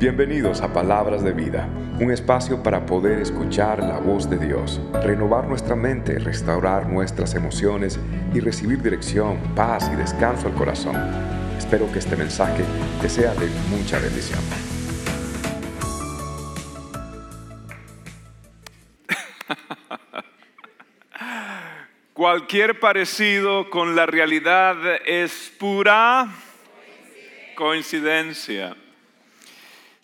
Bienvenidos 0.00 0.62
a 0.62 0.72
Palabras 0.72 1.22
de 1.22 1.32
Vida, 1.32 1.68
un 2.00 2.10
espacio 2.10 2.62
para 2.62 2.86
poder 2.86 3.18
escuchar 3.18 3.80
la 3.80 3.98
voz 3.98 4.30
de 4.30 4.38
Dios, 4.38 4.80
renovar 5.04 5.46
nuestra 5.46 5.76
mente, 5.76 6.18
restaurar 6.18 6.88
nuestras 6.88 7.34
emociones 7.34 8.00
y 8.32 8.40
recibir 8.40 8.80
dirección, 8.80 9.38
paz 9.54 9.90
y 9.92 9.96
descanso 9.96 10.48
al 10.48 10.54
corazón. 10.54 10.96
Espero 11.58 11.92
que 11.92 11.98
este 11.98 12.16
mensaje 12.16 12.64
te 13.02 13.10
sea 13.10 13.34
de 13.34 13.46
mucha 13.68 13.98
bendición. 13.98 14.40
Cualquier 22.14 22.80
parecido 22.80 23.68
con 23.68 23.94
la 23.94 24.06
realidad 24.06 24.78
es 25.04 25.52
pura 25.58 26.26
coincidencia. 27.54 28.74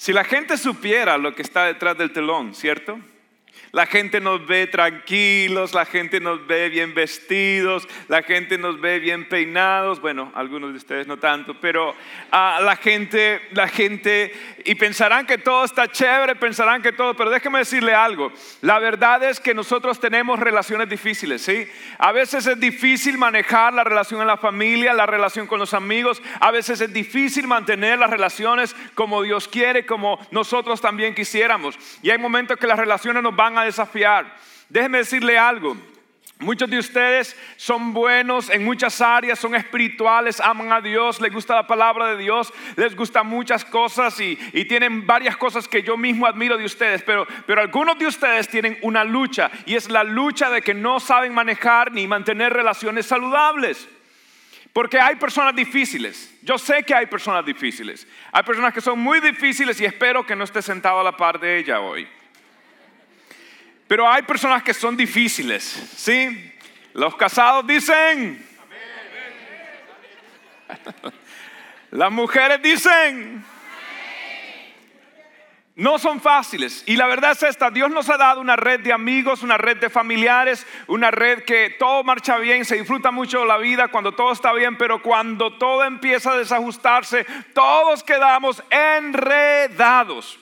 Si 0.06 0.12
la 0.12 0.22
gente 0.22 0.56
supiera 0.56 1.18
lo 1.18 1.34
que 1.34 1.42
está 1.42 1.64
detrás 1.64 1.98
del 1.98 2.12
telón, 2.12 2.54
¿cierto? 2.54 2.96
La 3.72 3.86
gente 3.86 4.20
nos 4.20 4.46
ve 4.46 4.68
tranquilos, 4.68 5.74
la 5.74 5.84
gente 5.84 6.20
nos 6.20 6.46
ve 6.46 6.68
bien 6.68 6.94
vestidos, 6.94 7.88
la 8.06 8.22
gente 8.22 8.56
nos 8.56 8.80
ve 8.80 9.00
bien 9.00 9.28
peinados, 9.28 10.00
bueno, 10.00 10.30
algunos 10.36 10.70
de 10.70 10.76
ustedes 10.76 11.08
no 11.08 11.16
tanto, 11.16 11.60
pero 11.60 11.92
ah, 12.30 12.60
la 12.62 12.76
gente, 12.76 13.40
la 13.50 13.66
gente, 13.66 14.32
y 14.66 14.74
pensarán 14.74 15.26
que 15.26 15.38
todo 15.38 15.64
está 15.64 15.88
chévere, 15.88 16.34
pensarán 16.34 16.82
que 16.82 16.92
todo, 16.92 17.14
pero 17.14 17.30
déjeme 17.30 17.60
decirle 17.60 17.94
algo, 17.94 18.32
la 18.60 18.78
verdad 18.78 19.22
es 19.22 19.40
que 19.40 19.54
nosotros 19.54 20.00
tenemos 20.00 20.40
relaciones 20.40 20.88
difíciles, 20.88 21.42
¿sí? 21.42 21.68
A 21.98 22.12
veces 22.12 22.46
es 22.46 22.58
difícil 22.58 23.16
manejar 23.16 23.72
la 23.72 23.84
relación 23.84 24.20
en 24.20 24.26
la 24.26 24.36
familia, 24.36 24.92
la 24.92 25.06
relación 25.06 25.46
con 25.46 25.60
los 25.60 25.72
amigos, 25.72 26.20
a 26.40 26.50
veces 26.50 26.80
es 26.80 26.92
difícil 26.92 27.46
mantener 27.46 27.98
las 27.98 28.10
relaciones 28.10 28.74
como 28.94 29.22
Dios 29.22 29.48
quiere, 29.48 29.86
como 29.86 30.18
nosotros 30.32 30.80
también 30.80 31.14
quisiéramos, 31.14 31.78
y 32.02 32.10
hay 32.10 32.18
momentos 32.18 32.58
que 32.58 32.66
las 32.66 32.78
relaciones 32.78 33.22
nos 33.22 33.36
van 33.36 33.56
a 33.56 33.64
desafiar. 33.64 34.36
Déjeme 34.68 34.98
decirle 34.98 35.38
algo. 35.38 35.76
Muchos 36.38 36.68
de 36.68 36.78
ustedes 36.78 37.34
son 37.56 37.94
buenos 37.94 38.50
en 38.50 38.62
muchas 38.62 39.00
áreas, 39.00 39.38
son 39.38 39.54
espirituales, 39.54 40.38
aman 40.38 40.70
a 40.70 40.82
Dios, 40.82 41.18
les 41.18 41.32
gusta 41.32 41.54
la 41.54 41.66
palabra 41.66 42.08
de 42.08 42.18
Dios, 42.18 42.52
les 42.76 42.94
gustan 42.94 43.26
muchas 43.26 43.64
cosas 43.64 44.20
y, 44.20 44.36
tienen 44.66 45.06
varias 45.06 45.36
cosas 45.38 45.66
que 45.66 45.82
yo 45.82 45.96
mismo 45.96 46.26
admiro 46.26 46.58
de 46.58 46.64
ustedes, 46.66 47.02
pero, 47.02 47.26
pero 47.46 47.62
algunos 47.62 47.98
de 47.98 48.06
ustedes 48.06 48.48
tienen 48.48 48.76
una 48.82 49.02
lucha 49.02 49.50
y 49.64 49.76
es 49.76 49.88
la 49.88 50.04
lucha 50.04 50.50
de 50.50 50.60
que 50.60 50.74
no 50.74 51.00
saben 51.00 51.32
manejar 51.32 51.92
ni 51.92 52.06
mantener 52.06 52.52
relaciones 52.52 53.06
saludables. 53.06 53.88
Porque 54.74 55.00
hay 55.00 55.16
personas 55.16 55.56
difíciles. 55.56 56.36
Yo 56.42 56.58
sé 56.58 56.82
que 56.82 56.94
hay 56.94 57.06
personas 57.06 57.46
difíciles. 57.46 58.06
Hay 58.30 58.42
personas 58.42 58.74
que 58.74 58.82
son 58.82 58.98
muy 58.98 59.20
difíciles 59.20 59.80
y 59.80 59.86
espero 59.86 60.26
que 60.26 60.36
no 60.36 60.44
esté 60.44 60.60
sentado 60.60 61.00
a 61.00 61.04
la 61.04 61.16
par 61.16 61.40
de 61.40 61.56
ella 61.58 61.80
hoy. 61.80 62.06
Pero 63.88 64.10
hay 64.10 64.22
personas 64.22 64.62
que 64.62 64.74
son 64.74 64.96
difíciles, 64.96 65.62
¿sí? 65.96 66.52
Los 66.92 67.14
casados 67.16 67.66
dicen, 67.66 68.44
las 71.90 72.10
mujeres 72.10 72.60
dicen, 72.62 73.44
no 75.76 75.98
son 75.98 76.20
fáciles. 76.20 76.82
Y 76.86 76.96
la 76.96 77.06
verdad 77.06 77.32
es 77.32 77.42
esta, 77.42 77.70
Dios 77.70 77.90
nos 77.90 78.08
ha 78.08 78.16
dado 78.16 78.40
una 78.40 78.56
red 78.56 78.80
de 78.80 78.92
amigos, 78.92 79.42
una 79.42 79.58
red 79.58 79.76
de 79.76 79.90
familiares, 79.90 80.66
una 80.88 81.10
red 81.10 81.44
que 81.44 81.76
todo 81.78 82.02
marcha 82.02 82.38
bien, 82.38 82.64
se 82.64 82.76
disfruta 82.76 83.10
mucho 83.10 83.44
la 83.44 83.58
vida 83.58 83.88
cuando 83.88 84.12
todo 84.12 84.32
está 84.32 84.52
bien, 84.52 84.78
pero 84.78 85.02
cuando 85.02 85.58
todo 85.58 85.84
empieza 85.84 86.32
a 86.32 86.38
desajustarse, 86.38 87.26
todos 87.52 88.02
quedamos 88.02 88.62
enredados. 88.70 90.40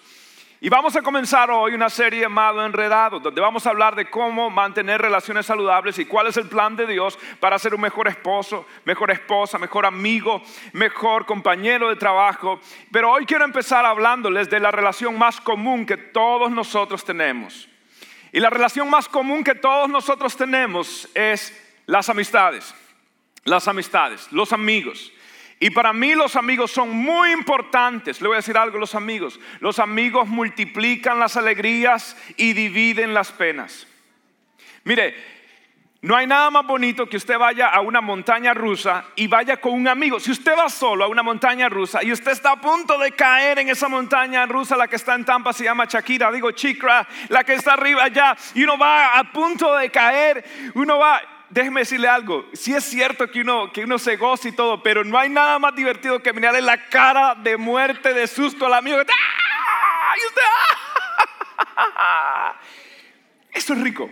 Y 0.65 0.70
vamos 0.70 0.97
a 0.97 1.03
comenzar 1.03 1.51
hoy 1.51 1.75
una 1.75 1.91
serie 1.91 2.23
llamada 2.23 2.65
Enredados, 2.65 3.23
donde 3.23 3.39
vamos 3.39 3.67
a 3.67 3.69
hablar 3.69 3.95
de 3.95 4.09
cómo 4.09 4.48
mantener 4.48 4.98
relaciones 4.98 5.45
saludables 5.45 5.98
y 5.98 6.07
cuál 6.07 6.29
es 6.29 6.39
el 6.39 6.48
plan 6.48 6.75
de 6.75 6.86
Dios 6.86 7.19
para 7.39 7.58
ser 7.58 7.75
un 7.75 7.83
mejor 7.83 8.08
esposo, 8.08 8.64
mejor 8.86 9.11
esposa, 9.11 9.58
mejor 9.58 9.85
amigo, 9.85 10.41
mejor 10.73 11.27
compañero 11.27 11.91
de 11.91 11.97
trabajo. 11.97 12.61
Pero 12.91 13.13
hoy 13.13 13.27
quiero 13.27 13.45
empezar 13.45 13.85
hablándoles 13.85 14.48
de 14.48 14.58
la 14.58 14.70
relación 14.70 15.19
más 15.19 15.39
común 15.39 15.85
que 15.85 15.98
todos 15.98 16.51
nosotros 16.51 17.05
tenemos. 17.05 17.69
Y 18.33 18.41
la 18.41 18.48
relación 18.48 18.89
más 18.89 19.07
común 19.07 19.45
que 19.45 19.55
todos 19.55 19.91
nosotros 19.91 20.35
tenemos 20.35 21.11
es 21.13 21.53
las 21.85 22.08
amistades. 22.08 22.74
Las 23.45 23.69
amistades, 23.69 24.33
los 24.33 24.51
amigos. 24.55 25.13
Y 25.64 25.70
para 25.70 25.95
mí 25.95 26.14
los 26.14 26.36
amigos 26.36 26.73
son 26.73 26.91
muy 26.91 27.33
importantes. 27.33 28.20
Le 28.20 28.29
voy 28.29 28.35
a 28.35 28.41
decir 28.41 28.58
algo 28.58 28.77
a 28.77 28.80
los 28.80 28.95
amigos. 28.95 29.41
Los 29.61 29.79
amigos 29.79 30.29
multiplican 30.29 31.19
las 31.19 31.39
alegrías 31.39 32.19
y 32.36 32.52
dividen 32.52 33.14
las 33.14 33.33
penas. 33.33 33.86
Mire, 34.85 35.14
no 36.03 36.17
hay 36.17 36.27
nada 36.27 36.51
más 36.51 36.67
bonito 36.67 37.08
que 37.08 37.17
usted 37.17 37.39
vaya 37.39 37.69
a 37.69 37.80
una 37.80 38.03
montaña 38.03 38.53
rusa 38.53 39.07
y 39.17 39.27
vaya 39.27 39.57
con 39.57 39.73
un 39.73 39.89
amigo. 39.89 40.20
Si 40.20 40.33
usted 40.33 40.53
va 40.55 40.69
solo 40.69 41.03
a 41.03 41.08
una 41.08 41.23
montaña 41.23 41.70
rusa 41.70 42.05
y 42.05 42.13
usted 42.13 42.33
está 42.33 42.53
a 42.53 42.61
punto 42.61 42.98
de 42.98 43.13
caer 43.13 43.61
en 43.61 43.70
esa 43.70 43.89
montaña 43.89 44.45
rusa, 44.45 44.77
la 44.77 44.86
que 44.86 44.97
está 44.97 45.14
en 45.14 45.24
Tampa 45.24 45.55
se 45.55 45.64
llama 45.64 45.86
Shakira, 45.86 46.30
digo 46.30 46.51
Chikra, 46.51 47.08
la 47.30 47.42
que 47.42 47.55
está 47.55 47.73
arriba 47.73 48.05
allá, 48.05 48.36
y 48.55 48.64
uno 48.64 48.77
va 48.77 49.19
a 49.19 49.33
punto 49.33 49.74
de 49.77 49.89
caer, 49.89 50.45
uno 50.74 50.98
va, 50.98 51.23
déjeme 51.55 51.81
decirle 51.81 52.09
algo, 52.09 52.45
sí 52.53 52.75
es 52.75 52.83
cierto 52.83 53.31
que 53.31 53.41
uno, 53.41 53.73
que 53.73 53.85
uno 53.85 53.97
se 53.97 54.17
goza 54.17 54.48
y 54.48 54.53
todo, 54.53 54.83
pero 54.83 55.05
no 55.05 55.17
hay 55.17 55.29
nada 55.29 55.61
más 55.61 55.75
divertido 55.77 56.20
que 56.20 56.33
mirarle 56.33 56.61
la 56.61 56.89
cara 56.89 57.37
de 57.37 57.57
muerte, 57.57 58.13
de 58.13 58.27
susto 58.27 58.67
al 58.67 58.75
amigo. 58.75 58.98
¡Ah! 58.98 60.15
Y 60.17 60.27
usted, 60.27 60.42
¡ah! 61.77 62.61
Eso 63.53 63.73
es 63.73 63.81
rico. 63.81 64.11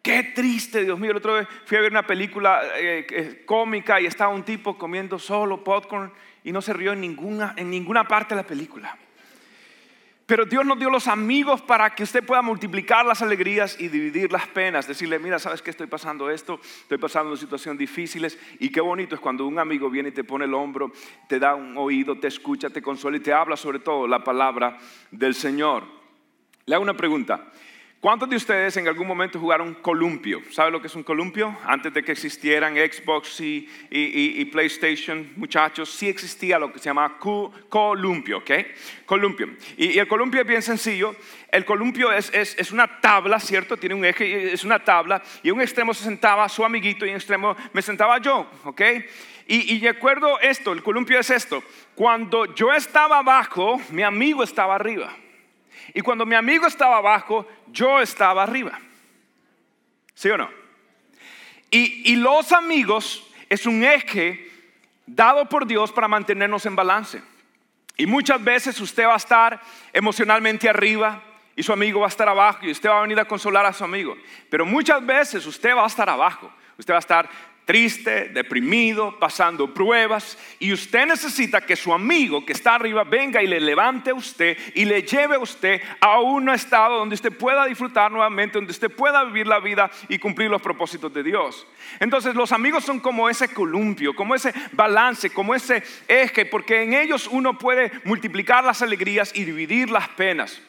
Qué 0.00 0.22
triste, 0.22 0.82
Dios 0.82 0.98
mío. 0.98 1.10
El 1.10 1.18
otro 1.18 1.34
vez 1.34 1.46
fui 1.66 1.76
a 1.76 1.82
ver 1.82 1.90
una 1.90 2.06
película 2.06 2.62
eh, 2.76 3.42
cómica 3.44 4.00
y 4.00 4.06
estaba 4.06 4.32
un 4.32 4.44
tipo 4.44 4.78
comiendo 4.78 5.18
solo 5.18 5.62
popcorn 5.62 6.10
y 6.42 6.52
no 6.52 6.62
se 6.62 6.72
rió 6.72 6.94
en 6.94 7.02
ninguna, 7.02 7.52
en 7.56 7.68
ninguna 7.68 8.08
parte 8.08 8.34
de 8.34 8.40
la 8.40 8.46
película. 8.46 8.96
Pero 10.26 10.44
Dios 10.44 10.66
nos 10.66 10.76
dio 10.76 10.90
los 10.90 11.06
amigos 11.06 11.62
para 11.62 11.94
que 11.94 12.02
usted 12.02 12.24
pueda 12.24 12.42
multiplicar 12.42 13.06
las 13.06 13.22
alegrías 13.22 13.78
y 13.78 13.86
dividir 13.86 14.32
las 14.32 14.48
penas. 14.48 14.88
Decirle, 14.88 15.20
mira, 15.20 15.38
¿sabes 15.38 15.62
que 15.62 15.70
estoy 15.70 15.86
pasando 15.86 16.28
esto? 16.30 16.58
Estoy 16.62 16.98
pasando 16.98 17.36
situaciones 17.36 17.78
difíciles. 17.78 18.36
Y 18.58 18.70
qué 18.70 18.80
bonito 18.80 19.14
es 19.14 19.20
cuando 19.20 19.46
un 19.46 19.60
amigo 19.60 19.88
viene 19.88 20.08
y 20.08 20.12
te 20.12 20.24
pone 20.24 20.46
el 20.46 20.54
hombro, 20.54 20.90
te 21.28 21.38
da 21.38 21.54
un 21.54 21.76
oído, 21.78 22.18
te 22.18 22.26
escucha, 22.26 22.70
te 22.70 22.82
consuela 22.82 23.18
y 23.18 23.20
te 23.20 23.32
habla 23.32 23.56
sobre 23.56 23.78
todo 23.78 24.08
la 24.08 24.24
palabra 24.24 24.78
del 25.12 25.36
Señor. 25.36 25.84
Le 26.64 26.74
hago 26.74 26.82
una 26.82 26.96
pregunta. 26.96 27.52
¿Cuántos 28.00 28.28
de 28.28 28.36
ustedes 28.36 28.76
en 28.76 28.86
algún 28.86 29.06
momento 29.06 29.40
jugaron 29.40 29.74
columpio? 29.74 30.42
¿Sabe 30.50 30.70
lo 30.70 30.80
que 30.80 30.86
es 30.86 30.94
un 30.94 31.02
columpio? 31.02 31.56
Antes 31.64 31.94
de 31.94 32.04
que 32.04 32.12
existieran 32.12 32.74
Xbox 32.74 33.40
y, 33.40 34.44
PlayStation, 34.52 35.32
muchachos, 35.36 35.90
sí 35.90 36.06
existía 36.06 36.58
lo 36.58 36.70
que 36.70 36.78
se 36.78 36.84
llama 36.84 37.18
columpio, 37.68 38.38
¿ok? 38.38 38.50
Columpio. 39.06 39.48
Y, 39.78 39.98
el 39.98 40.06
columpio 40.06 40.42
es 40.42 40.46
bien 40.46 40.60
sencillo. 40.60 41.16
El 41.50 41.64
columpio 41.64 42.12
es, 42.12 42.30
es, 42.34 42.70
una 42.70 43.00
tabla, 43.00 43.40
¿cierto? 43.40 43.78
Tiene 43.78 43.94
un 43.94 44.04
eje, 44.04 44.52
es 44.52 44.62
una 44.62 44.78
tabla. 44.78 45.22
Y 45.42 45.48
en 45.48 45.54
un 45.54 45.62
extremo 45.62 45.94
se 45.94 46.04
sentaba 46.04 46.48
su 46.50 46.66
amiguito 46.66 47.06
y 47.06 47.08
en 47.08 47.14
un 47.14 47.20
extremo 47.20 47.56
me 47.72 47.80
sentaba 47.80 48.18
yo, 48.18 48.48
¿ok? 48.64 48.82
Y, 49.48 49.74
y 49.74 49.80
recuerdo 49.80 50.38
esto, 50.40 50.72
el 50.72 50.82
columpio 50.82 51.18
es 51.18 51.30
esto. 51.30 51.64
Cuando 51.94 52.54
yo 52.54 52.74
estaba 52.74 53.18
abajo, 53.18 53.80
mi 53.90 54.02
amigo 54.02 54.42
estaba 54.42 54.74
arriba. 54.74 55.16
Y 55.94 56.00
cuando 56.00 56.26
mi 56.26 56.34
amigo 56.34 56.66
estaba 56.66 56.98
abajo, 56.98 57.46
yo 57.68 58.00
estaba 58.00 58.42
arriba. 58.42 58.78
¿Sí 60.14 60.30
o 60.30 60.38
no? 60.38 60.48
Y, 61.70 62.16
los 62.16 62.52
amigos 62.52 63.26
es 63.48 63.66
un 63.66 63.84
eje 63.84 64.50
dado 65.06 65.46
por 65.48 65.66
Dios 65.66 65.92
para 65.92 66.08
mantenernos 66.08 66.64
en 66.64 66.76
balance. 66.76 67.22
Y 67.96 68.06
muchas 68.06 68.42
veces 68.42 68.80
usted 68.80 69.06
va 69.06 69.14
a 69.14 69.18
estar 69.18 69.60
emocionalmente 69.92 70.68
arriba 70.68 71.22
y 71.54 71.62
su 71.62 71.72
amigo 71.72 72.00
va 72.00 72.06
a 72.06 72.08
estar 72.08 72.28
abajo 72.28 72.60
y 72.62 72.70
usted 72.70 72.88
va 72.88 72.98
a 72.98 73.02
venir 73.02 73.18
a 73.20 73.26
consolar 73.26 73.66
a 73.66 73.72
su 73.72 73.84
amigo. 73.84 74.16
Pero 74.48 74.64
muchas 74.64 75.04
veces 75.04 75.44
usted 75.46 75.74
va 75.74 75.84
a 75.84 75.88
estar 75.88 76.08
abajo. 76.08 76.50
Usted 76.78 76.92
va 76.92 76.98
a 76.98 77.00
estar 77.00 77.28
triste, 77.66 78.28
deprimido, 78.28 79.18
pasando 79.18 79.74
pruebas, 79.74 80.38
y 80.60 80.72
usted 80.72 81.04
necesita 81.04 81.60
que 81.60 81.74
su 81.74 81.92
amigo 81.92 82.46
que 82.46 82.52
está 82.52 82.76
arriba 82.76 83.02
venga 83.02 83.42
y 83.42 83.48
le 83.48 83.58
levante 83.60 84.10
a 84.10 84.14
usted 84.14 84.56
y 84.74 84.84
le 84.84 85.02
lleve 85.02 85.34
a 85.34 85.40
usted 85.40 85.82
a 86.00 86.20
un 86.20 86.48
estado 86.48 86.96
donde 86.96 87.16
usted 87.16 87.36
pueda 87.36 87.66
disfrutar 87.66 88.12
nuevamente, 88.12 88.56
donde 88.56 88.70
usted 88.70 88.88
pueda 88.88 89.24
vivir 89.24 89.48
la 89.48 89.58
vida 89.58 89.90
y 90.08 90.20
cumplir 90.20 90.48
los 90.48 90.62
propósitos 90.62 91.12
de 91.12 91.24
Dios. 91.24 91.66
Entonces 91.98 92.36
los 92.36 92.52
amigos 92.52 92.84
son 92.84 93.00
como 93.00 93.28
ese 93.28 93.48
columpio, 93.48 94.14
como 94.14 94.36
ese 94.36 94.54
balance, 94.70 95.30
como 95.30 95.52
ese 95.52 95.82
eje, 96.06 96.46
porque 96.46 96.84
en 96.84 96.94
ellos 96.94 97.28
uno 97.30 97.58
puede 97.58 97.90
multiplicar 98.04 98.62
las 98.62 98.80
alegrías 98.80 99.32
y 99.34 99.42
dividir 99.42 99.90
las 99.90 100.08
penas. 100.10 100.62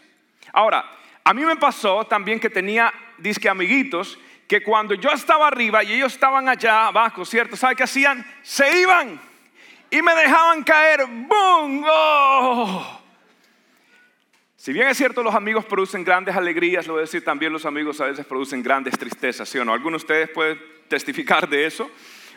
Ahora, 0.51 0.83
a 1.23 1.33
mí 1.35 1.45
me 1.45 1.57
pasó 1.57 2.05
también 2.05 2.39
que 2.39 2.50
tenía 2.50 2.91
disque 3.19 3.50
amiguitos 3.50 4.17
que 4.47 4.63
cuando 4.63 4.94
yo 4.94 5.09
estaba 5.09 5.47
arriba 5.47 5.83
y 5.83 5.94
ellos 5.94 6.13
estaban 6.13 6.47
allá 6.47 6.88
abajo, 6.88 7.25
¿cierto? 7.25 7.57
¿Sabe 7.57 7.75
qué 7.75 7.83
hacían? 7.83 8.25
Se 8.44 8.81
iban 8.81 9.19
y 9.91 10.01
me 10.01 10.15
dejaban 10.15 10.63
caer. 10.63 11.05
¡Bum! 11.05 11.83
¡Oh! 11.85 13.01
Si 14.55 14.73
bien 14.73 14.88
es 14.88 14.97
cierto, 14.97 15.21
los 15.23 15.35
amigos 15.35 15.65
producen 15.65 16.03
grandes 16.03 16.35
alegrías, 16.35 16.88
lo 16.88 16.94
voy 16.94 17.01
a 17.01 17.05
decir 17.05 17.23
también, 17.23 17.53
los 17.53 17.65
amigos 17.65 18.01
a 18.01 18.05
veces 18.05 18.25
producen 18.25 18.63
grandes 18.63 18.97
tristezas, 18.97 19.47
¿sí 19.47 19.57
o 19.57 19.65
no? 19.65 19.73
¿Algunos 19.73 20.01
de 20.01 20.05
ustedes 20.05 20.29
pueden 20.29 20.59
testificar 20.88 21.47
de 21.47 21.65
eso? 21.65 21.89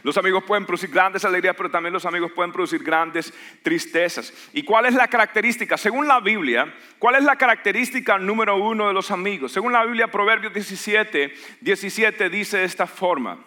Los 0.03 0.17
amigos 0.17 0.45
pueden 0.45 0.65
producir 0.65 0.91
grandes 0.91 1.25
alegrías, 1.25 1.55
pero 1.57 1.71
también 1.71 1.93
los 1.93 2.07
amigos 2.07 2.33
pueden 2.33 2.53
producir 2.53 2.83
grandes 2.83 3.33
tristezas. 3.63 4.33
¿Y 4.53 4.63
cuál 4.63 4.87
es 4.87 4.95
la 4.95 5.09
característica? 5.09 5.77
Según 5.77 6.09
la 6.09 6.21
Biblia, 6.21 6.73
¿cuál 6.99 7.17
es 7.17 7.25
la 7.25 7.37
característica 7.37 8.19
número 8.19 8.57
uno 8.57 8.89
de 8.89 8.95
los 8.95 9.11
amigos? 9.11 9.53
Según 9.53 9.73
la 9.73 9.85
Biblia, 9.85 10.09
Proverbios 10.09 10.55
17, 10.55 11.35
17 11.61 12.31
dice 12.31 12.59
de 12.59 12.65
esta 12.65 12.87
forma. 12.87 13.39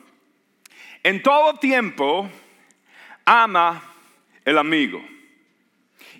En 1.02 1.24
todo 1.24 1.56
tiempo 1.56 2.30
ama 3.26 3.84
el 4.46 4.58
amigo. 4.58 5.04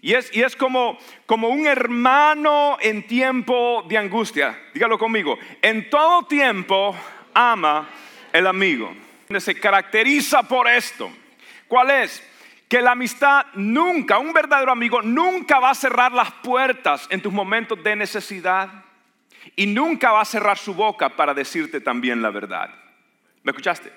Y 0.02 0.14
es, 0.14 0.36
y 0.36 0.42
es 0.42 0.56
como, 0.56 0.98
como 1.26 1.48
un 1.48 1.66
hermano 1.66 2.78
en 2.82 3.08
tiempo 3.08 3.86
de 3.88 3.98
angustia. 3.98 4.60
Dígalo 4.74 4.98
conmigo. 4.98 5.38
En 5.62 5.90
todo 5.90 6.24
tiempo 6.24 6.94
ama 7.34 7.88
el 8.34 8.48
amigo 8.48 8.94
se 9.40 9.60
caracteriza 9.60 10.44
por 10.44 10.68
esto. 10.68 11.12
¿Cuál 11.68 11.92
es? 11.92 12.24
Que 12.68 12.82
la 12.82 12.92
amistad 12.92 13.46
nunca, 13.54 14.20
un 14.20 14.34
verdadero 14.34 14.72
amigo, 14.72 15.02
nunca 15.02 15.60
va 15.60 15.72
a 15.72 15.76
cerrar 15.76 16.12
las 16.12 16.32
puertas 16.32 17.08
en 17.10 17.22
tus 17.22 17.32
momentos 17.32 17.84
de 17.84 17.96
necesidad 17.96 18.70
y 19.56 19.68
nunca 19.68 20.12
va 20.12 20.22
a 20.22 20.26
cerrar 20.26 20.58
su 20.58 20.74
boca 20.74 21.10
para 21.10 21.34
decirte 21.34 21.82
también 21.82 22.22
la 22.22 22.30
verdad. 22.30 22.74
¿Me 23.44 23.52
escuchaste? 23.52 23.92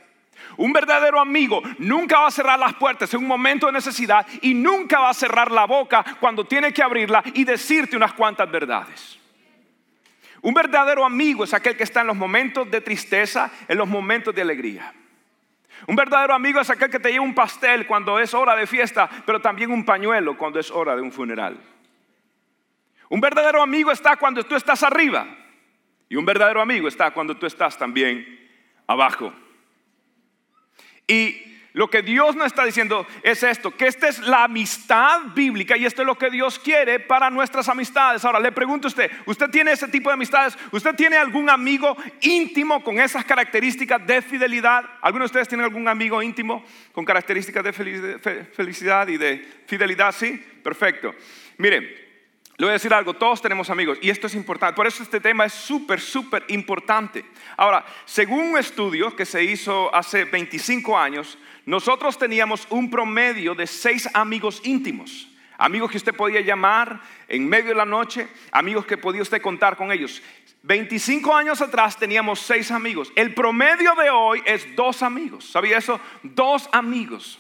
Un 0.57 0.73
verdadero 0.73 1.21
amigo 1.21 1.63
nunca 1.79 2.21
va 2.21 2.29
a 2.29 2.31
cerrar 2.31 2.59
las 2.59 2.75
puertas 2.75 3.13
en 3.13 3.21
un 3.21 3.27
momento 3.27 3.67
de 3.67 3.73
necesidad 3.73 4.27
y 4.43 4.55
nunca 4.55 5.01
va 5.01 5.11
a 5.11 5.15
cerrar 5.15 5.51
la 5.51 5.67
boca 5.67 6.05
cuando 6.21 6.45
tiene 6.45 6.73
que 6.73 6.83
abrirla 6.83 7.23
y 7.35 7.45
decirte 7.45 7.97
unas 7.97 8.13
cuantas 8.13 8.51
verdades. 8.51 9.19
Un 10.43 10.55
verdadero 10.55 11.05
amigo 11.05 11.45
es 11.45 11.55
aquel 11.55 11.77
que 11.77 11.83
está 11.83 12.03
en 12.03 12.09
los 12.09 12.17
momentos 12.17 12.71
de 12.71 12.81
tristeza, 12.81 13.51
en 13.67 13.79
los 13.79 13.89
momentos 13.89 14.35
de 14.35 14.43
alegría. 14.43 14.95
Un 15.87 15.97
verdadero 15.97 16.35
amigo 16.35 16.61
es 16.61 16.71
aquel 16.71 16.91
que 16.91 16.99
te 16.99 17.11
lleva 17.11 17.25
un 17.25 17.35
pastel 17.35 17.87
cuando 17.87 18.19
es 18.19 18.35
hora 18.35 18.57
de 18.57 18.67
fiesta, 18.67 19.09
pero 19.25 19.41
también 19.41 19.71
un 19.71 19.85
pañuelo 19.85 20.37
cuando 20.37 20.59
es 20.59 20.71
hora 20.71 20.97
de 20.97 21.03
un 21.03 21.13
funeral. 21.13 21.59
Un 23.09 23.21
verdadero 23.21 23.63
amigo 23.63 23.93
está 23.93 24.17
cuando 24.17 24.43
tú 24.45 24.57
estás 24.57 24.83
arriba 24.83 25.27
y 26.09 26.17
un 26.17 26.25
verdadero 26.25 26.61
amigo 26.61 26.89
está 26.89 27.11
cuando 27.13 27.37
tú 27.37 27.47
estás 27.47 27.79
también 27.79 28.51
abajo. 28.87 29.33
Y 31.07 31.56
lo 31.77 31.91
que 31.91 32.01
Dios 32.01 32.35
nos 32.35 32.47
está 32.47 32.65
diciendo 32.65 33.07
es 33.23 33.43
esto, 33.43 33.71
que 33.71 33.87
esta 33.87 34.09
es 34.09 34.21
la 34.21 34.45
amistad 34.45 35.21
bíblica 35.35 35.77
y 35.77 35.85
esto 35.85 36.01
es 36.01 36.07
lo 36.07 36.17
que 36.17 36.31
Dios 36.31 36.59
quiere 36.59 37.01
para 37.01 37.29
nuestras 37.29 37.69
amistades. 37.69 38.25
Ahora, 38.25 38.41
le 38.41 38.51
pregunto 38.51 38.87
a 38.87 38.89
usted, 38.89 39.11
¿usted 39.27 39.51
tiene 39.51 39.73
ese 39.73 39.87
tipo 39.89 40.09
de 40.09 40.15
amistades? 40.15 40.57
¿Usted 40.73 40.95
tiene 40.95 41.19
algún 41.19 41.51
amigo 41.51 41.95
íntimo 42.23 42.83
con 42.83 42.99
esas 42.99 43.27
características 43.27 44.07
de 44.07 44.23
fidelidad? 44.23 44.87
¿Alguno 45.03 45.25
de 45.25 45.27
ustedes 45.27 45.49
tiene 45.49 45.65
algún 45.65 45.87
amigo 45.87 46.23
íntimo 46.23 46.65
con 46.93 47.05
características 47.05 47.63
de 47.63 47.75
felicidad 48.55 49.09
y 49.09 49.19
de 49.19 49.47
fidelidad? 49.67 50.13
Sí, 50.13 50.43
perfecto. 50.63 51.15
Miren, 51.59 51.87
le 52.59 52.65
voy 52.65 52.71
a 52.71 52.73
decir 52.73 52.95
algo, 52.95 53.13
todos 53.13 53.43
tenemos 53.43 53.69
amigos 53.69 53.99
y 54.01 54.09
esto 54.09 54.29
es 54.29 54.35
importante, 54.35 54.75
por 54.75 54.87
eso 54.87 55.03
este 55.03 55.21
tema 55.21 55.45
es 55.45 55.53
súper, 55.53 56.01
súper 56.01 56.43
importante. 56.49 57.23
Ahora, 57.59 57.85
según 58.07 58.53
un 58.53 58.59
estudio 58.59 59.15
que 59.15 59.27
se 59.27 59.45
hizo 59.45 59.95
hace 59.95 60.25
25 60.25 60.99
años, 60.99 61.37
nosotros 61.67 62.17
teníamos 62.17 62.67
un 62.71 62.89
promedio 62.89 63.55
de 63.55 63.67
seis 63.67 64.09
amigos 64.15 64.61
íntimos. 64.65 65.29
Amigos 65.59 65.91
que 65.91 65.97
usted 65.97 66.15
podía 66.15 66.41
llamar 66.41 67.01
en 67.29 67.49
medio 67.49 67.71
de 67.71 67.75
la 67.75 67.85
noche, 67.85 68.29
amigos 68.53 68.87
que 68.87 68.97
podía 68.97 69.23
usted 69.23 69.43
contar 69.43 69.77
con 69.77 69.91
ellos. 69.91 70.23
25 70.63 71.35
años 71.35 71.61
atrás 71.61 71.97
teníamos 71.97 72.41
seis 72.41 72.71
amigos. 72.71 73.13
El 73.17 73.35
promedio 73.35 73.95
de 73.95 74.11
hoy 74.11 74.43
es 74.45 74.77
dos 74.77 75.03
amigos. 75.03 75.51
¿Sabía 75.51 75.79
eso? 75.79 76.01
Dos 76.23 76.69
amigos. 76.73 77.39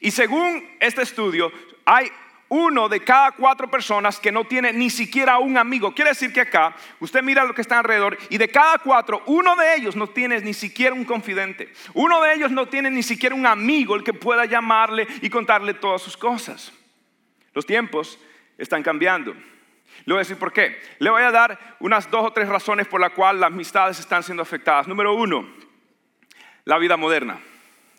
Y 0.00 0.10
según 0.10 0.64
este 0.80 1.02
estudio, 1.02 1.50
hay 1.84 2.10
uno 2.48 2.88
de 2.88 3.00
cada 3.00 3.32
cuatro 3.32 3.70
personas 3.70 4.20
que 4.20 4.32
no 4.32 4.44
tiene 4.44 4.72
ni 4.72 4.90
siquiera 4.90 5.38
un 5.38 5.56
amigo. 5.56 5.94
Quiere 5.94 6.10
decir 6.10 6.32
que 6.32 6.42
acá 6.42 6.74
usted 7.00 7.22
mira 7.22 7.44
lo 7.44 7.54
que 7.54 7.62
está 7.62 7.78
alrededor 7.78 8.16
y 8.30 8.38
de 8.38 8.48
cada 8.48 8.78
cuatro, 8.78 9.22
uno 9.26 9.56
de 9.56 9.74
ellos 9.76 9.96
no 9.96 10.06
tiene 10.08 10.40
ni 10.40 10.54
siquiera 10.54 10.94
un 10.94 11.04
confidente. 11.04 11.72
Uno 11.94 12.22
de 12.22 12.34
ellos 12.34 12.50
no 12.50 12.66
tiene 12.66 12.90
ni 12.90 13.02
siquiera 13.02 13.34
un 13.34 13.46
amigo 13.46 13.96
el 13.96 14.04
que 14.04 14.14
pueda 14.14 14.44
llamarle 14.44 15.06
y 15.22 15.30
contarle 15.30 15.74
todas 15.74 16.02
sus 16.02 16.16
cosas. 16.16 16.72
Los 17.52 17.66
tiempos 17.66 18.18
están 18.58 18.82
cambiando. 18.82 19.34
Le 20.04 20.12
voy 20.12 20.16
a 20.16 20.18
decir 20.18 20.38
por 20.38 20.52
qué. 20.52 20.80
Le 20.98 21.10
voy 21.10 21.22
a 21.22 21.30
dar 21.30 21.76
unas 21.80 22.10
dos 22.10 22.26
o 22.26 22.32
tres 22.32 22.48
razones 22.48 22.86
por 22.86 23.00
las 23.00 23.12
cuales 23.12 23.40
las 23.40 23.50
amistades 23.50 23.98
están 23.98 24.22
siendo 24.22 24.42
afectadas. 24.42 24.86
Número 24.86 25.14
uno, 25.14 25.48
la 26.64 26.78
vida 26.78 26.96
moderna. 26.96 27.40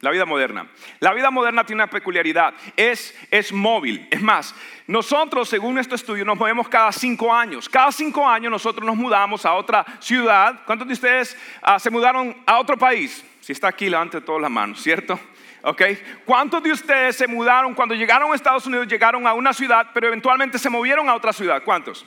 La 0.02 0.12
vida 0.12 0.26
moderna. 0.26 0.68
La 1.00 1.14
vida 1.14 1.32
moderna 1.32 1.66
tiene 1.66 1.82
una 1.84 1.90
peculiaridad, 1.90 2.54
es, 2.76 3.16
es 3.32 3.52
móvil. 3.52 4.08
Es 4.12 4.22
más, 4.22 4.54
nosotros, 4.86 5.50
según 5.50 5.80
este 5.80 5.96
estudio, 5.96 6.24
nos 6.24 6.38
movemos 6.38 6.70
cada 6.70 6.92
cinco 6.92 7.34
años. 7.34 7.68
Cada 7.68 7.92
cinco 7.92 8.28
años 8.28 8.52
nosotros 8.52 8.86
nos 8.86 8.96
mudamos 8.96 9.44
a 9.46 9.54
otra 9.54 9.84
ciudad. 10.00 10.62
¿Cuántos 10.66 10.88
de 10.88 10.94
ustedes 10.94 11.38
ah, 11.62 11.80
se 11.80 11.90
mudaron 11.90 12.36
a 12.46 12.60
otro 12.60 12.78
país? 12.78 13.26
Si 13.42 13.54
está 13.54 13.70
aquí, 13.70 13.90
levante 13.90 14.22
todas 14.22 14.42
las 14.42 14.52
manos, 14.52 14.82
¿cierto? 14.82 15.20
¿Ok? 15.64 15.82
¿Cuántos 16.26 16.62
de 16.62 16.72
ustedes 16.72 17.16
se 17.16 17.28
mudaron 17.28 17.74
cuando 17.74 17.96
llegaron 17.96 18.32
a 18.32 18.36
Estados 18.36 18.68
Unidos, 18.68 18.88
llegaron 18.88 19.26
a 19.26 19.34
una 19.34 19.52
ciudad, 19.52 19.90
pero 19.94 20.08
eventualmente 20.08 20.60
se 20.60 20.70
movieron 20.70 21.10
a 21.10 21.16
otra 21.16 21.34
ciudad? 21.34 21.64
¿Cuántos? 21.64 22.06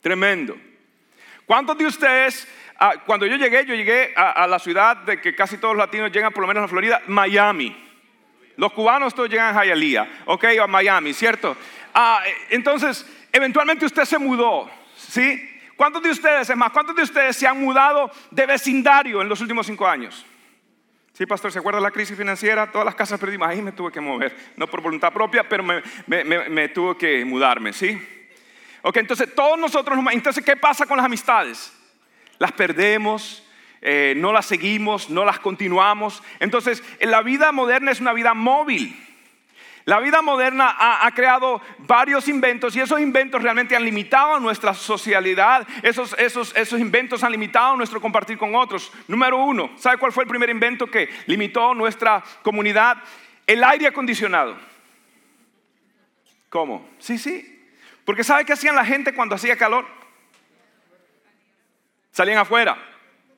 Tremendo. 0.00 0.56
¿Cuántos 1.44 1.76
de 1.76 1.86
ustedes 1.86 2.48
Ah, 2.78 2.94
cuando 3.06 3.26
yo 3.26 3.36
llegué, 3.36 3.64
yo 3.64 3.74
llegué 3.74 4.12
a, 4.16 4.46
la 4.46 4.58
ciudad 4.58 4.96
de 4.98 5.20
que 5.20 5.34
casi 5.34 5.58
todos 5.58 5.76
los 5.76 5.86
latinos 5.86 6.10
llegan, 6.10 6.32
por 6.32 6.42
lo 6.42 6.48
menos 6.48 6.64
a 6.64 6.68
Florida, 6.68 7.00
Miami. 7.06 7.76
Los 8.56 8.72
cubanos 8.72 9.14
todos 9.14 9.30
llegan 9.30 9.56
a 9.56 9.64
Hialeah, 9.64 10.24
ok, 10.26 10.44
a 10.62 10.66
Miami, 10.66 11.12
¿cierto? 11.12 11.56
Ah, 11.94 12.22
entonces, 12.50 13.06
eventualmente 13.32 13.86
usted 13.86 14.04
se 14.04 14.18
mudó, 14.18 14.70
¿sí? 14.96 15.48
¿Cuántos 15.76 16.02
de 16.02 16.10
ustedes, 16.10 16.48
es 16.48 16.56
más, 16.56 16.70
cuántos 16.70 16.94
de 16.94 17.02
ustedes 17.02 17.36
se 17.36 17.46
han 17.46 17.60
mudado 17.60 18.10
de 18.30 18.46
vecindario 18.46 19.22
en 19.22 19.28
los 19.28 19.40
últimos 19.40 19.66
cinco 19.66 19.86
años? 19.86 20.26
Sí, 21.12 21.26
pastor, 21.26 21.52
¿se 21.52 21.58
acuerda 21.58 21.78
de 21.78 21.84
la 21.84 21.90
crisis 21.90 22.16
financiera? 22.16 22.70
Todas 22.70 22.84
las 22.84 22.94
casas 22.94 23.20
perdimos, 23.20 23.48
ahí 23.48 23.60
me 23.60 23.72
tuve 23.72 23.92
que 23.92 24.00
mover, 24.00 24.34
no 24.56 24.66
por 24.66 24.80
voluntad 24.80 25.12
propia, 25.12 25.48
pero 25.48 25.62
me, 25.62 25.82
me, 26.06 26.68
tuve 26.68 26.96
que 26.96 27.24
mudarme, 27.24 27.72
¿sí? 27.72 28.00
Ok, 28.82 28.96
entonces 28.96 29.34
todos 29.34 29.58
nosotros, 29.58 29.98
entonces, 30.10 30.44
¿qué 30.44 30.56
pasa 30.56 30.86
con 30.86 30.96
las 30.96 31.06
amistades? 31.06 31.72
Las 32.42 32.50
perdemos, 32.50 33.44
eh, 33.82 34.14
no 34.16 34.32
las 34.32 34.46
seguimos, 34.46 35.08
no 35.08 35.24
las 35.24 35.38
continuamos. 35.38 36.24
Entonces, 36.40 36.82
la 37.00 37.22
vida 37.22 37.52
moderna 37.52 37.92
es 37.92 38.00
una 38.00 38.12
vida 38.12 38.34
móvil. 38.34 39.00
La 39.84 40.00
vida 40.00 40.22
moderna 40.22 40.74
ha, 40.76 41.08
creado 41.12 41.62
varios 41.78 42.26
inventos 42.26 42.74
y 42.74 42.80
esos 42.80 42.98
inventos 43.00 43.44
realmente 43.44 43.76
han 43.76 43.84
limitado 43.84 44.40
nuestra 44.40 44.74
socialidad. 44.74 45.64
Esos, 45.84 46.16
esos, 46.18 46.52
esos 46.56 46.80
inventos 46.80 47.22
han 47.22 47.30
limitado 47.30 47.76
nuestro 47.76 48.00
compartir 48.00 48.36
con 48.36 48.56
otros. 48.56 48.92
Número 49.06 49.38
uno, 49.38 49.70
¿sabe 49.76 49.98
cuál 49.98 50.10
fue 50.10 50.24
el 50.24 50.30
primer 50.30 50.50
invento 50.50 50.88
que 50.88 51.08
limitó 51.26 51.74
nuestra 51.74 52.24
comunidad? 52.42 52.96
El 53.46 53.62
aire 53.62 53.86
acondicionado. 53.86 54.56
¿Cómo? 56.48 56.88
Sí, 56.98 57.18
sí. 57.18 57.70
Porque 58.04 58.24
¿sabe 58.24 58.44
qué 58.44 58.54
hacían 58.54 58.74
la 58.74 58.84
gente 58.84 59.14
cuando 59.14 59.36
hacía 59.36 59.56
calor? 59.56 60.01
Salían 62.12 62.38
afuera. 62.38 62.76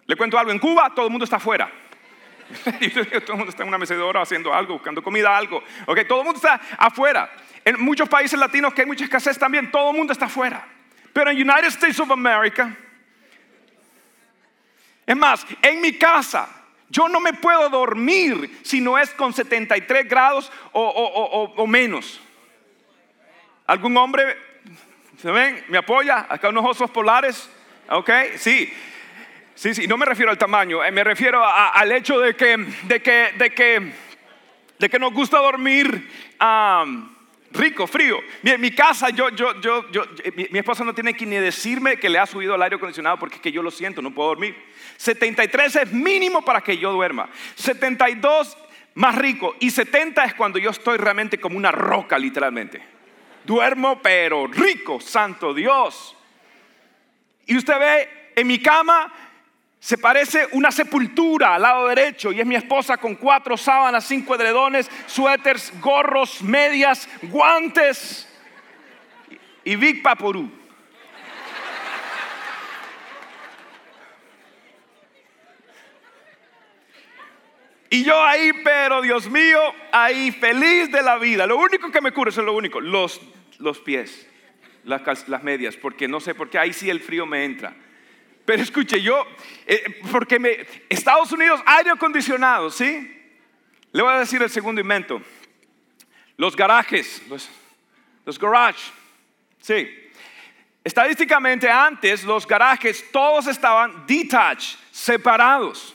Le 0.07 0.17
cuento 0.17 0.39
algo, 0.39 0.53
en 0.53 0.59
Cuba 0.59 0.93
todo 0.95 1.07
el 1.07 1.11
mundo 1.11 1.25
está 1.25 1.37
afuera. 1.37 1.71
todo 3.25 3.33
el 3.33 3.39
mundo 3.39 3.49
está 3.49 3.63
en 3.63 3.69
una 3.69 3.79
mecedora 3.79 4.21
haciendo 4.21 4.53
algo, 4.53 4.75
buscando 4.75 5.03
comida, 5.03 5.35
algo. 5.35 5.63
Okay, 5.87 6.05
todo 6.05 6.21
el 6.21 6.25
mundo 6.27 6.37
está 6.37 6.61
afuera. 6.77 7.31
En 7.65 7.81
muchos 7.81 8.09
países 8.09 8.39
latinos 8.39 8.75
que 8.75 8.83
hay 8.83 8.87
mucha 8.87 9.05
escasez 9.05 9.39
también, 9.39 9.71
todo 9.71 9.91
el 9.91 9.97
mundo 9.97 10.13
está 10.13 10.27
afuera. 10.27 10.67
Pero 11.13 11.31
en 11.31 11.37
United 11.37 11.69
States 11.69 11.99
of 12.01 12.11
America, 12.11 12.77
es 15.07 15.17
más, 15.17 15.47
en 15.63 15.81
mi 15.81 15.97
casa, 15.97 16.49
yo 16.89 17.09
no 17.09 17.21
me 17.21 17.33
puedo 17.33 17.69
dormir 17.71 18.61
si 18.63 18.81
no 18.81 18.99
es 18.99 19.11
con 19.11 19.33
73 19.33 20.09
grados 20.09 20.53
o, 20.73 21.53
o 21.57 21.67
menos. 21.67 22.21
¿Algún 23.67 23.97
hombre, 23.97 24.37
se 25.17 25.31
ven, 25.31 25.65
me 25.69 25.79
apoya? 25.79 26.27
Acá 26.29 26.51
unos 26.51 26.67
osos 26.67 26.91
polares. 26.91 27.49
¿Ok? 27.91 28.11
Sí. 28.37 28.73
Sí, 29.55 29.73
sí, 29.73 29.87
no 29.87 29.97
me 29.97 30.05
refiero 30.05 30.33
al 30.33 30.39
tamaño, 30.39 30.85
eh, 30.85 30.91
me 30.91 31.05
refiero 31.05 31.45
al 31.45 31.93
hecho 31.93 32.19
de 32.19 32.35
que, 32.35 32.57
de 32.57 33.01
que, 33.01 33.33
de 33.39 33.51
que, 33.51 33.93
de 34.81 34.89
que 34.89 34.99
nos 34.99 35.13
gusta 35.13 35.39
dormir 35.39 36.11
rico, 37.53 37.87
frío. 37.87 38.19
mi 38.59 38.73
casa, 38.73 39.11
yo, 39.11 39.29
yo, 39.29 39.61
yo, 39.61 39.89
yo 39.93 40.05
mi, 40.35 40.49
mi, 40.51 40.59
esposa 40.59 40.83
no 40.83 40.93
tiene 40.93 41.15
que 41.15 41.25
ni 41.25 41.37
decirme 41.37 41.99
que 41.99 42.09
le 42.09 42.19
ha 42.19 42.27
subido 42.27 42.57
el 42.57 42.63
aire 42.63 42.77
acondicionado 42.77 43.17
porque 43.17 43.37
es 43.37 43.41
que 43.41 43.53
yo 43.53 43.63
lo 43.63 43.71
siento, 43.71 44.03
no 44.03 44.13
puedo 44.13 44.31
dormir. 44.31 44.57
73 44.97 45.77
es 45.77 45.93
mínimo 45.93 46.45
para 46.45 46.61
que 46.61 46.77
yo 46.77 46.91
duerma. 46.91 47.29
72 47.55 48.59
más 48.95 49.15
rico 49.15 49.55
y 49.61 49.71
70 49.71 50.25
es 50.25 50.35
cuando 50.35 50.59
yo 50.59 50.71
estoy 50.71 50.99
realmente 50.99 51.39
como 51.39 51.57
una 51.57 51.71
roca, 51.71 52.19
literalmente. 52.19 52.83
Duermo, 53.45 54.01
pero 54.03 54.49
rico, 54.49 55.01
santo 55.01 55.55
Dios. 55.55 56.14
Y 57.47 57.57
usted 57.57 57.79
ve 57.79 58.33
en 58.37 58.47
mi 58.47 58.59
cama 58.61 59.13
se 59.79 59.99
parece 59.99 60.49
una 60.53 60.71
sepultura 60.71 61.57
al 61.57 61.63
lado 61.63 61.89
derecho 61.89 62.33
y 62.33 62.41
es 62.41 62.47
mi 62.47 62.55
esposa 62.55 62.97
con 62.97 63.17
cuatro 63.17 63.55
sábanas, 63.57 64.07
cinco 64.07 64.35
edredones, 64.35 64.91
suéteres, 65.07 65.79
gorros, 65.79 66.43
medias, 66.43 67.07
guantes 67.23 68.27
y 69.63 69.77
Big 69.77 70.03
Paporú. 70.03 70.51
Y 77.91 78.03
yo 78.03 78.25
ahí, 78.25 78.53
pero 78.65 79.03
Dios 79.03 79.31
mío, 79.31 79.61
ahí 79.93 80.33
feliz 80.33 80.91
de 80.91 81.03
la 81.03 81.17
vida. 81.17 81.47
Lo 81.47 81.59
único 81.59 81.93
que 81.93 82.01
me 82.01 82.11
cura, 82.11 82.31
eso 82.31 82.41
es 82.41 82.47
lo 82.47 82.55
único, 82.55 82.81
los, 82.81 83.21
los 83.59 83.79
pies, 83.81 84.27
las, 84.85 85.43
medias, 85.43 85.77
porque 85.77 86.09
no 86.09 86.21
sé 86.21 86.35
por 86.35 86.51
qué 86.51 86.59
ahí 86.59 86.73
sí 86.73 86.91
el 86.91 87.01
frío 87.01 87.27
me 87.27 87.45
entra. 87.45 87.75
Pero 88.45 88.63
escuche, 88.63 89.01
yo, 89.01 89.27
eh, 89.67 90.03
porque 90.13 90.39
me, 90.39 90.67
Estados 90.89 91.33
Unidos, 91.33 91.63
aire 91.65 91.91
acondicionado, 91.91 92.71
¿sí? 92.71 93.11
Le 93.93 94.03
voy 94.03 94.13
a 94.13 94.19
decir 94.19 94.43
el 94.43 94.51
segundo 94.51 94.81
invento. 94.81 95.23
Los 96.37 96.55
garajes, 96.55 97.23
los, 97.29 97.49
los 98.25 98.39
garages, 98.39 98.93
sí. 99.61 99.89
Estadísticamente 100.83 101.71
antes 101.71 102.25
los 102.25 102.47
garajes 102.47 103.11
todos 103.11 103.47
estaban 103.47 104.07
detached, 104.07 104.79
separados. 104.91 105.95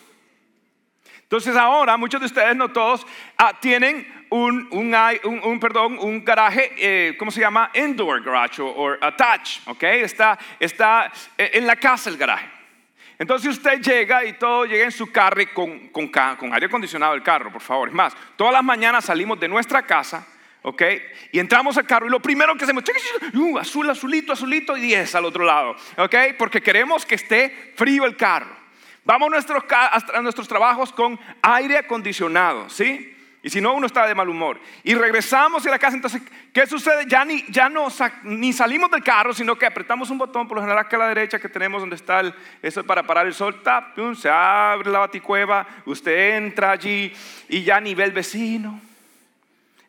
Entonces 1.21 1.55
ahora 1.55 1.95
muchos 1.95 2.19
de 2.19 2.25
ustedes, 2.25 2.55
no 2.55 2.69
todos, 2.69 3.05
ah, 3.37 3.59
tienen 3.59 4.18
un, 4.29 4.67
un, 4.71 5.59
perdón, 5.59 5.97
un 5.99 6.23
garaje, 6.23 6.71
eh, 6.77 7.15
¿cómo 7.17 7.31
se 7.31 7.41
llama? 7.41 7.71
Indoor 7.73 8.23
garage 8.23 8.61
o 8.61 8.91
attached, 9.01 9.67
¿ok? 9.67 9.83
Está, 9.83 10.37
está 10.59 11.11
eh, 11.37 11.51
en 11.53 11.65
la 11.65 11.75
casa 11.75 12.09
el 12.09 12.17
garaje. 12.17 12.47
Entonces 13.17 13.49
usted 13.49 13.81
llega 13.81 14.23
y 14.23 14.33
todo 14.33 14.65
llega 14.65 14.85
en 14.85 14.91
su 14.91 15.11
carro 15.11 15.43
con, 15.53 15.89
con, 15.89 16.07
con 16.07 16.53
aire 16.53 16.67
acondicionado 16.67 17.13
el 17.13 17.23
carro, 17.23 17.51
por 17.51 17.61
favor. 17.61 17.89
Es 17.89 17.93
más, 17.93 18.15
todas 18.37 18.53
las 18.53 18.63
mañanas 18.63 19.05
salimos 19.05 19.39
de 19.39 19.49
nuestra 19.49 19.81
casa, 19.81 20.25
¿ok? 20.61 20.81
Y 21.33 21.39
entramos 21.39 21.77
al 21.77 21.85
carro 21.85 22.07
y 22.07 22.09
lo 22.09 22.21
primero 22.21 22.55
que 22.55 22.63
hacemos, 22.63 22.83
uh, 23.33 23.57
azul, 23.57 23.89
azulito, 23.89 24.31
azulito 24.31 24.77
y 24.77 24.81
10 24.81 25.15
al 25.15 25.25
otro 25.25 25.43
lado, 25.43 25.75
¿ok? 25.97 26.15
Porque 26.37 26.61
queremos 26.61 27.05
que 27.05 27.15
esté 27.15 27.73
frío 27.75 28.05
el 28.05 28.15
carro. 28.15 28.57
Vamos 29.03 29.27
a 29.27 29.31
nuestros, 29.31 29.63
a 29.69 30.21
nuestros 30.21 30.47
trabajos 30.47 30.93
con 30.93 31.19
aire 31.41 31.77
acondicionado, 31.77 32.69
¿sí? 32.69 33.17
Y 33.41 33.49
si 33.49 33.61
no, 33.61 33.73
uno 33.73 33.85
está 33.85 34.05
de 34.05 34.13
mal 34.13 34.27
humor. 34.27 34.59
Y 34.83 34.95
regresamos 34.95 35.65
a 35.65 35.69
la 35.69 35.79
casa, 35.79 35.95
entonces, 35.95 36.21
¿qué 36.53 36.67
sucede? 36.67 37.05
Ya 37.07 37.23
ni, 37.23 37.45
ya 37.49 37.69
no 37.69 37.87
ni 38.23 38.51
salimos 38.51 38.91
del 38.91 39.01
carro, 39.01 39.33
sino 39.33 39.55
que 39.55 39.65
apretamos 39.65 40.09
un 40.09 40.17
botón, 40.17 40.45
por 40.47 40.57
lo 40.57 40.61
general 40.61 40.83
acá 40.83 40.97
a 40.97 40.99
la 40.99 41.07
derecha 41.07 41.39
que 41.39 41.47
tenemos 41.47 41.81
donde 41.81 41.95
está 41.95 42.19
el, 42.19 42.33
eso 42.61 42.83
para 42.83 43.03
parar 43.03 43.27
el 43.27 43.33
sol, 43.33 43.63
tap, 43.63 43.97
se 44.15 44.29
abre 44.29 44.91
la 44.91 44.99
baticueva, 44.99 45.65
usted 45.85 46.35
entra 46.35 46.71
allí 46.71 47.13
y 47.47 47.63
ya 47.63 47.79
ni 47.79 47.95
ve 47.95 48.03
el 48.03 48.11
vecino. 48.11 48.81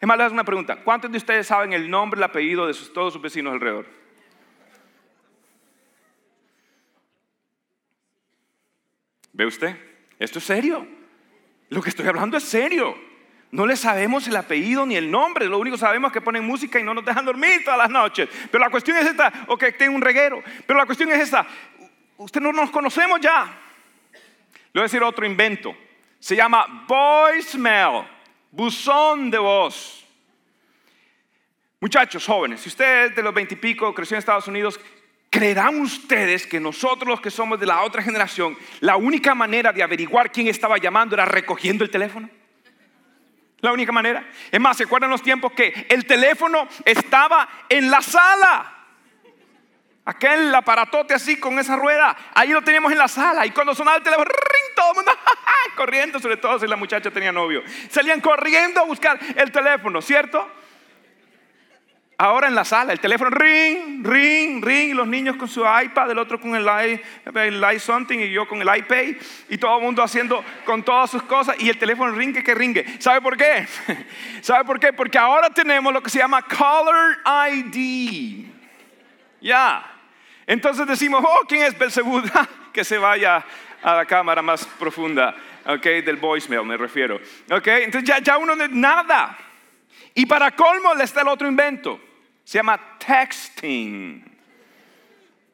Es 0.00 0.06
más, 0.06 0.16
le 0.16 0.24
hago 0.24 0.32
una 0.32 0.44
pregunta. 0.44 0.76
¿Cuántos 0.76 1.10
de 1.10 1.18
ustedes 1.18 1.48
saben 1.48 1.72
el 1.72 1.90
nombre, 1.90 2.18
el 2.18 2.24
apellido 2.24 2.66
de 2.68 2.74
todos 2.94 3.12
sus 3.12 3.20
vecinos 3.20 3.52
alrededor? 3.52 3.86
¿Ve 9.32 9.44
usted? 9.44 9.76
Esto 10.18 10.38
es 10.38 10.44
serio. 10.44 10.86
Lo 11.68 11.82
que 11.82 11.90
estoy 11.90 12.06
hablando 12.06 12.36
es 12.36 12.44
serio. 12.44 13.09
No 13.52 13.66
le 13.66 13.76
sabemos 13.76 14.28
el 14.28 14.36
apellido 14.36 14.86
ni 14.86 14.96
el 14.96 15.10
nombre, 15.10 15.46
lo 15.46 15.58
único 15.58 15.76
que 15.76 15.80
sabemos 15.80 16.10
es 16.10 16.12
que 16.12 16.20
ponen 16.20 16.44
música 16.44 16.78
y 16.78 16.84
no 16.84 16.94
nos 16.94 17.04
dejan 17.04 17.24
dormir 17.24 17.64
todas 17.64 17.78
las 17.78 17.90
noches. 17.90 18.28
Pero 18.50 18.62
la 18.62 18.70
cuestión 18.70 18.96
es 18.96 19.06
esta, 19.06 19.32
o 19.48 19.56
que 19.56 19.72
tengo 19.72 19.94
un 19.94 20.02
reguero. 20.02 20.42
Pero 20.66 20.78
la 20.78 20.86
cuestión 20.86 21.10
es 21.10 21.20
esta, 21.20 21.46
usted 22.16 22.40
no 22.40 22.52
nos 22.52 22.70
conocemos 22.70 23.20
ya. 23.20 23.44
Le 24.72 24.78
voy 24.78 24.80
a 24.80 24.84
decir 24.84 25.02
otro 25.02 25.26
invento. 25.26 25.76
Se 26.20 26.36
llama 26.36 26.84
voicemail, 26.86 28.04
buzón 28.52 29.30
de 29.30 29.38
voz. 29.38 30.06
Muchachos 31.80 32.24
jóvenes, 32.24 32.60
si 32.60 32.68
usted 32.68 33.14
de 33.14 33.22
los 33.22 33.34
veintipico, 33.34 33.92
creció 33.94 34.14
en 34.14 34.18
Estados 34.20 34.46
Unidos, 34.46 34.78
¿Creerán 35.30 35.80
ustedes 35.80 36.44
que 36.44 36.58
nosotros 36.58 37.08
los 37.08 37.20
que 37.20 37.30
somos 37.30 37.60
de 37.60 37.64
la 37.64 37.82
otra 37.82 38.02
generación, 38.02 38.58
la 38.80 38.96
única 38.96 39.32
manera 39.32 39.72
de 39.72 39.80
averiguar 39.80 40.32
quién 40.32 40.48
estaba 40.48 40.76
llamando 40.76 41.14
era 41.14 41.24
recogiendo 41.24 41.84
el 41.84 41.90
teléfono? 41.90 42.28
La 43.60 43.72
única 43.72 43.92
manera. 43.92 44.24
Es 44.50 44.60
más, 44.60 44.76
¿se 44.76 44.84
acuerdan 44.84 45.10
los 45.10 45.22
tiempos 45.22 45.52
que 45.52 45.86
el 45.88 46.06
teléfono 46.06 46.66
estaba 46.84 47.48
en 47.68 47.90
la 47.90 48.00
sala? 48.00 48.76
Aquel 50.04 50.54
aparatote 50.54 51.14
así 51.14 51.38
con 51.38 51.58
esa 51.58 51.76
rueda, 51.76 52.16
ahí 52.34 52.48
lo 52.48 52.62
teníamos 52.62 52.90
en 52.90 52.98
la 52.98 53.08
sala. 53.08 53.46
Y 53.46 53.50
cuando 53.50 53.74
sonaba 53.74 53.98
el 53.98 54.02
teléfono, 54.02 54.30
todo 54.74 54.90
el 54.90 54.96
mundo 54.96 55.12
corriendo, 55.76 56.18
sobre 56.18 56.38
todo 56.38 56.58
si 56.58 56.66
la 56.66 56.76
muchacha 56.76 57.10
tenía 57.10 57.32
novio. 57.32 57.62
Salían 57.90 58.20
corriendo 58.20 58.80
a 58.80 58.84
buscar 58.84 59.18
el 59.36 59.52
teléfono, 59.52 60.00
¿cierto? 60.00 60.50
Ahora 62.22 62.48
en 62.48 62.54
la 62.54 62.66
sala, 62.66 62.92
el 62.92 63.00
teléfono 63.00 63.30
ring, 63.30 64.04
ring, 64.04 64.62
ring, 64.62 64.90
y 64.90 64.92
los 64.92 65.08
niños 65.08 65.36
con 65.36 65.48
su 65.48 65.62
iPad, 65.62 66.10
el 66.10 66.18
otro 66.18 66.38
con 66.38 66.54
el 66.54 66.66
i, 67.74 67.78
something 67.78 68.18
y 68.18 68.30
yo 68.30 68.46
con 68.46 68.60
el 68.60 68.68
iPad, 68.76 69.16
y 69.48 69.56
todo 69.56 69.78
el 69.78 69.84
mundo 69.84 70.02
haciendo 70.02 70.44
con 70.66 70.82
todas 70.82 71.10
sus 71.10 71.22
cosas, 71.22 71.56
y 71.58 71.70
el 71.70 71.78
teléfono 71.78 72.12
ringue 72.12 72.44
que 72.44 72.54
ringue. 72.54 72.84
¿Sabe 73.00 73.22
por 73.22 73.38
qué? 73.38 73.66
¿Sabe 74.42 74.66
por 74.66 74.78
qué? 74.78 74.92
Porque 74.92 75.16
ahora 75.16 75.48
tenemos 75.48 75.94
lo 75.94 76.02
que 76.02 76.10
se 76.10 76.18
llama 76.18 76.42
Color 76.42 77.20
ID. 77.54 78.44
Ya. 79.40 79.90
Entonces 80.46 80.86
decimos, 80.86 81.24
oh, 81.26 81.46
¿quién 81.48 81.62
es 81.62 81.78
Belzebú? 81.78 82.20
que 82.74 82.84
se 82.84 82.98
vaya 82.98 83.42
a 83.82 83.94
la 83.94 84.04
cámara 84.04 84.42
más 84.42 84.66
profunda, 84.66 85.34
ok, 85.64 85.84
del 86.04 86.16
voicemail 86.16 86.66
me 86.66 86.76
refiero. 86.76 87.18
Ok, 87.50 87.66
entonces 87.66 88.06
ya, 88.06 88.18
ya 88.18 88.36
uno 88.36 88.54
nada. 88.68 89.38
Y 90.14 90.26
para 90.26 90.50
colmo 90.50 90.94
le 90.94 91.04
está 91.04 91.22
el 91.22 91.28
otro 91.28 91.48
invento. 91.48 92.09
Se 92.50 92.58
llama 92.58 92.98
texting. 92.98 94.24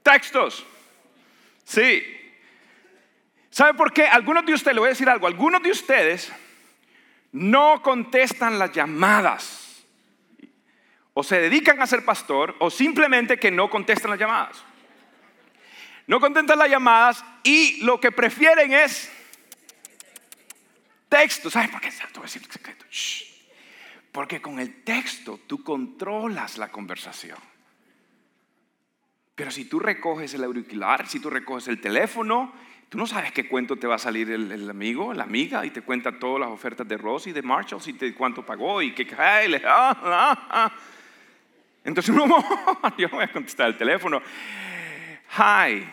Textos. 0.02 0.64
Sí. 1.62 2.02
¿Sabe 3.50 3.74
por 3.74 3.92
qué? 3.92 4.06
Algunos 4.06 4.46
de 4.46 4.54
ustedes, 4.54 4.74
le 4.74 4.80
voy 4.80 4.86
a 4.86 4.96
decir 4.96 5.06
algo, 5.06 5.26
algunos 5.26 5.62
de 5.62 5.72
ustedes 5.72 6.32
no 7.32 7.82
contestan 7.82 8.58
las 8.58 8.72
llamadas. 8.72 9.84
O 11.12 11.22
se 11.22 11.38
dedican 11.38 11.82
a 11.82 11.86
ser 11.86 12.02
pastor 12.02 12.56
o 12.60 12.70
simplemente 12.70 13.38
que 13.38 13.50
no 13.50 13.68
contestan 13.68 14.12
las 14.12 14.18
llamadas. 14.20 14.64
No 16.06 16.18
contestan 16.18 16.58
las 16.58 16.70
llamadas 16.70 17.22
y 17.42 17.84
lo 17.84 18.00
que 18.00 18.10
prefieren 18.10 18.72
es 18.72 19.12
texto. 21.10 21.50
¿Sabes 21.50 21.68
por 21.68 21.82
qué? 21.82 21.90
Te 21.90 22.06
voy 22.14 22.20
a 22.20 22.22
decir 22.22 22.42
secreto. 22.50 22.86
Porque 24.16 24.40
con 24.40 24.58
el 24.58 24.82
texto 24.82 25.40
tú 25.46 25.62
controlas 25.62 26.56
la 26.56 26.68
conversación. 26.68 27.36
Pero 29.34 29.50
si 29.50 29.66
tú 29.66 29.78
recoges 29.78 30.32
el 30.32 30.42
auricular, 30.42 31.06
si 31.06 31.20
tú 31.20 31.28
recoges 31.28 31.68
el 31.68 31.82
teléfono, 31.82 32.50
tú 32.88 32.96
no 32.96 33.06
sabes 33.06 33.32
qué 33.32 33.46
cuento 33.46 33.76
te 33.76 33.86
va 33.86 33.96
a 33.96 33.98
salir 33.98 34.30
el, 34.30 34.70
amigo, 34.70 35.12
la 35.12 35.24
amiga, 35.24 35.66
y 35.66 35.70
te 35.70 35.82
cuenta 35.82 36.18
todas 36.18 36.40
las 36.40 36.48
ofertas 36.48 36.88
de 36.88 36.96
Ross 36.96 37.26
y 37.26 37.32
de 37.32 37.42
Marshall, 37.42 37.82
y 37.84 37.92
te, 37.92 38.14
cuánto 38.14 38.42
pagó, 38.42 38.80
y 38.80 38.94
que 38.94 39.06
ah, 39.18 39.44
ah, 39.66 40.48
ah. 40.50 40.72
Entonces 41.84 42.16
uno, 42.16 42.42
yo 42.96 43.10
voy 43.10 43.24
a 43.24 43.30
contestar 43.30 43.66
el 43.66 43.76
teléfono. 43.76 44.22
Hi, 45.36 45.86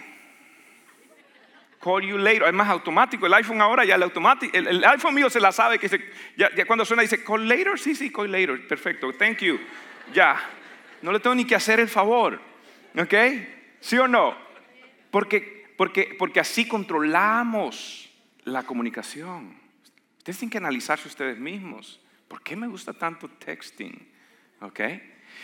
Call 1.84 2.02
you 2.04 2.18
later. 2.18 2.44
Es 2.44 2.54
más 2.54 2.70
automático. 2.70 3.26
El 3.26 3.34
iPhone 3.34 3.60
ahora 3.60 3.84
ya 3.84 3.96
el 3.96 4.04
automático. 4.04 4.56
El, 4.58 4.86
iPhone 4.86 5.14
mío 5.14 5.30
se 5.30 5.42
la 5.42 5.52
sabe 5.52 5.78
que 5.78 5.90
ya, 6.38 6.50
cuando 6.66 6.86
suena 6.86 7.02
dice 7.02 7.22
call 7.22 7.46
later. 7.46 7.78
Sí, 7.78 7.94
sí, 7.94 8.10
call 8.10 8.32
later. 8.32 8.66
Perfecto. 8.68 9.12
Thank 9.12 9.40
you. 9.40 9.60
Ya. 10.14 10.40
No 11.02 11.12
le 11.12 11.20
tengo 11.20 11.36
ni 11.36 11.44
que 11.44 11.56
hacer 11.56 11.82
el 11.82 11.90
favor. 11.90 12.40
¿Ok? 12.98 13.14
¿Sí 13.82 13.98
o 13.98 14.08
no? 14.08 14.34
Porque, 15.12 15.74
porque, 15.76 16.16
porque 16.18 16.40
así 16.40 16.66
controlamos 16.66 18.10
la 18.46 18.64
comunicación. 18.64 19.58
Ustedes 20.20 20.38
tienen 20.38 20.52
que 20.52 20.60
analizarse 20.60 21.10
ustedes 21.10 21.38
mismos. 21.38 22.00
¿Por 22.30 22.42
qué 22.42 22.56
me 22.56 22.68
gusta 22.68 22.94
tanto 22.94 23.28
texting? 23.28 24.08
¿Ok? 24.62 24.80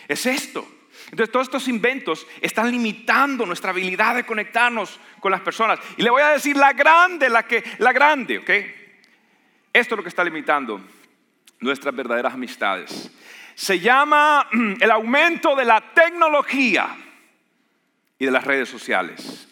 Es 0.07 0.25
esto. 0.25 0.65
Entonces 1.05 1.31
todos 1.31 1.47
estos 1.47 1.67
inventos 1.67 2.25
están 2.41 2.71
limitando 2.71 3.45
nuestra 3.45 3.71
habilidad 3.71 4.15
de 4.15 4.25
conectarnos 4.25 4.99
con 5.19 5.31
las 5.31 5.41
personas. 5.41 5.79
Y 5.97 6.03
le 6.03 6.09
voy 6.09 6.21
a 6.21 6.29
decir 6.29 6.55
la 6.55 6.73
grande, 6.73 7.29
la 7.29 7.43
que, 7.43 7.63
la 7.79 7.91
grande, 7.91 8.39
¿ok? 8.39 8.49
Esto 9.71 9.95
es 9.95 9.97
lo 9.97 10.03
que 10.03 10.09
está 10.09 10.23
limitando 10.23 10.81
nuestras 11.59 11.95
verdaderas 11.95 12.33
amistades. 12.33 13.11
Se 13.55 13.79
llama 13.79 14.47
el 14.79 14.91
aumento 14.91 15.55
de 15.55 15.65
la 15.65 15.81
tecnología 15.93 16.95
y 18.17 18.25
de 18.25 18.31
las 18.31 18.43
redes 18.43 18.69
sociales. 18.69 19.47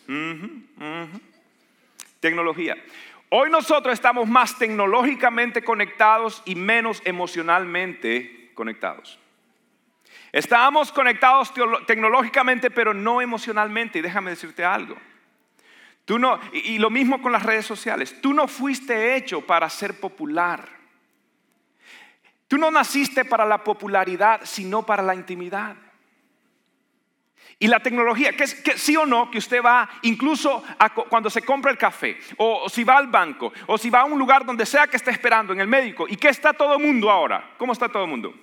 Tecnología. 2.19 2.75
Hoy 3.29 3.49
nosotros 3.49 3.93
estamos 3.93 4.27
más 4.27 4.57
tecnológicamente 4.57 5.61
conectados 5.61 6.41
y 6.45 6.55
menos 6.55 7.01
emocionalmente 7.03 8.51
conectados. 8.53 9.19
Estábamos 10.37 10.91
conectados 10.91 11.51
tecnológicamente, 11.87 12.69
pero 12.69 12.93
no 12.93 13.23
emocionalmente. 13.23 13.97
Y 13.97 14.01
déjame 14.03 14.29
decirte 14.29 14.63
algo. 14.63 14.95
Tú 16.05 16.19
no, 16.19 16.39
y 16.53 16.77
lo 16.77 16.91
mismo 16.91 17.23
con 17.23 17.31
las 17.31 17.41
redes 17.41 17.65
sociales. 17.65 18.21
Tú 18.21 18.35
no 18.35 18.47
fuiste 18.47 19.15
hecho 19.15 19.41
para 19.41 19.67
ser 19.67 19.99
popular. 19.99 20.69
Tú 22.47 22.59
no 22.59 22.69
naciste 22.69 23.25
para 23.25 23.45
la 23.45 23.63
popularidad, 23.63 24.41
sino 24.43 24.85
para 24.85 25.01
la 25.01 25.15
intimidad. 25.15 25.75
Y 27.57 27.65
la 27.65 27.79
tecnología, 27.79 28.33
que, 28.33 28.45
sí 28.45 28.95
o 28.95 29.07
no, 29.07 29.31
que 29.31 29.39
usted 29.39 29.63
va 29.63 29.89
incluso 30.03 30.63
cuando 31.09 31.31
se 31.31 31.41
compra 31.41 31.71
el 31.71 31.79
café, 31.79 32.19
o, 32.37 32.69
si 32.69 32.83
va 32.83 32.97
al 32.97 33.07
banco, 33.07 33.51
o 33.65 33.79
si 33.79 33.89
va 33.89 34.01
a 34.01 34.05
un 34.05 34.19
lugar 34.19 34.45
donde 34.45 34.67
sea 34.67 34.85
que 34.85 34.97
esté 34.97 35.09
esperando, 35.09 35.51
en 35.51 35.61
el 35.61 35.67
médico, 35.67 36.05
y 36.07 36.15
que 36.15 36.29
está 36.29 36.53
todo 36.53 36.75
el 36.75 36.83
mundo 36.83 37.09
ahora. 37.09 37.55
¿Cómo 37.57 37.73
está 37.73 37.89
todo 37.89 38.03
el 38.03 38.09
mundo? 38.11 38.35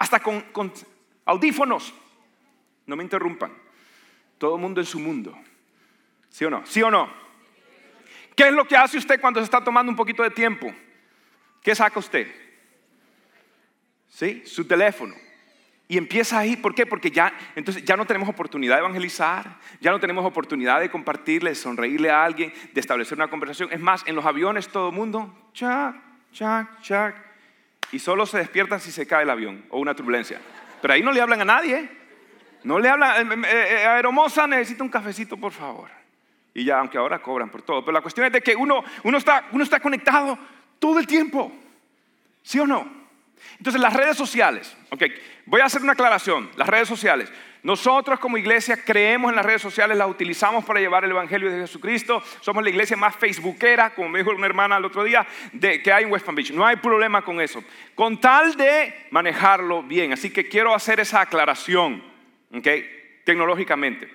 Hasta 0.00 0.18
con, 0.18 0.72
audífonos. 1.26 1.94
No 2.86 2.96
me 2.96 3.04
interrumpan. 3.04 3.52
Todo 4.38 4.56
el 4.56 4.60
mundo 4.60 4.80
en 4.80 4.86
su 4.86 4.98
mundo. 4.98 5.38
¿Sí 6.30 6.44
o 6.46 6.50
no? 6.50 6.64
¿Sí 6.64 6.82
o 6.82 6.90
no? 6.90 7.12
¿Qué 8.34 8.48
es 8.48 8.52
lo 8.52 8.66
que 8.66 8.76
hace 8.76 8.96
usted 8.96 9.20
cuando 9.20 9.40
se 9.40 9.44
está 9.44 9.62
tomando 9.62 9.90
un 9.90 9.96
poquito 9.96 10.22
de 10.22 10.30
tiempo? 10.30 10.72
¿Qué 11.62 11.74
saca 11.74 11.98
usted? 11.98 12.26
¿Sí? 14.08 14.42
Su 14.46 14.66
teléfono. 14.66 15.14
Y 15.86 15.98
empieza 15.98 16.38
ahí, 16.38 16.56
¿por 16.56 16.74
qué? 16.74 16.86
Porque 16.86 17.10
ya, 17.10 17.34
entonces 17.54 17.84
ya 17.84 17.94
no 17.96 18.06
tenemos 18.06 18.28
oportunidad 18.28 18.76
de 18.76 18.80
evangelizar, 18.80 19.58
ya 19.80 19.90
no 19.90 20.00
tenemos 20.00 20.24
oportunidad 20.24 20.80
de 20.80 20.90
compartirle, 20.90 21.54
sonreírle 21.54 22.10
a 22.10 22.24
alguien, 22.24 22.54
de 22.72 22.80
establecer 22.80 23.18
una 23.18 23.28
conversación. 23.28 23.70
Es 23.70 23.80
más, 23.80 24.02
en 24.06 24.14
los 24.14 24.24
aviones 24.24 24.68
todo 24.68 24.88
el 24.88 24.94
mundo, 24.94 25.50
chac, 25.52 25.96
chac, 26.32 26.80
chac, 26.80 27.29
y 27.92 27.98
solo 27.98 28.26
se 28.26 28.38
despiertan 28.38 28.80
si 28.80 28.92
se 28.92 29.06
cae 29.06 29.22
el 29.22 29.30
avión 29.30 29.64
o 29.70 29.78
una 29.78 29.94
turbulencia. 29.94 30.40
Pero 30.80 30.94
ahí 30.94 31.02
no 31.02 31.12
le 31.12 31.20
hablan 31.20 31.40
a 31.42 31.44
nadie. 31.44 31.88
No 32.62 32.78
le 32.78 32.88
hablan, 32.88 33.32
eh, 33.32 33.48
eh, 33.48 33.68
eh, 33.82 33.86
Aeromoza 33.86 34.46
necesita 34.46 34.84
un 34.84 34.90
cafecito, 34.90 35.36
por 35.36 35.52
favor. 35.52 35.88
Y 36.52 36.64
ya, 36.64 36.78
aunque 36.78 36.98
ahora 36.98 37.20
cobran 37.20 37.48
por 37.48 37.62
todo. 37.62 37.82
Pero 37.82 37.92
la 37.92 38.02
cuestión 38.02 38.26
es 38.26 38.32
de 38.32 38.42
que 38.42 38.54
uno, 38.54 38.84
uno, 39.04 39.18
está, 39.18 39.46
uno 39.52 39.64
está 39.64 39.80
conectado 39.80 40.38
todo 40.78 40.98
el 40.98 41.06
tiempo. 41.06 41.52
¿Sí 42.42 42.58
o 42.58 42.66
no? 42.66 43.00
Entonces 43.56 43.80
las 43.80 43.94
redes 43.94 44.16
sociales, 44.16 44.76
ok, 44.90 45.02
voy 45.46 45.60
a 45.60 45.64
hacer 45.64 45.82
una 45.82 45.92
aclaración, 45.92 46.50
las 46.56 46.68
redes 46.68 46.88
sociales. 46.88 47.32
Nosotros 47.62 48.18
como 48.18 48.38
iglesia 48.38 48.82
creemos 48.82 49.30
en 49.30 49.36
las 49.36 49.44
redes 49.44 49.60
sociales, 49.60 49.96
las 49.96 50.08
utilizamos 50.08 50.64
para 50.64 50.80
llevar 50.80 51.04
el 51.04 51.10
Evangelio 51.10 51.50
de 51.50 51.60
Jesucristo. 51.60 52.22
Somos 52.40 52.62
la 52.62 52.70
iglesia 52.70 52.96
más 52.96 53.16
facebookera, 53.16 53.94
como 53.94 54.08
me 54.08 54.20
dijo 54.20 54.30
una 54.30 54.46
hermana 54.46 54.78
el 54.78 54.84
otro 54.86 55.04
día, 55.04 55.26
de, 55.52 55.82
que 55.82 55.92
hay 55.92 56.04
en 56.04 56.10
West 56.10 56.24
Palm 56.24 56.36
Beach. 56.36 56.52
No 56.52 56.64
hay 56.64 56.76
problema 56.76 57.22
con 57.22 57.40
eso, 57.40 57.62
con 57.94 58.18
tal 58.18 58.56
de 58.56 59.08
manejarlo 59.10 59.82
bien. 59.82 60.12
Así 60.12 60.30
que 60.30 60.48
quiero 60.48 60.74
hacer 60.74 61.00
esa 61.00 61.20
aclaración, 61.20 62.02
ok, 62.54 62.66
tecnológicamente. 63.24 64.10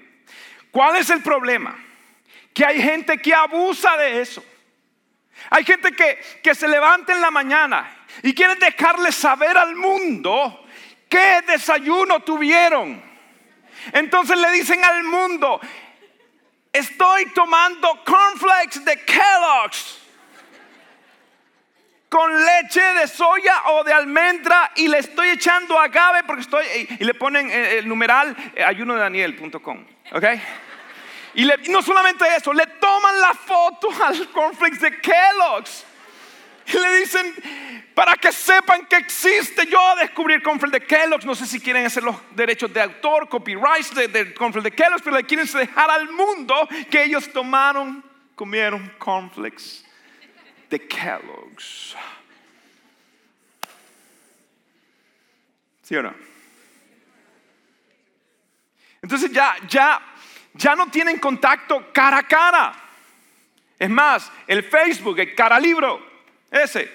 ¿Cuál 0.71 0.95
es 0.95 1.09
el 1.11 1.21
problema? 1.21 1.77
Que 2.51 2.65
hay 2.65 2.81
gente 2.81 3.19
que 3.19 3.33
abusa 3.33 3.95
de 3.97 4.21
eso. 4.21 4.43
Hay 5.51 5.63
gente 5.63 5.91
que, 5.91 6.17
que 6.41 6.55
se 6.55 6.67
levanta 6.67 7.13
en 7.13 7.21
la 7.21 7.29
mañana 7.29 8.05
y 8.23 8.33
quieren 8.33 8.57
dejarle 8.57 9.11
saber 9.11 9.55
al 9.55 9.75
mundo 9.75 10.65
qué 11.07 11.41
desayuno 11.45 12.21
tuvieron. 12.21 13.14
Entonces 13.91 14.37
le 14.37 14.51
dicen 14.51 14.83
al 14.83 15.03
mundo, 15.03 15.59
estoy 16.71 17.25
tomando 17.33 18.03
cornflakes 18.03 18.83
de 18.83 19.03
Kellogg's 19.05 20.01
con 22.09 22.31
leche 22.45 22.81
de 22.81 23.07
soya 23.07 23.63
o 23.67 23.83
de 23.83 23.91
almendra 23.91 24.71
y 24.75 24.87
le 24.87 24.99
estoy 24.99 25.29
echando 25.29 25.77
agave 25.79 26.23
porque 26.23 26.43
estoy 26.43 26.65
y 26.99 27.03
le 27.03 27.13
ponen 27.13 27.49
el 27.51 27.87
numeral 27.87 28.35
eh, 28.55 28.63
ayunodaniel.com, 28.63 29.85
¿ok? 30.13 30.23
Y, 31.33 31.43
y 31.43 31.69
no 31.69 31.81
solamente 31.81 32.25
eso, 32.35 32.53
le 32.53 32.65
toman 32.67 33.19
la 33.19 33.33
foto 33.33 33.89
al 34.05 34.29
cornflakes 34.29 34.79
de 34.79 35.01
Kellogg's 35.01 35.84
y 36.67 36.77
le 36.77 36.99
dicen, 36.99 37.33
para 37.93 38.15
que 38.15 38.31
sepan 38.31 38.85
que 38.87 38.97
existe, 38.97 39.65
yo 39.67 39.79
a 39.79 39.95
descubrir 39.95 40.41
Conflict 40.41 40.73
de 40.73 40.81
Kellogg's, 40.81 41.25
no 41.25 41.35
sé 41.35 41.45
si 41.45 41.59
quieren 41.59 41.85
hacer 41.85 42.03
los 42.03 42.15
derechos 42.35 42.73
de 42.73 42.81
autor, 42.81 43.29
copyright 43.29 43.87
de, 43.93 44.07
de 44.07 44.25
de 44.25 44.71
Kellogg's, 44.71 45.01
pero 45.03 45.15
le 45.15 45.23
quieren 45.23 45.45
dejar 45.45 45.89
al 45.89 46.09
mundo 46.11 46.67
que 46.89 47.03
ellos 47.03 47.31
tomaron, 47.31 48.03
comieron 48.35 48.91
conflicts 48.97 49.85
de 50.69 50.79
Kellogg's. 50.87 51.95
¿Sí 55.83 55.95
o 55.95 56.01
no? 56.01 56.13
Entonces 59.03 59.31
ya, 59.31 59.55
ya, 59.67 60.01
ya 60.55 60.75
no 60.75 60.89
tienen 60.89 61.19
contacto 61.19 61.93
cara 61.93 62.17
a 62.17 62.23
cara. 62.23 62.73
Es 63.77 63.89
más, 63.89 64.31
el 64.47 64.63
Facebook, 64.63 65.19
el 65.19 65.35
cara 65.35 65.59
libro 65.59 66.04
ese. 66.55 66.89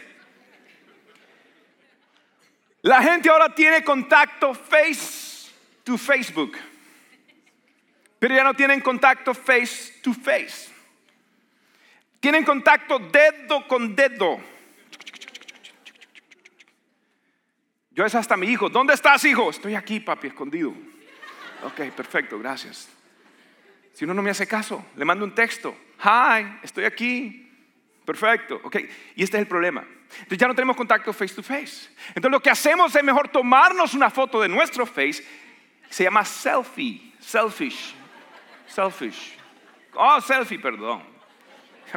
La 2.82 3.02
gente 3.02 3.28
ahora 3.28 3.54
tiene 3.54 3.84
contacto 3.84 4.54
face 4.54 5.50
to 5.84 5.98
Facebook, 5.98 6.56
pero 8.18 8.34
ya 8.34 8.42
no 8.42 8.54
tienen 8.54 8.80
contacto 8.80 9.34
face 9.34 10.00
to 10.02 10.14
face. 10.14 10.70
Tienen 12.20 12.44
contacto 12.44 12.98
dedo 12.98 13.66
con 13.66 13.94
dedo. 13.94 14.40
Yo 17.90 18.04
es 18.04 18.14
hasta 18.14 18.36
mi 18.36 18.46
hijo. 18.46 18.68
¿Dónde 18.68 18.94
estás, 18.94 19.24
hijo? 19.24 19.50
Estoy 19.50 19.74
aquí, 19.74 20.00
papi, 20.00 20.28
escondido. 20.28 20.74
Ok, 21.62 21.92
perfecto, 21.94 22.38
gracias. 22.38 22.88
Si 23.92 24.04
uno 24.04 24.14
no 24.14 24.22
me 24.22 24.30
hace 24.30 24.46
caso, 24.46 24.86
le 24.96 25.04
mando 25.04 25.24
un 25.24 25.34
texto. 25.34 25.76
Hi, 26.02 26.60
estoy 26.62 26.84
aquí. 26.84 27.49
Perfecto, 28.04 28.60
ok. 28.64 28.76
Y 29.16 29.22
este 29.22 29.36
es 29.36 29.42
el 29.42 29.46
problema. 29.46 29.84
Entonces 30.10 30.38
ya 30.38 30.48
no 30.48 30.54
tenemos 30.54 30.76
contacto 30.76 31.12
face 31.12 31.34
to 31.34 31.42
face. 31.42 31.88
Entonces 32.08 32.30
lo 32.30 32.40
que 32.40 32.50
hacemos 32.50 32.94
es 32.94 33.04
mejor 33.04 33.28
tomarnos 33.28 33.94
una 33.94 34.10
foto 34.10 34.40
de 34.40 34.48
nuestro 34.48 34.86
face. 34.86 35.24
Se 35.88 36.04
llama 36.04 36.24
selfie, 36.24 37.12
selfish, 37.20 37.94
selfish. 38.66 39.36
Oh, 39.94 40.20
selfie, 40.20 40.58
perdón. 40.58 41.10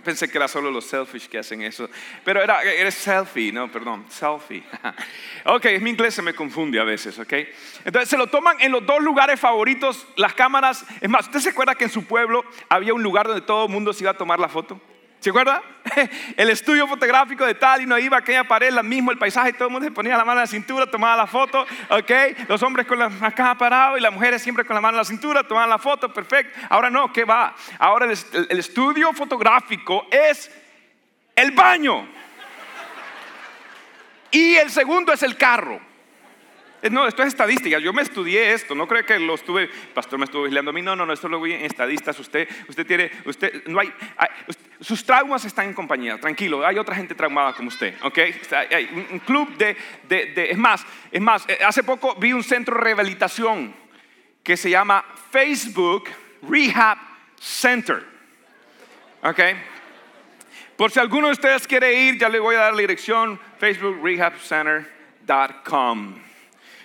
Pensé 0.01 0.27
que 0.27 0.37
era 0.37 0.47
solo 0.47 0.71
los 0.71 0.85
selfish 0.85 1.27
que 1.27 1.37
hacen 1.37 1.61
eso. 1.61 1.87
Pero 2.23 2.41
era, 2.41 2.63
eres 2.63 2.95
selfie, 2.95 3.51
no, 3.51 3.71
perdón, 3.71 4.05
selfie. 4.09 4.63
ok, 5.45 5.65
mi 5.81 5.91
inglés 5.91 6.15
se 6.15 6.21
me 6.23 6.33
confunde 6.33 6.79
a 6.79 6.83
veces, 6.83 7.19
ok. 7.19 7.33
Entonces 7.85 8.09
se 8.09 8.17
lo 8.17 8.27
toman 8.27 8.59
en 8.59 8.71
los 8.71 8.85
dos 8.85 9.01
lugares 9.03 9.39
favoritos, 9.39 10.07
las 10.15 10.33
cámaras. 10.33 10.83
Es 10.99 11.09
más, 11.09 11.27
¿usted 11.27 11.39
se 11.39 11.49
acuerda 11.49 11.75
que 11.75 11.83
en 11.83 11.91
su 11.91 12.05
pueblo 12.05 12.43
había 12.69 12.93
un 12.93 13.03
lugar 13.03 13.27
donde 13.27 13.41
todo 13.41 13.65
el 13.65 13.71
mundo 13.71 13.93
se 13.93 14.03
iba 14.03 14.11
a 14.11 14.17
tomar 14.17 14.39
la 14.39 14.49
foto? 14.49 14.81
¿Se 15.23 15.29
acuerda? 15.29 15.63
El 16.35 16.49
estudio 16.49 16.85
fotográfico 16.85 17.45
de 17.45 17.55
tal 17.55 17.81
y 17.81 17.85
no 17.85 17.97
iba 17.97 18.17
a 18.17 18.19
aquella 18.19 18.43
pared, 18.43 18.73
la 18.73 18.83
mismo 18.83 19.09
el 19.09 19.17
paisaje, 19.17 19.53
todo 19.53 19.69
el 19.69 19.71
mundo 19.71 19.87
se 19.87 19.91
ponía 19.93 20.17
la 20.17 20.25
mano 20.25 20.41
en 20.41 20.43
la 20.43 20.47
cintura, 20.47 20.85
tomaba 20.85 21.15
la 21.15 21.27
foto, 21.27 21.65
¿ok? 21.91 22.11
Los 22.49 22.61
hombres 22.61 22.85
con 22.85 22.99
la 22.99 23.09
caja 23.31 23.57
parado 23.57 23.97
y 23.97 24.01
las 24.01 24.11
mujeres 24.11 24.41
siempre 24.41 24.65
con 24.65 24.75
la 24.75 24.81
mano 24.81 24.95
en 24.95 24.97
la 24.97 25.05
cintura, 25.05 25.47
tomaban 25.47 25.69
la 25.69 25.77
foto, 25.77 26.13
perfecto. 26.13 26.59
Ahora 26.67 26.89
no, 26.89 27.13
¿qué 27.13 27.23
va? 27.23 27.55
Ahora 27.79 28.05
el, 28.05 28.59
estudio 28.59 29.13
fotográfico 29.13 30.07
es 30.11 30.51
el 31.37 31.51
baño. 31.51 32.05
Y 34.29 34.55
el 34.55 34.71
segundo 34.71 35.13
es 35.13 35.23
el 35.23 35.37
carro. 35.37 35.79
Eh, 36.83 36.89
no, 36.89 37.07
esto 37.07 37.21
es 37.21 37.29
estadística. 37.29 37.79
Yo 37.79 37.93
me 37.93 38.01
estudié 38.01 38.51
esto. 38.51 38.75
No 38.75 38.89
creo 38.89 39.05
que 39.05 39.17
lo 39.17 39.35
estuve, 39.35 39.69
pastor 39.93 40.19
me 40.19 40.25
estuvo 40.25 40.43
vigilando 40.43 40.71
a 40.71 40.73
mí. 40.73 40.81
No, 40.81 40.97
no, 40.97 41.05
no, 41.05 41.13
esto 41.13 41.29
lo 41.29 41.39
vi 41.39 41.53
en 41.53 41.63
estadistas. 41.63 42.19
Usted, 42.19 42.45
usted 42.67 42.85
tiene, 42.85 43.09
usted, 43.25 43.63
no 43.67 43.79
hay, 43.79 43.93
sus 44.83 45.05
traumas 45.05 45.45
están 45.45 45.67
en 45.67 45.73
compañía. 45.73 46.19
Tranquilo, 46.19 46.65
hay 46.65 46.77
otra 46.77 46.95
gente 46.95 47.15
traumada 47.15 47.53
como 47.53 47.69
usted, 47.69 47.95
¿ok? 48.03 48.19
Hay 48.71 49.07
un 49.11 49.19
club 49.19 49.55
de, 49.55 49.77
de, 50.03 50.51
es 50.51 50.57
más, 50.57 50.85
es 51.11 51.21
más, 51.21 51.45
eh, 51.47 51.59
hace 51.65 51.83
poco 51.83 52.15
vi 52.15 52.33
un 52.33 52.43
centro 52.43 52.75
de 52.75 52.81
rehabilitación 52.81 53.73
que 54.43 54.57
se 54.57 54.69
llama 54.69 55.05
Facebook 55.31 56.09
Rehab 56.41 56.97
Center, 57.39 58.05
¿ok? 59.21 59.39
Por 60.75 60.91
si 60.91 60.99
alguno 60.99 61.27
de 61.27 61.33
ustedes 61.33 61.65
quiere 61.65 61.93
ir, 61.93 62.17
ya 62.17 62.27
le 62.27 62.39
voy 62.39 62.55
a 62.55 62.59
dar 62.59 62.73
la 62.73 62.81
dirección, 62.81 63.39
facebookrehabcenter.com. 63.59 66.15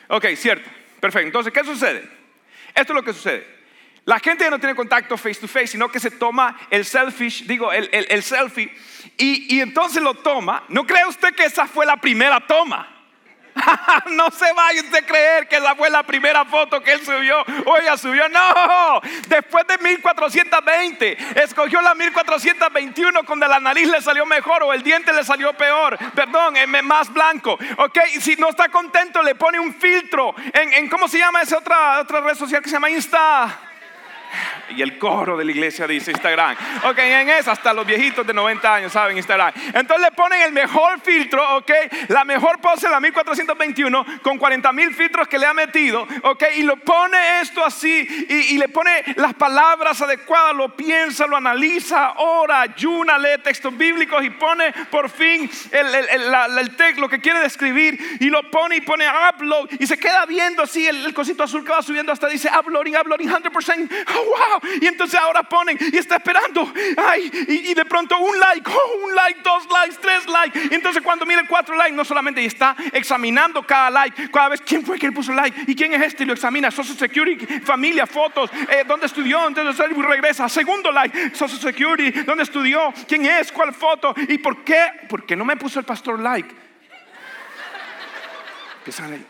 Ok, 0.09 0.27
cierto. 0.37 0.69
Perfecto. 1.01 1.27
Entonces, 1.27 1.53
¿qué 1.53 1.65
sucede? 1.65 2.09
Esto 2.75 2.93
es 2.93 2.97
lo 2.97 3.03
que 3.03 3.13
sucede. 3.13 3.58
La 4.09 4.21
gente 4.21 4.43
ya 4.43 4.49
no 4.49 4.59
tiene 4.59 4.75
contacto 4.75 5.19
face 5.19 5.39
to 5.39 5.47
face, 5.47 5.67
sino 5.67 5.91
que 5.91 6.01
se 6.01 6.11
toma 6.11 6.59
el 6.71 6.87
selfish, 6.87 7.45
digo, 7.45 7.71
el, 7.71 7.91
el, 7.93 8.23
selfie, 8.23 8.75
y, 9.19 9.55
y, 9.55 9.61
entonces 9.61 10.03
lo 10.03 10.15
toma. 10.15 10.65
¿No 10.69 10.87
cree 10.87 11.05
usted 11.05 11.35
que 11.35 11.45
esa 11.45 11.67
fue 11.67 11.85
la 11.85 11.99
primera 11.99 12.41
toma? 12.41 12.89
no 14.13 14.31
se 14.31 14.51
vaya 14.55 14.81
usted 14.81 15.05
a 15.05 15.07
creer 15.07 15.47
que 15.47 15.57
esa 15.57 15.75
fue 15.75 15.91
la 15.91 16.03
primera 16.05 16.47
foto 16.47 16.83
que 16.83 16.93
él 16.93 17.05
subió. 17.05 17.45
Oiga, 17.67 17.99
subió. 17.99 18.31
No, 18.31 19.03
después 19.27 19.67
de 19.67 19.77
1420, 19.77 21.19
escogió 21.43 21.83
la 21.83 21.95
1421 21.95 23.25
cuando 23.25 23.47
la 23.47 23.61
nariz 23.61 23.91
le 23.91 24.01
salió 24.01 24.25
mejor 24.25 24.63
o 24.63 24.73
el 24.73 24.83
diente 24.83 25.13
le 25.13 25.23
salió 25.23 25.53
peor. 25.53 25.99
Perdón, 26.15 26.55
más 26.83 27.13
blanco. 27.13 27.59
Ok, 27.77 27.99
si 28.21 28.37
no 28.37 28.49
está 28.49 28.71
contento, 28.71 29.23
le 29.23 29.35
pone 29.35 29.61
un 29.61 29.75
filtro 29.75 30.35
en, 30.55 30.73
en 30.73 30.89
¿cómo 30.89 31.09
se 31.09 31.19
llama 31.19 31.43
esa 31.43 31.59
otra, 31.59 32.01
otra 32.01 32.23
red 32.23 32.37
social 32.37 32.63
que 32.63 32.71
se 32.71 32.77
llama 32.77 32.89
Insta? 32.89 33.68
Y 34.71 34.83
el 34.83 34.99
coro 34.99 35.37
de 35.37 35.45
la 35.45 35.53
iglesia 35.53 35.87
dice 35.87 36.11
Instagram. 36.11 36.57
Ok, 36.85 36.99
en 36.99 37.29
esa 37.31 37.53
hasta 37.53 37.73
los 37.73 37.87
viejitos 37.87 38.27
de 38.27 38.35
90 38.35 38.75
años 38.75 38.93
saben 38.93 39.17
Instagram. 39.17 39.53
Entonces 39.75 40.01
le 40.01 40.13
ponen 40.13 40.43
el 40.43 40.53
mejor 40.53 41.01
filtro, 41.01 41.57
ok, 41.57 41.71
la 42.09 42.25
mejor 42.25 42.61
pose, 42.61 42.89
la 42.89 43.01
1421, 43.01 44.05
con 44.23 44.39
40 44.39 44.73
mil 44.73 44.95
filtros 44.95 45.29
que 45.29 45.39
le 45.39 45.47
ha 45.47 45.55
metido, 45.55 46.07
ok, 46.23 46.45
y 46.57 46.63
lo 46.63 46.77
pone 46.77 47.41
esto 47.41 47.65
así, 47.65 48.07
y, 48.29 48.59
le 48.59 48.69
pone 48.69 48.91
las 49.17 49.35
palabras 49.35 50.01
adecuadas, 50.03 50.55
lo 50.55 50.75
piensa, 50.75 51.27
lo 51.27 51.37
analiza, 51.37 52.15
ora, 52.17 52.63
ayuna, 52.63 53.19
lee 53.19 53.41
textos 53.43 53.77
bíblicos 53.77 54.25
y 54.25 54.31
pone 54.31 54.73
por 54.91 55.09
fin 55.09 55.51
el, 55.71 55.95
el, 56.59 56.77
texto, 56.77 57.01
lo 57.01 57.09
que 57.09 57.21
quiere 57.21 57.41
describir, 57.41 58.19
y 58.21 58.29
lo 58.31 58.51
pone 58.51 58.77
y 58.77 58.81
pone 58.81 59.07
upload, 59.09 59.69
y 59.79 59.87
se 59.87 59.99
queda 59.99 60.27
viendo 60.27 60.63
así 60.63 60.87
el, 60.87 61.15
cosito 61.15 61.43
azul 61.43 61.65
que 61.65 61.73
va 61.73 61.83
subiendo 61.83 62.13
hasta 62.13 62.29
dice 62.29 62.51
uploading, 62.59 62.97
uploading 62.97 63.29
100%. 63.29 63.91
Oh, 64.17 64.28
wow. 64.29 64.71
Y 64.81 64.87
entonces 64.87 65.19
ahora 65.19 65.43
ponen 65.43 65.79
y 65.81 65.97
está 65.97 66.17
esperando. 66.17 66.73
Ay, 66.97 67.31
y, 67.49 67.75
de 67.75 67.85
pronto 67.85 68.19
un 68.19 68.39
like, 68.39 68.71
oh, 68.71 69.05
un 69.05 69.15
like, 69.15 69.41
dos 69.43 69.67
likes, 69.71 69.97
tres 70.01 70.27
likes. 70.27 70.69
Y 70.71 70.75
entonces 70.75 71.03
cuando 71.03 71.27
mire 71.27 71.47
cuatro 71.49 71.77
likes, 71.77 71.95
no 71.95 72.05
solamente 72.05 72.45
está 72.45 72.77
examinando 72.93 73.63
cada 73.67 73.91
like, 73.91 74.31
cada 74.31 74.51
vez 74.51 74.61
quién 74.61 74.85
fue 74.85 74.99
que 74.99 75.07
le 75.07 75.13
puso 75.13 75.33
like 75.33 75.65
y 75.67 75.75
quién 75.75 75.93
es 75.95 76.03
este 76.03 76.25
y 76.25 76.27
lo 76.27 76.33
examina. 76.33 76.71
Social 76.71 76.97
Security, 76.97 77.47
familia, 77.61 78.07
fotos, 78.07 78.51
eh, 78.71 78.85
dónde 78.87 79.07
estudió, 79.07 79.47
entonces 79.47 79.77
regresa. 79.97 80.49
Segundo 80.49 80.91
like, 80.91 81.35
Social 81.35 81.61
Security, 81.61 82.11
dónde 82.23 82.45
estudió, 82.45 82.93
quién 83.07 83.27
es, 83.27 83.53
cuál 83.53 83.75
foto 83.75 84.15
y 84.29 84.39
por 84.39 84.65
qué, 84.65 85.07
por 85.09 85.25
qué 85.25 85.37
no 85.37 85.45
me 85.45 85.57
puso 85.57 85.79
el 85.79 85.85
pastor 85.85 86.19
like. 86.21 86.69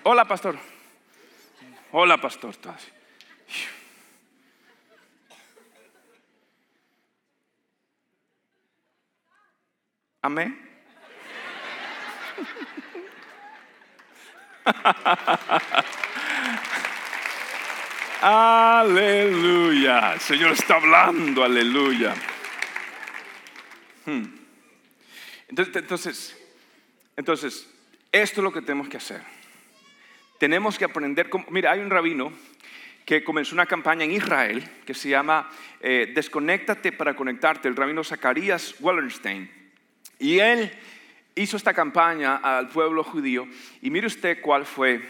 Hola, 0.05 0.25
pastor. 0.25 0.57
Hola, 1.91 2.17
pastor. 2.19 2.55
Amén. 10.21 10.69
aleluya. 18.21 20.15
El 20.15 20.21
Señor 20.21 20.53
está 20.53 20.75
hablando, 20.75 21.45
aleluya. 21.45 22.15
Hmm. 24.07 24.25
Entonces, 25.49 25.77
entonces, 25.77 26.37
entonces, 27.17 27.73
esto 28.11 28.41
es 28.41 28.45
lo 28.45 28.53
que 28.53 28.63
tenemos 28.63 28.89
que 28.89 28.97
hacer. 28.97 29.23
Tenemos 30.39 30.79
que 30.79 30.85
aprender, 30.85 31.31
mira, 31.51 31.73
hay 31.73 31.81
un 31.81 31.91
rabino 31.91 32.33
que 33.05 33.23
comenzó 33.23 33.55
una 33.55 33.67
campaña 33.67 34.05
en 34.05 34.13
Israel 34.13 34.69
que 34.85 34.95
se 34.95 35.09
llama 35.09 35.49
eh, 35.81 36.11
Desconéctate 36.15 36.93
para 36.93 37.15
conectarte, 37.15 37.69
el 37.69 37.77
rabino 37.77 38.03
Zacarías 38.03 38.75
Wallenstein. 38.81 39.58
Y 40.19 40.39
él 40.39 40.71
hizo 41.35 41.57
esta 41.57 41.73
campaña 41.73 42.37
al 42.37 42.69
pueblo 42.69 43.05
judío 43.05 43.47
y 43.81 43.91
mire 43.91 44.07
usted 44.07 44.41
cuál 44.41 44.65
fue 44.65 45.01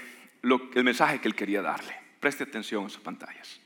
el 0.42 0.84
mensaje 0.84 1.20
que 1.20 1.28
él 1.28 1.34
quería 1.34 1.62
darle. 1.62 1.94
Preste 2.20 2.44
atención 2.44 2.86
a 2.86 2.88
sus 2.88 3.00
pantallas. 3.00 3.60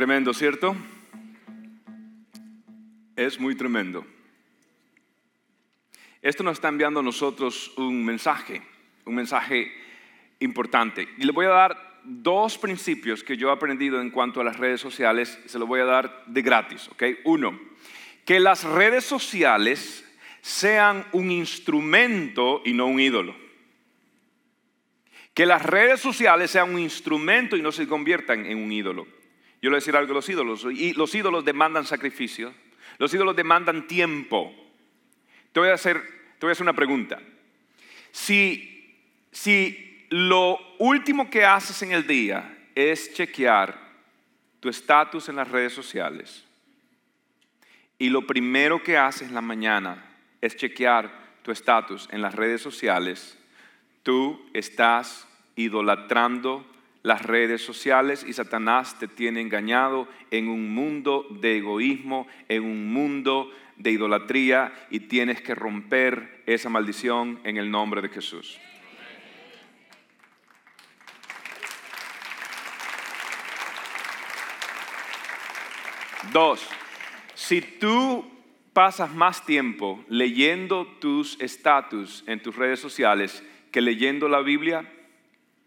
Tremendo, 0.00 0.32
¿cierto? 0.32 0.74
Es 3.14 3.38
muy 3.38 3.54
tremendo. 3.54 4.06
Esto 6.22 6.42
nos 6.42 6.54
está 6.54 6.68
enviando 6.68 7.00
a 7.00 7.02
nosotros 7.02 7.70
un 7.76 8.02
mensaje, 8.02 8.62
un 9.04 9.14
mensaje 9.14 9.70
importante. 10.38 11.06
Y 11.18 11.24
le 11.24 11.32
voy 11.32 11.44
a 11.44 11.50
dar 11.50 12.00
dos 12.02 12.56
principios 12.56 13.22
que 13.22 13.36
yo 13.36 13.50
he 13.50 13.52
aprendido 13.52 14.00
en 14.00 14.08
cuanto 14.08 14.40
a 14.40 14.44
las 14.44 14.56
redes 14.56 14.80
sociales, 14.80 15.38
se 15.44 15.58
los 15.58 15.68
voy 15.68 15.80
a 15.80 15.84
dar 15.84 16.24
de 16.24 16.40
gratis, 16.40 16.88
¿ok? 16.88 17.02
Uno, 17.24 17.60
que 18.24 18.40
las 18.40 18.64
redes 18.64 19.04
sociales 19.04 20.10
sean 20.40 21.04
un 21.12 21.30
instrumento 21.30 22.62
y 22.64 22.72
no 22.72 22.86
un 22.86 23.00
ídolo. 23.00 23.36
Que 25.34 25.44
las 25.44 25.62
redes 25.62 26.00
sociales 26.00 26.52
sean 26.52 26.72
un 26.72 26.80
instrumento 26.80 27.54
y 27.54 27.60
no 27.60 27.70
se 27.70 27.86
conviertan 27.86 28.46
en 28.46 28.56
un 28.56 28.72
ídolo. 28.72 29.19
Yo 29.62 29.68
le 29.68 29.74
voy 29.74 29.76
a 29.76 29.80
decir 29.80 29.96
algo 29.96 30.08
de 30.08 30.14
los 30.14 30.28
ídolos. 30.28 30.66
Y 30.72 30.92
los 30.94 31.14
ídolos 31.14 31.44
demandan 31.44 31.84
sacrificio. 31.84 32.54
Los 32.98 33.12
ídolos 33.12 33.36
demandan 33.36 33.86
tiempo. 33.86 34.54
Te 35.52 35.60
voy 35.60 35.70
a 35.70 35.74
hacer, 35.74 36.00
te 36.38 36.46
voy 36.46 36.50
a 36.50 36.52
hacer 36.52 36.64
una 36.64 36.74
pregunta. 36.74 37.20
Si, 38.12 38.96
si 39.30 40.06
lo 40.10 40.58
último 40.78 41.30
que 41.30 41.44
haces 41.44 41.82
en 41.82 41.92
el 41.92 42.06
día 42.06 42.58
es 42.74 43.12
chequear 43.14 43.78
tu 44.60 44.68
estatus 44.68 45.28
en 45.28 45.36
las 45.36 45.48
redes 45.48 45.72
sociales 45.72 46.44
y 47.98 48.08
lo 48.08 48.26
primero 48.26 48.82
que 48.82 48.96
haces 48.96 49.28
en 49.28 49.34
la 49.34 49.40
mañana 49.40 50.04
es 50.40 50.56
chequear 50.56 51.10
tu 51.42 51.52
estatus 51.52 52.08
en 52.10 52.22
las 52.22 52.34
redes 52.34 52.60
sociales, 52.60 53.38
tú 54.02 54.44
estás 54.52 55.28
idolatrando 55.54 56.66
las 57.02 57.22
redes 57.22 57.62
sociales 57.62 58.24
y 58.26 58.32
Satanás 58.32 58.98
te 58.98 59.08
tiene 59.08 59.40
engañado 59.40 60.08
en 60.30 60.48
un 60.48 60.74
mundo 60.74 61.26
de 61.30 61.58
egoísmo, 61.58 62.26
en 62.48 62.64
un 62.64 62.92
mundo 62.92 63.50
de 63.76 63.92
idolatría 63.92 64.72
y 64.90 65.00
tienes 65.00 65.40
que 65.40 65.54
romper 65.54 66.42
esa 66.46 66.68
maldición 66.68 67.40
en 67.44 67.56
el 67.56 67.70
nombre 67.70 68.02
de 68.02 68.10
Jesús. 68.10 68.60
Dos, 76.32 76.68
si 77.34 77.60
tú 77.60 78.24
pasas 78.72 79.12
más 79.12 79.44
tiempo 79.44 80.04
leyendo 80.08 80.86
tus 81.00 81.40
estatus 81.40 82.22
en 82.26 82.40
tus 82.40 82.54
redes 82.54 82.78
sociales 82.78 83.42
que 83.72 83.80
leyendo 83.80 84.28
la 84.28 84.40
Biblia, 84.40 84.84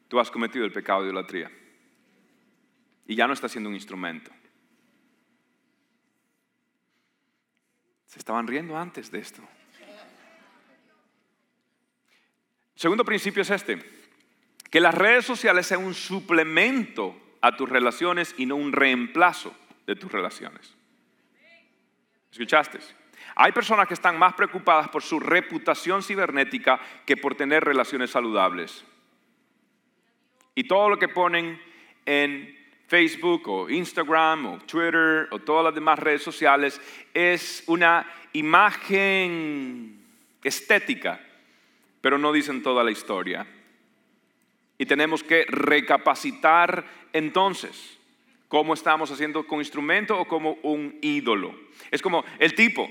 tú 0.08 0.20
has 0.20 0.32
cometido 0.32 0.66
el 0.66 0.72
pecado 0.72 1.02
de 1.02 1.08
idolatría. 1.08 1.52
Y 3.06 3.16
ya 3.16 3.28
no 3.28 3.34
estás 3.34 3.52
siendo 3.52 3.70
un 3.70 3.76
instrumento. 3.76 4.32
Se 8.06 8.20
estaban 8.20 8.48
riendo 8.48 8.78
antes 8.78 9.12
de 9.12 9.20
esto. 9.20 9.42
segundo 12.76 13.06
principio 13.06 13.42
es 13.42 13.50
este, 13.50 13.80
que 14.70 14.80
las 14.80 14.94
redes 14.94 15.26
sociales 15.26 15.68
sean 15.68 15.84
un 15.84 15.94
suplemento 15.94 17.16
a 17.42 17.56
tus 17.56 17.70
relaciones 17.70 18.36
y 18.38 18.46
no 18.46 18.56
un 18.56 18.72
reemplazo 18.72 19.56
de 19.86 19.96
tus 19.96 20.12
relaciones. 20.12 20.76
¿Escuchaste? 22.32 22.80
Hay 23.36 23.52
personas 23.52 23.88
que 23.88 23.94
están 23.94 24.18
más 24.18 24.34
preocupadas 24.34 24.90
por 24.90 25.02
su 25.02 25.20
reputación 25.20 26.04
cibernética 26.04 26.80
que 27.06 27.18
por 27.18 27.36
tener 27.36 27.64
relaciones 27.64 28.12
saludables. 28.12 28.86
Y 30.56 30.66
todo 30.66 30.90
lo 30.90 31.00
que 31.00 31.08
ponen 31.08 31.60
en 32.06 32.58
Facebook 32.88 33.48
o 33.48 33.70
Instagram 33.70 34.46
o 34.46 34.58
Twitter 34.60 35.28
o 35.32 35.40
todas 35.40 35.64
las 35.64 35.74
demás 35.74 35.98
redes 35.98 36.22
sociales 36.22 36.80
es 37.14 37.64
una 37.68 38.06
imagen 38.34 40.00
estética, 40.44 41.20
pero 42.02 42.18
no 42.18 42.32
dicen 42.32 42.62
toda 42.62 42.84
la 42.84 42.92
historia. 42.92 43.48
Y 44.78 44.86
tenemos 44.86 45.24
que 45.24 45.46
recapacitar 45.48 46.86
entonces 47.14 47.98
cómo 48.48 48.74
estamos 48.74 49.10
haciendo 49.10 49.48
con 49.48 49.60
instrumento 49.60 50.20
o 50.20 50.26
como 50.26 50.58
un 50.62 51.00
ídolo. 51.02 51.56
Es 51.90 52.02
como 52.02 52.24
el 52.38 52.54
tipo 52.54 52.88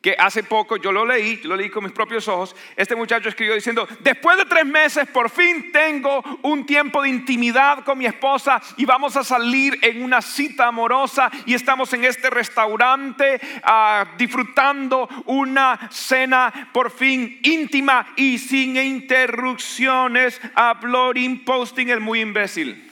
que 0.00 0.16
hace 0.18 0.42
poco 0.42 0.76
yo 0.76 0.92
lo 0.92 1.04
leí, 1.04 1.40
yo 1.42 1.50
lo 1.50 1.56
leí 1.56 1.68
con 1.68 1.84
mis 1.84 1.92
propios 1.92 2.26
ojos, 2.28 2.56
este 2.76 2.96
muchacho 2.96 3.28
escribió 3.28 3.54
diciendo, 3.54 3.86
después 4.00 4.38
de 4.38 4.46
tres 4.46 4.64
meses 4.64 5.06
por 5.08 5.28
fin 5.28 5.70
tengo 5.72 6.22
un 6.42 6.64
tiempo 6.64 7.02
de 7.02 7.10
intimidad 7.10 7.84
con 7.84 7.98
mi 7.98 8.06
esposa 8.06 8.62
y 8.76 8.86
vamos 8.86 9.16
a 9.16 9.24
salir 9.24 9.78
en 9.82 10.02
una 10.02 10.22
cita 10.22 10.68
amorosa 10.68 11.30
y 11.44 11.54
estamos 11.54 11.92
en 11.92 12.04
este 12.04 12.30
restaurante 12.30 13.40
ah, 13.62 14.06
disfrutando 14.16 15.08
una 15.26 15.88
cena 15.90 16.70
por 16.72 16.90
fin 16.90 17.38
íntima 17.42 18.14
y 18.16 18.38
sin 18.38 18.76
interrupciones, 18.76 20.40
uploading, 20.56 21.44
posting, 21.44 21.88
el 21.88 22.00
muy 22.00 22.20
imbécil. 22.20 22.90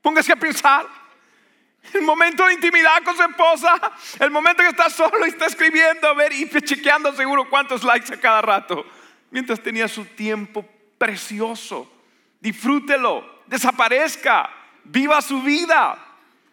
Póngase 0.00 0.32
a 0.32 0.36
pensar. 0.36 0.99
El 1.94 2.02
momento 2.02 2.46
de 2.46 2.54
intimidad 2.54 3.02
con 3.02 3.16
su 3.16 3.22
esposa, 3.22 3.74
el 4.18 4.30
momento 4.30 4.62
que 4.62 4.68
está 4.68 4.90
solo 4.90 5.26
y 5.26 5.30
está 5.30 5.46
escribiendo, 5.46 6.06
a 6.06 6.14
ver, 6.14 6.32
y 6.32 6.48
chequeando 6.48 7.12
seguro 7.14 7.48
cuántos 7.48 7.82
likes 7.82 8.12
a 8.12 8.20
cada 8.20 8.42
rato, 8.42 8.84
mientras 9.30 9.60
tenía 9.60 9.88
su 9.88 10.04
tiempo 10.04 10.64
precioso. 10.98 11.90
Disfrútelo, 12.40 13.42
desaparezca, 13.46 14.50
viva 14.84 15.20
su 15.22 15.42
vida. 15.42 16.09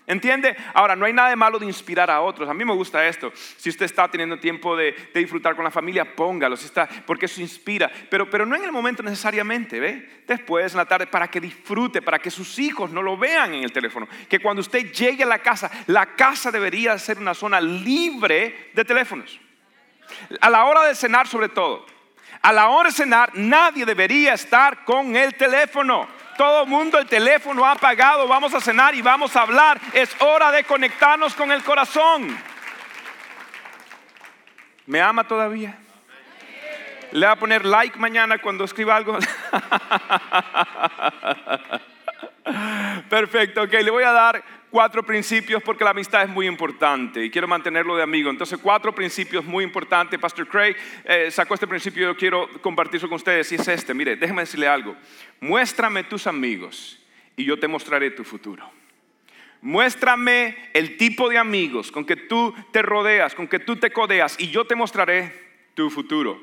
¿Entiende? 0.07 0.55
Ahora, 0.73 0.95
no 0.95 1.05
hay 1.05 1.11
nada 1.11 1.29
de 1.29 1.35
malo 1.35 1.59
de 1.59 1.65
inspirar 1.65 2.09
a 2.09 2.21
otros. 2.21 2.47
A 2.47 2.53
mí 2.53 2.63
me 2.63 2.73
gusta 2.73 3.05
esto. 3.05 3.29
Si 3.35 3.69
usted 3.69 3.85
está 3.85 4.09
teniendo 4.09 4.39
tiempo 4.39 4.73
de, 4.77 4.95
disfrutar 5.13 5.53
con 5.53 5.65
la 5.65 5.71
familia, 5.71 6.15
póngalo, 6.15 6.55
está, 6.55 6.87
porque 7.05 7.25
eso 7.25 7.41
inspira. 7.41 7.91
Pero, 8.09 8.29
pero 8.29 8.45
no 8.45 8.55
en 8.55 8.63
el 8.63 8.71
momento 8.71 9.03
necesariamente, 9.03 9.81
¿ve? 9.81 10.23
Después, 10.25 10.71
en 10.71 10.77
la 10.77 10.85
tarde, 10.85 11.07
para 11.07 11.27
que 11.27 11.41
disfrute, 11.41 12.01
para 12.01 12.19
que 12.19 12.31
sus 12.31 12.57
hijos 12.57 12.89
no 12.89 13.01
lo 13.01 13.17
vean 13.17 13.53
en 13.53 13.65
el 13.65 13.73
teléfono. 13.73 14.07
Que 14.29 14.39
cuando 14.39 14.61
usted 14.61 14.93
llegue 14.93 15.23
a 15.23 15.27
la 15.27 15.39
casa, 15.39 15.69
la 15.87 16.15
casa 16.15 16.51
debería 16.51 16.97
ser 16.97 17.19
una 17.19 17.33
zona 17.33 17.59
libre 17.59 18.71
de 18.73 18.85
teléfonos. 18.85 19.37
A 20.39 20.49
la 20.49 20.63
hora 20.63 20.85
de 20.85 20.95
cenar, 20.95 21.27
sobre 21.27 21.49
todo. 21.49 21.85
A 22.41 22.53
la 22.53 22.69
hora 22.69 22.89
de 22.89 22.95
cenar, 22.95 23.31
nadie 23.33 23.85
debería 23.85 24.35
estar 24.35 24.85
con 24.85 25.17
el 25.17 25.35
teléfono 25.35 26.07
todo 26.37 26.65
mundo 26.65 26.97
el 26.99 27.07
teléfono 27.07 27.65
ha 27.65 27.73
apagado, 27.73 28.27
vamos 28.27 28.53
a 28.53 28.61
cenar 28.61 28.95
y 28.95 29.01
vamos 29.01 29.35
a 29.35 29.41
hablar. 29.41 29.81
Es 29.93 30.15
hora 30.19 30.51
de 30.51 30.63
conectarnos 30.63 31.33
con 31.33 31.51
el 31.51 31.63
corazón. 31.63 32.37
¿Me 34.85 35.01
ama 35.01 35.25
todavía? 35.25 35.77
Le 37.11 37.25
va 37.25 37.33
a 37.33 37.35
poner 37.37 37.65
like 37.65 37.97
mañana 37.99 38.37
cuando 38.37 38.63
escriba 38.63 38.95
algo. 38.95 39.17
Perfecto, 43.09 43.63
ok, 43.63 43.73
le 43.73 43.91
voy 43.91 44.03
a 44.03 44.11
dar 44.11 44.43
cuatro 44.69 45.03
principios 45.03 45.63
porque 45.63 45.83
la 45.83 45.91
amistad 45.91 46.23
es 46.23 46.29
muy 46.29 46.47
importante 46.47 47.23
y 47.23 47.29
quiero 47.29 47.47
mantenerlo 47.47 47.95
de 47.95 48.03
amigo. 48.03 48.29
Entonces, 48.29 48.59
cuatro 48.61 48.93
principios 48.93 49.45
muy 49.45 49.63
importantes. 49.63 50.19
Pastor 50.19 50.47
Craig 50.47 50.75
eh, 51.05 51.29
sacó 51.31 51.53
este 51.53 51.67
principio 51.67 52.03
y 52.03 52.05
yo 52.05 52.17
quiero 52.17 52.49
compartirlo 52.61 53.07
con 53.07 53.15
ustedes 53.15 53.51
y 53.51 53.55
es 53.55 53.67
este. 53.67 53.93
Mire, 53.93 54.15
déjeme 54.15 54.41
decirle 54.41 54.67
algo. 54.67 54.95
Muéstrame 55.39 56.03
tus 56.03 56.27
amigos 56.27 56.99
y 57.35 57.45
yo 57.45 57.59
te 57.59 57.67
mostraré 57.67 58.11
tu 58.11 58.23
futuro. 58.23 58.69
Muéstrame 59.61 60.55
el 60.73 60.97
tipo 60.97 61.29
de 61.29 61.37
amigos 61.37 61.91
con 61.91 62.05
que 62.05 62.15
tú 62.15 62.53
te 62.71 62.81
rodeas, 62.81 63.33
con 63.33 63.47
que 63.47 63.59
tú 63.59 63.75
te 63.75 63.91
codeas 63.91 64.35
y 64.39 64.49
yo 64.49 64.65
te 64.65 64.75
mostraré 64.75 65.33
tu 65.73 65.89
futuro. 65.89 66.39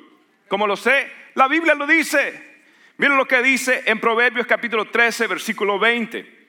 ¿Cómo 0.48 0.66
lo 0.66 0.76
sé? 0.76 1.10
La 1.34 1.48
Biblia 1.48 1.74
lo 1.74 1.86
dice. 1.86 2.54
Miren 2.96 3.16
lo 3.16 3.26
que 3.26 3.42
dice 3.42 3.82
en 3.86 3.98
Proverbios 3.98 4.46
capítulo 4.46 4.86
13, 4.86 5.26
versículo 5.26 5.78
20. 5.78 6.43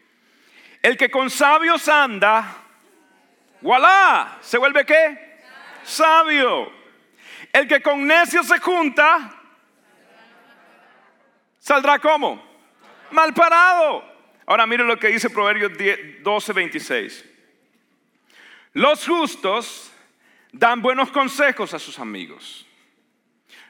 El 0.86 0.98
que 0.98 1.10
con 1.10 1.32
sabios 1.32 1.90
anda, 1.90 2.58
voilà, 3.62 4.38
¿se 4.40 4.60
vuelve 4.60 4.86
qué? 4.86 5.42
Sabio. 5.84 6.72
El 7.52 7.68
que 7.68 7.82
con 7.82 8.06
necios 8.06 8.46
se 8.46 8.60
junta, 8.60 9.36
saldrá 11.58 11.98
como? 11.98 12.40
Mal 13.10 13.34
parado. 13.34 14.06
Ahora 14.46 14.68
mire 14.68 14.84
lo 14.84 15.00
que 15.00 15.08
dice 15.08 15.32
Proverbios 15.32 15.72
12, 16.22 16.54
26. 16.54 17.26
Los 18.74 19.08
justos 19.08 19.92
dan 20.52 20.84
buenos 20.84 21.10
consejos 21.10 21.74
a 21.74 21.80
sus 21.80 21.98
amigos. 21.98 22.68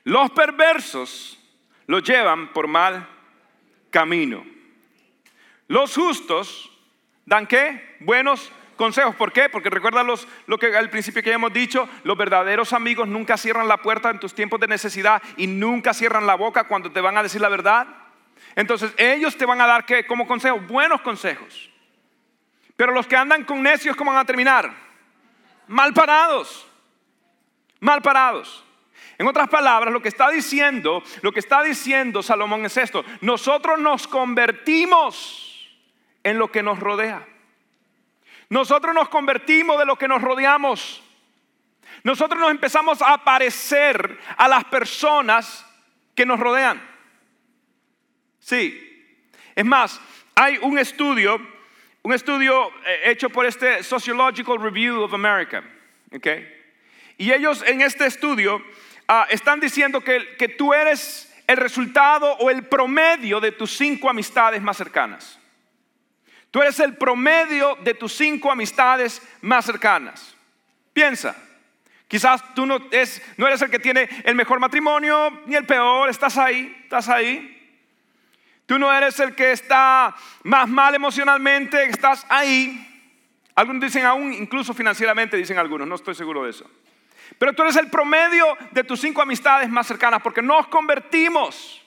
Los 0.04 0.32
perversos 0.32 1.40
los 1.88 2.04
llevan 2.04 2.52
por 2.52 2.68
mal 2.68 3.08
camino. 3.90 4.46
Los 5.70 5.96
justos 5.96 6.74
¿Dan 7.26 7.48
qué? 7.48 7.98
Buenos 8.00 8.52
consejos. 8.76 9.16
¿Por 9.16 9.32
qué? 9.32 9.50
Porque 9.50 9.70
recuerda 9.70 10.04
lo 10.04 10.58
que 10.58 10.76
al 10.76 10.90
principio 10.90 11.24
que 11.24 11.32
hemos 11.32 11.52
dicho, 11.52 11.90
los 12.04 12.18
verdaderos 12.18 12.74
amigos 12.74 13.08
nunca 13.08 13.38
cierran 13.38 13.68
la 13.68 13.78
puerta 13.78 14.10
en 14.10 14.20
tus 14.20 14.36
tiempos 14.36 14.60
de 14.60 14.68
necesidad 14.68 15.22
y 15.38 15.48
nunca 15.48 15.94
cierran 15.94 16.28
la 16.28 16.36
boca 16.36 16.66
cuando 16.66 16.92
te 16.92 17.02
van 17.02 17.18
a 17.18 17.24
decir 17.24 17.42
la 17.42 17.50
verdad. 17.50 17.88
Entonces 18.56 18.94
ellos 18.98 19.36
te 19.38 19.46
van 19.46 19.60
a 19.62 19.68
dar 19.68 19.86
¿qué? 19.86 20.06
como 20.06 20.28
consejos, 20.28 20.66
buenos 20.68 21.02
consejos. 21.02 21.70
Pero 22.76 22.92
los 22.92 23.08
que 23.08 23.16
andan 23.16 23.44
con 23.44 23.64
necios, 23.64 23.96
¿cómo 23.96 24.12
van 24.12 24.22
a 24.22 24.26
terminar? 24.26 24.72
Mal 25.68 25.94
parados. 25.94 26.68
Mal 27.80 28.02
parados. 28.02 28.64
En 29.18 29.28
otras 29.28 29.48
palabras, 29.48 29.94
lo 29.94 30.02
que 30.02 30.10
está 30.10 30.30
diciendo, 30.30 31.02
lo 31.22 31.32
que 31.32 31.40
está 31.40 31.64
diciendo 31.64 32.22
Salomón 32.22 32.66
es 32.66 32.76
esto: 32.78 33.04
nosotros 33.22 33.80
nos 33.80 34.08
convertimos 34.08 35.45
en 36.26 36.40
lo 36.40 36.52
que 36.52 36.64
nos 36.64 36.80
rodea. 36.80 37.26
Nosotros 38.50 38.94
nos 38.94 39.10
convertimos 39.10 39.78
de 39.78 39.86
lo 39.86 39.96
que 39.96 40.08
nos 40.08 40.22
rodeamos. 40.22 41.02
Nosotros 42.04 42.40
nos 42.40 42.50
empezamos 42.50 43.02
a 43.02 43.24
parecer 43.24 44.20
a 44.36 44.48
las 44.48 44.66
personas 44.66 45.66
que 46.16 46.26
nos 46.26 46.40
rodean. 46.40 46.82
Sí. 48.40 48.82
Es 49.56 49.66
más, 49.66 50.02
hay 50.34 50.58
un 50.62 50.80
estudio, 50.80 51.40
un 52.02 52.14
estudio 52.14 52.70
eh, 52.86 53.12
hecho 53.12 53.30
por 53.30 53.46
este 53.46 53.84
Sociological 53.84 54.60
Review 54.60 55.04
of 55.04 55.14
America. 55.14 55.64
¿okay? 56.12 56.52
Y 57.18 57.32
ellos 57.32 57.64
en 57.68 57.82
este 57.82 58.08
estudio 58.08 58.64
ah, 59.08 59.28
están 59.30 59.60
diciendo 59.60 60.02
que, 60.02 60.36
que 60.38 60.48
tú 60.50 60.74
eres 60.74 61.32
el 61.46 61.58
resultado 61.58 62.34
o 62.38 62.50
el 62.50 62.64
promedio 62.64 63.40
de 63.40 63.52
tus 63.52 63.78
cinco 63.78 64.10
amistades 64.10 64.60
más 64.62 64.78
cercanas. 64.78 65.40
Tú 66.56 66.62
eres 66.62 66.80
el 66.80 66.96
promedio 66.96 67.78
de 67.84 67.96
tus 67.96 68.14
cinco 68.14 68.50
amistades 68.50 69.22
más 69.42 69.66
cercanas. 69.66 70.34
Piensa, 70.94 71.36
quizás 72.08 72.54
tú 72.54 72.66
no, 72.66 72.80
no 73.36 73.48
eres 73.48 73.62
el 73.62 73.70
que 73.70 73.78
tiene 73.78 74.08
el 74.24 74.36
mejor 74.36 74.62
matrimonio 74.62 75.42
ni 75.48 75.56
el 75.56 75.66
peor, 75.66 76.10
estás 76.10 76.38
ahí, 76.38 76.74
estás 76.84 77.10
ahí. 77.10 77.78
Tú 78.66 78.80
no 78.80 78.90
eres 78.94 79.20
el 79.20 79.36
que 79.36 79.52
está 79.52 80.16
más 80.44 80.70
mal 80.70 80.96
emocionalmente, 80.96 81.90
estás 81.90 82.26
ahí. 82.30 83.12
Algunos 83.54 83.82
dicen 83.82 84.06
aún, 84.06 84.32
incluso 84.32 84.74
financieramente, 84.74 85.36
dicen 85.36 85.58
algunos, 85.58 85.86
no 85.86 85.96
estoy 85.96 86.16
seguro 86.16 86.46
de 86.46 86.52
eso. 86.52 86.72
Pero 87.38 87.52
tú 87.52 87.64
eres 87.64 87.76
el 87.76 87.90
promedio 87.90 88.58
de 88.72 88.86
tus 88.86 89.02
cinco 89.02 89.22
amistades 89.22 89.70
más 89.70 89.88
cercanas 89.88 90.22
porque 90.22 90.42
nos 90.42 90.68
convertimos 90.68 91.86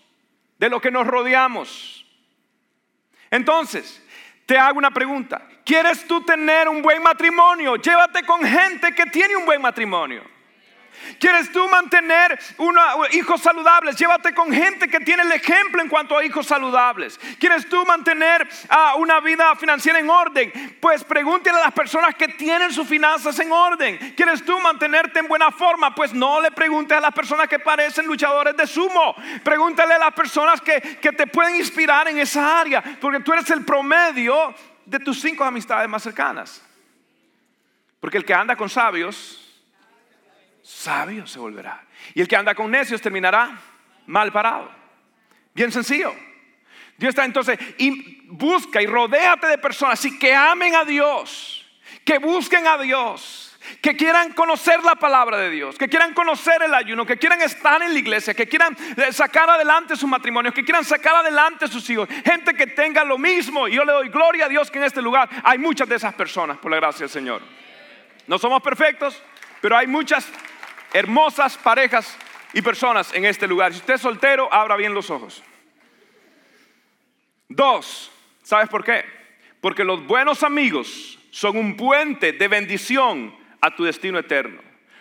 de 0.58 0.68
lo 0.68 0.78
que 0.78 0.90
nos 0.90 1.06
rodeamos. 1.06 2.04
Entonces, 3.30 4.02
te 4.48 4.56
hago 4.56 4.78
una 4.78 4.90
pregunta. 4.90 5.42
¿Quieres 5.62 6.06
tú 6.06 6.22
tener 6.22 6.70
un 6.70 6.80
buen 6.80 7.02
matrimonio? 7.02 7.76
Llévate 7.76 8.22
con 8.22 8.42
gente 8.42 8.92
que 8.92 9.04
tiene 9.04 9.36
un 9.36 9.44
buen 9.44 9.60
matrimonio. 9.60 10.22
¿Quieres 11.18 11.50
tú 11.52 11.68
mantener 11.68 12.38
hijos 13.12 13.40
saludables? 13.40 13.96
Llévate 13.96 14.34
con 14.34 14.52
gente 14.52 14.88
que 14.88 15.00
tiene 15.00 15.22
el 15.22 15.32
ejemplo 15.32 15.82
en 15.82 15.88
cuanto 15.88 16.16
a 16.16 16.24
hijos 16.24 16.46
saludables. 16.46 17.18
¿Quieres 17.38 17.68
tú 17.68 17.84
mantener 17.84 18.48
ah, 18.68 18.94
una 18.96 19.20
vida 19.20 19.54
financiera 19.56 19.98
en 19.98 20.08
orden? 20.08 20.76
Pues 20.80 21.04
pregúntale 21.04 21.58
a 21.58 21.64
las 21.64 21.72
personas 21.72 22.14
que 22.14 22.28
tienen 22.28 22.72
sus 22.72 22.86
finanzas 22.86 23.38
en 23.38 23.50
orden. 23.52 24.14
¿Quieres 24.16 24.44
tú 24.44 24.58
mantenerte 24.60 25.20
en 25.20 25.28
buena 25.28 25.50
forma? 25.50 25.94
Pues 25.94 26.12
no 26.12 26.40
le 26.40 26.50
preguntes 26.50 26.96
a 26.96 27.00
las 27.00 27.12
personas 27.12 27.48
que 27.48 27.58
parecen 27.58 28.06
luchadores 28.06 28.56
de 28.56 28.66
sumo. 28.66 29.14
Pregúntale 29.42 29.94
a 29.94 29.98
las 29.98 30.14
personas 30.14 30.60
que, 30.60 30.80
que 31.00 31.12
te 31.12 31.26
pueden 31.26 31.56
inspirar 31.56 32.08
en 32.08 32.18
esa 32.18 32.60
área. 32.60 32.82
Porque 33.00 33.20
tú 33.20 33.32
eres 33.32 33.48
el 33.50 33.64
promedio 33.64 34.54
de 34.84 34.98
tus 35.00 35.20
cinco 35.20 35.44
amistades 35.44 35.88
más 35.88 36.02
cercanas. 36.02 36.62
Porque 38.00 38.16
el 38.16 38.24
que 38.24 38.34
anda 38.34 38.56
con 38.56 38.68
sabios 38.68 39.47
sabio 40.68 41.26
se 41.26 41.38
volverá. 41.38 41.82
Y 42.14 42.20
el 42.20 42.28
que 42.28 42.36
anda 42.36 42.54
con 42.54 42.70
necios 42.70 43.00
terminará 43.00 43.58
mal 44.06 44.30
parado. 44.30 44.70
Bien 45.54 45.72
sencillo. 45.72 46.14
Dios 46.98 47.10
está 47.10 47.24
entonces, 47.24 47.58
y 47.78 48.22
busca 48.26 48.82
y 48.82 48.86
rodéate 48.86 49.46
de 49.46 49.58
personas 49.58 50.00
así 50.00 50.18
que 50.18 50.34
amen 50.34 50.74
a 50.74 50.84
Dios, 50.84 51.64
que 52.04 52.18
busquen 52.18 52.66
a 52.66 52.76
Dios, 52.76 53.56
que 53.80 53.96
quieran 53.96 54.32
conocer 54.32 54.82
la 54.82 54.96
palabra 54.96 55.38
de 55.38 55.48
Dios, 55.48 55.78
que 55.78 55.88
quieran 55.88 56.12
conocer 56.12 56.60
el 56.62 56.74
ayuno, 56.74 57.06
que 57.06 57.16
quieran 57.16 57.40
estar 57.40 57.80
en 57.82 57.92
la 57.92 57.98
iglesia, 57.98 58.34
que 58.34 58.48
quieran 58.48 58.76
eh, 58.96 59.12
sacar 59.12 59.48
adelante 59.48 59.94
sus 59.94 60.08
matrimonios, 60.08 60.52
que 60.52 60.64
quieran 60.64 60.84
sacar 60.84 61.14
adelante 61.14 61.68
sus 61.68 61.88
hijos, 61.88 62.08
gente 62.24 62.52
que 62.54 62.66
tenga 62.66 63.04
lo 63.04 63.16
mismo. 63.16 63.68
Y 63.68 63.74
yo 63.74 63.84
le 63.84 63.92
doy 63.92 64.08
gloria 64.08 64.46
a 64.46 64.48
Dios 64.48 64.70
que 64.70 64.78
en 64.78 64.84
este 64.84 65.00
lugar 65.00 65.28
hay 65.44 65.58
muchas 65.58 65.88
de 65.88 65.94
esas 65.96 66.14
personas, 66.14 66.58
por 66.58 66.70
la 66.70 66.78
gracia 66.78 67.00
del 67.00 67.10
Señor. 67.10 67.42
No 68.26 68.38
somos 68.38 68.60
perfectos, 68.60 69.22
pero 69.60 69.76
hay 69.76 69.86
muchas 69.86 70.28
hermosas 70.92 71.56
parejas 71.58 72.16
y 72.52 72.62
personas 72.62 73.12
en 73.14 73.24
este 73.24 73.46
lugar. 73.46 73.72
Si 73.72 73.80
usted 73.80 73.94
es 73.94 74.00
soltero, 74.00 74.52
abra 74.52 74.76
bien 74.76 74.94
los 74.94 75.10
ojos. 75.10 75.42
Dos, 77.48 78.10
¿sabes 78.42 78.68
por 78.68 78.84
qué? 78.84 79.04
Porque 79.60 79.84
los 79.84 80.06
buenos 80.06 80.42
amigos 80.42 81.18
son 81.30 81.56
un 81.56 81.76
puente 81.76 82.32
de 82.32 82.48
bendición 82.48 83.34
a 83.60 83.74
tu 83.74 83.84
destino 83.84 84.18
eterno. 84.18 84.60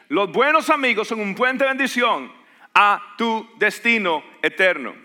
Los 0.10 0.32
buenos 0.32 0.70
amigos 0.70 1.08
son 1.08 1.20
un 1.20 1.36
puente 1.36 1.64
de 1.64 1.70
bendición 1.70 2.32
a 2.74 3.16
tu 3.18 3.50
destino 3.58 4.24
eterno. 4.42 4.96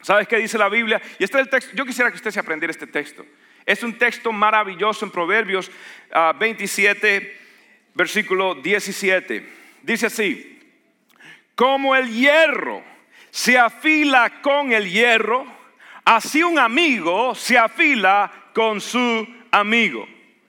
¿Sabes 0.00 0.28
qué 0.28 0.36
dice 0.36 0.58
la 0.58 0.68
Biblia? 0.68 1.00
Y 1.18 1.24
este 1.24 1.38
es 1.38 1.44
el 1.44 1.50
texto. 1.50 1.74
Yo 1.74 1.86
quisiera 1.86 2.10
que 2.10 2.16
usted 2.16 2.30
se 2.30 2.40
aprendiera 2.40 2.70
este 2.70 2.86
texto. 2.86 3.24
Es 3.64 3.82
un 3.82 3.96
texto 3.96 4.32
maravilloso 4.32 5.04
en 5.04 5.10
Proverbios 5.10 5.70
27, 6.38 7.36
ah, 7.36 7.88
versículo 7.94 8.54
17. 8.56 9.63
Dice 9.84 10.06
así, 10.06 10.58
como 11.54 11.94
el 11.94 12.08
hierro 12.10 12.82
se 13.30 13.58
afila 13.58 14.40
con 14.40 14.72
el 14.72 14.90
hierro, 14.90 15.46
así 16.04 16.42
un 16.42 16.58
amigo 16.58 17.34
se 17.34 17.58
afila 17.58 18.32
con 18.54 18.80
su 18.80 19.28
amigo. 19.50 20.08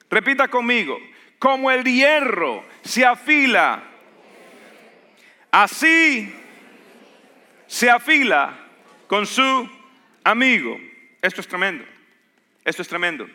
Repita 0.10 0.48
conmigo, 0.48 0.98
como 1.38 1.69
el 1.69 1.84
hierro 1.84 2.63
se 2.82 3.06
afila, 3.06 3.84
así 5.52 6.34
se 7.67 7.89
afila 7.89 8.58
con 9.08 9.26
su 9.26 9.69
amigo. 10.24 10.80
Esto 11.21 11.41
es 11.41 11.48
tremendo, 11.48 11.84
esto 12.63 12.82
es 12.82 12.88
tremendo. 12.88 13.28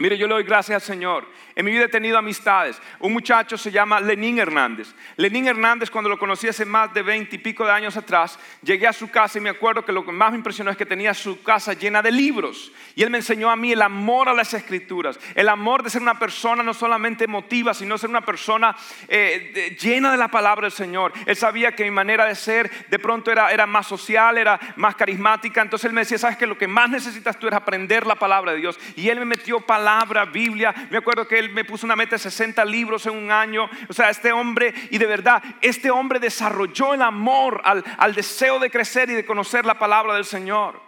Mire, 0.00 0.16
yo 0.16 0.26
le 0.26 0.32
doy 0.32 0.44
gracias 0.44 0.76
al 0.76 0.94
Señor. 0.94 1.26
En 1.54 1.66
mi 1.66 1.72
vida 1.72 1.84
he 1.84 1.88
tenido 1.88 2.16
amistades. 2.16 2.80
Un 3.00 3.12
muchacho 3.12 3.58
se 3.58 3.70
llama 3.70 4.00
Lenín 4.00 4.38
Hernández. 4.38 4.94
Lenín 5.16 5.46
Hernández, 5.46 5.90
cuando 5.90 6.08
lo 6.08 6.18
conocí 6.18 6.48
hace 6.48 6.64
más 6.64 6.94
de 6.94 7.02
veinte 7.02 7.36
y 7.36 7.38
pico 7.38 7.66
de 7.66 7.72
años 7.72 7.98
atrás, 7.98 8.38
llegué 8.62 8.86
a 8.86 8.94
su 8.94 9.10
casa 9.10 9.36
y 9.36 9.42
me 9.42 9.50
acuerdo 9.50 9.84
que 9.84 9.92
lo 9.92 10.02
que 10.02 10.10
más 10.10 10.30
me 10.30 10.38
impresionó 10.38 10.70
es 10.70 10.78
que 10.78 10.86
tenía 10.86 11.12
su 11.12 11.42
casa 11.42 11.74
llena 11.74 12.00
de 12.00 12.12
libros. 12.12 12.72
Y 12.94 13.02
él 13.02 13.10
me 13.10 13.18
enseñó 13.18 13.50
a 13.50 13.56
mí 13.56 13.72
el 13.72 13.82
amor 13.82 14.30
a 14.30 14.32
las 14.32 14.54
escrituras, 14.54 15.20
el 15.34 15.50
amor 15.50 15.82
de 15.82 15.90
ser 15.90 16.00
una 16.00 16.18
persona 16.18 16.62
no 16.62 16.72
solamente 16.72 17.24
emotiva, 17.24 17.74
sino 17.74 17.98
ser 17.98 18.08
una 18.08 18.24
persona 18.24 18.74
eh, 19.06 19.76
llena 19.78 20.12
de 20.12 20.16
la 20.16 20.28
palabra 20.28 20.62
del 20.62 20.72
Señor. 20.72 21.12
Él 21.26 21.36
sabía 21.36 21.72
que 21.72 21.84
mi 21.84 21.90
manera 21.90 22.24
de 22.24 22.36
ser 22.36 22.70
de 22.88 22.98
pronto 22.98 23.30
era, 23.30 23.50
era 23.50 23.66
más 23.66 23.86
social, 23.86 24.38
era 24.38 24.58
más 24.76 24.94
carismática. 24.94 25.60
Entonces 25.60 25.84
él 25.84 25.92
me 25.92 26.00
decía, 26.00 26.16
sabes 26.16 26.38
que 26.38 26.46
lo 26.46 26.56
que 26.56 26.68
más 26.68 26.88
necesitas 26.88 27.38
tú 27.38 27.48
es 27.48 27.52
aprender 27.52 28.06
la 28.06 28.14
palabra 28.14 28.52
de 28.52 28.58
Dios. 28.60 28.80
Y 28.96 29.10
él 29.10 29.18
me 29.18 29.26
metió 29.26 29.60
palabras 29.60 29.89
palabra, 29.90 30.24
Biblia. 30.24 30.72
Me 30.88 30.98
acuerdo 30.98 31.26
que 31.26 31.38
él 31.38 31.50
me 31.50 31.64
puso 31.64 31.84
una 31.84 31.96
meta 31.96 32.14
de 32.14 32.20
60 32.20 32.64
libros 32.64 33.06
en 33.06 33.16
un 33.16 33.30
año. 33.32 33.68
O 33.88 33.92
sea, 33.92 34.08
este 34.08 34.30
hombre, 34.30 34.72
y 34.90 34.98
de 34.98 35.06
verdad, 35.06 35.42
este 35.60 35.90
hombre 35.90 36.20
desarrolló 36.20 36.94
el 36.94 37.02
amor 37.02 37.60
al, 37.64 37.82
al 37.98 38.14
deseo 38.14 38.60
de 38.60 38.70
crecer 38.70 39.10
y 39.10 39.14
de 39.14 39.26
conocer 39.26 39.66
la 39.66 39.78
palabra 39.78 40.14
del 40.14 40.24
Señor. 40.24 40.80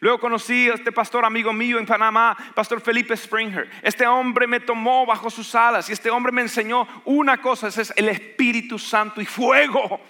Luego 0.00 0.18
conocí 0.18 0.68
a 0.70 0.74
este 0.74 0.92
pastor 0.92 1.26
amigo 1.26 1.52
mío 1.52 1.78
en 1.78 1.84
Panamá, 1.84 2.36
pastor 2.54 2.80
Felipe 2.80 3.14
Springer. 3.16 3.70
Este 3.82 4.06
hombre 4.06 4.46
me 4.46 4.60
tomó 4.60 5.04
bajo 5.04 5.28
sus 5.28 5.54
alas 5.54 5.88
y 5.90 5.92
este 5.92 6.10
hombre 6.10 6.32
me 6.32 6.42
enseñó 6.42 6.86
una 7.04 7.38
cosa, 7.38 7.68
ese 7.68 7.82
es 7.82 7.92
el 7.96 8.08
Espíritu 8.08 8.78
Santo 8.78 9.20
y 9.20 9.26
fuego. 9.26 10.00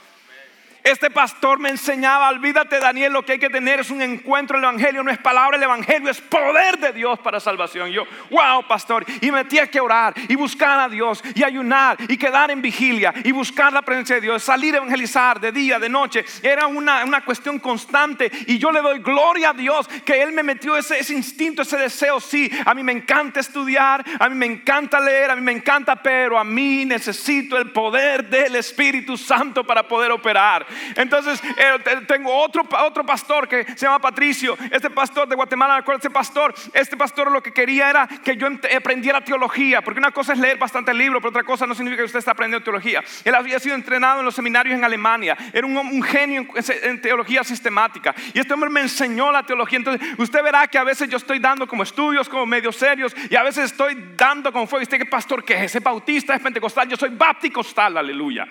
Este 0.87 1.11
pastor 1.11 1.59
me 1.59 1.71
enseñaba, 1.71 2.29
olvídate 2.29 2.79
Daniel, 2.79 3.13
lo 3.13 3.25
que 3.25 3.33
hay 3.33 3.39
que 3.41 3.51
tener 3.51 3.81
es 3.81 3.91
un 3.91 4.01
encuentro, 4.03 4.57
el 4.57 4.63
Evangelio 4.63 5.03
no 5.03 5.11
es 5.11 5.19
palabra, 5.19 5.57
el 5.57 5.63
Evangelio 5.65 6.09
es 6.09 6.21
poder 6.21 6.79
de 6.79 6.93
Dios 6.93 7.19
para 7.19 7.41
salvación. 7.41 7.91
Yo, 7.91 8.05
wow, 8.31 8.65
pastor, 8.69 9.05
y 9.21 9.33
me 9.33 9.43
metí 9.43 9.59
que 9.69 9.81
orar 9.81 10.15
y 10.29 10.37
buscar 10.37 10.79
a 10.79 10.89
Dios 10.89 11.25
y 11.35 11.43
ayunar 11.43 11.97
y 12.07 12.17
quedar 12.17 12.53
en 12.53 12.63
vigilia 12.63 13.13
y 13.25 13.33
buscar 13.33 13.73
la 13.73 13.83
presencia 13.83 14.15
de 14.15 14.21
Dios, 14.21 14.45
salir 14.45 14.75
a 14.75 14.77
evangelizar 14.77 15.41
de 15.41 15.51
día, 15.51 15.81
de 15.81 15.89
noche. 15.89 16.25
Era 16.41 16.69
una, 16.69 17.03
una 17.03 17.25
cuestión 17.25 17.59
constante 17.59 18.31
y 18.47 18.57
yo 18.59 18.71
le 18.71 18.81
doy 18.81 19.01
gloria 19.01 19.51
a 19.51 19.55
Dios 19.55 19.89
que 20.05 20.23
Él 20.23 20.31
me 20.31 20.45
metió 20.45 20.77
ese, 20.77 21.01
ese 21.01 21.15
instinto, 21.15 21.63
ese 21.63 21.79
deseo. 21.79 22.21
Sí, 22.21 22.49
a 22.65 22.75
mí 22.75 22.85
me 22.85 22.93
encanta 22.93 23.41
estudiar, 23.41 24.05
a 24.21 24.29
mí 24.29 24.37
me 24.37 24.47
encanta 24.47 25.01
leer, 25.01 25.33
a 25.33 25.35
mí 25.35 25.43
me 25.43 25.51
encanta, 25.51 25.97
pero 25.97 26.39
a 26.39 26.45
mí 26.45 26.85
necesito 26.85 27.59
el 27.59 27.73
poder 27.73 28.31
del 28.31 28.55
Espíritu 28.55 29.17
Santo 29.17 29.65
para 29.65 29.89
poder 29.89 30.13
operar. 30.13 30.65
Entonces 30.95 31.41
eh, 31.57 32.05
tengo 32.07 32.35
otro, 32.35 32.67
otro 32.85 33.05
pastor 33.05 33.49
que 33.49 33.65
se 33.65 33.87
llama 33.87 33.99
Patricio. 33.99 34.57
Este 34.71 34.91
pastor 34.91 35.29
de 35.29 35.35
Guatemala, 35.37 35.85
este 35.95 36.11
pastor, 36.11 36.55
este 36.73 36.97
pastor 36.97 37.31
lo 37.31 37.43
que 37.43 37.53
quería 37.53 37.91
era 37.91 38.07
que 38.07 38.37
yo 38.37 38.49
aprendiera 38.77 39.21
teología. 39.23 39.83
Porque 39.83 39.99
una 39.99 40.11
cosa 40.11 40.33
es 40.33 40.39
leer 40.39 40.59
bastante 40.59 40.93
libro, 40.95 41.21
pero 41.21 41.31
otra 41.31 41.45
cosa 41.45 41.67
no 41.67 41.75
significa 41.75 42.03
que 42.03 42.07
usted 42.07 42.19
está 42.19 42.33
aprendiendo 42.33 42.65
teología. 42.65 43.03
Él 43.25 43.35
había 43.35 43.59
sido 43.59 43.75
entrenado 43.75 44.21
en 44.21 44.25
los 44.25 44.35
seminarios 44.35 44.77
en 44.77 44.85
Alemania. 44.85 45.37
Era 45.53 45.67
un, 45.67 46.03
genio 46.03 46.47
en, 46.83 47.01
teología 47.01 47.45
sistemática. 47.45 48.15
Y 48.35 48.39
este 48.39 48.55
hombre 48.55 48.71
me 48.71 48.81
enseñó 48.81 49.33
la 49.33 49.45
teología. 49.45 49.79
Entonces 49.79 50.07
usted 50.19 50.43
verá 50.43 50.67
que 50.67 50.79
a 50.79 50.85
veces 50.85 51.09
yo 51.09 51.17
estoy 51.17 51.39
dando 51.39 51.67
como 51.67 51.83
estudios, 51.83 52.29
como 52.29 52.47
medio 52.47 52.73
serios. 52.73 53.15
Y 53.31 53.37
a 53.37 53.43
veces 53.43 53.67
estoy 53.73 54.13
dando 54.17 54.53
como 54.53 54.67
fuego. 54.67 54.83
¿Y 54.83 54.85
usted 54.85 54.99
qué 54.99 55.07
pastor 55.07 55.45
que 55.45 55.55
es? 55.55 55.63
Ese 55.65 55.81
bautista 55.81 56.35
es 56.35 56.41
pentecostal. 56.41 56.89
Yo 56.89 56.97
soy 56.97 57.11
bapticostal, 57.11 57.97
aleluya. 57.97 58.47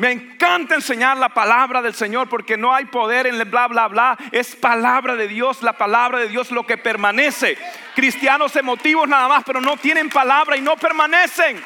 Me 0.00 0.12
encanta 0.12 0.76
enseñar 0.76 1.18
la 1.18 1.28
palabra 1.28 1.82
del 1.82 1.92
Señor 1.92 2.26
porque 2.26 2.56
no 2.56 2.74
hay 2.74 2.86
poder 2.86 3.26
en 3.26 3.34
el 3.34 3.44
bla, 3.44 3.68
bla, 3.68 3.86
bla. 3.86 4.16
Es 4.32 4.56
palabra 4.56 5.14
de 5.14 5.28
Dios, 5.28 5.62
la 5.62 5.74
palabra 5.74 6.20
de 6.20 6.28
Dios 6.28 6.50
lo 6.52 6.64
que 6.64 6.78
permanece. 6.78 7.58
Cristianos 7.94 8.56
emotivos 8.56 9.06
nada 9.06 9.28
más, 9.28 9.44
pero 9.44 9.60
no 9.60 9.76
tienen 9.76 10.08
palabra 10.08 10.56
y 10.56 10.62
no 10.62 10.74
permanecen. 10.78 11.62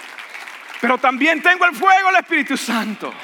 Pero 0.80 0.98
también 0.98 1.42
tengo 1.42 1.64
el 1.64 1.76
fuego 1.76 2.08
del 2.08 2.22
Espíritu 2.22 2.56
Santo. 2.56 3.14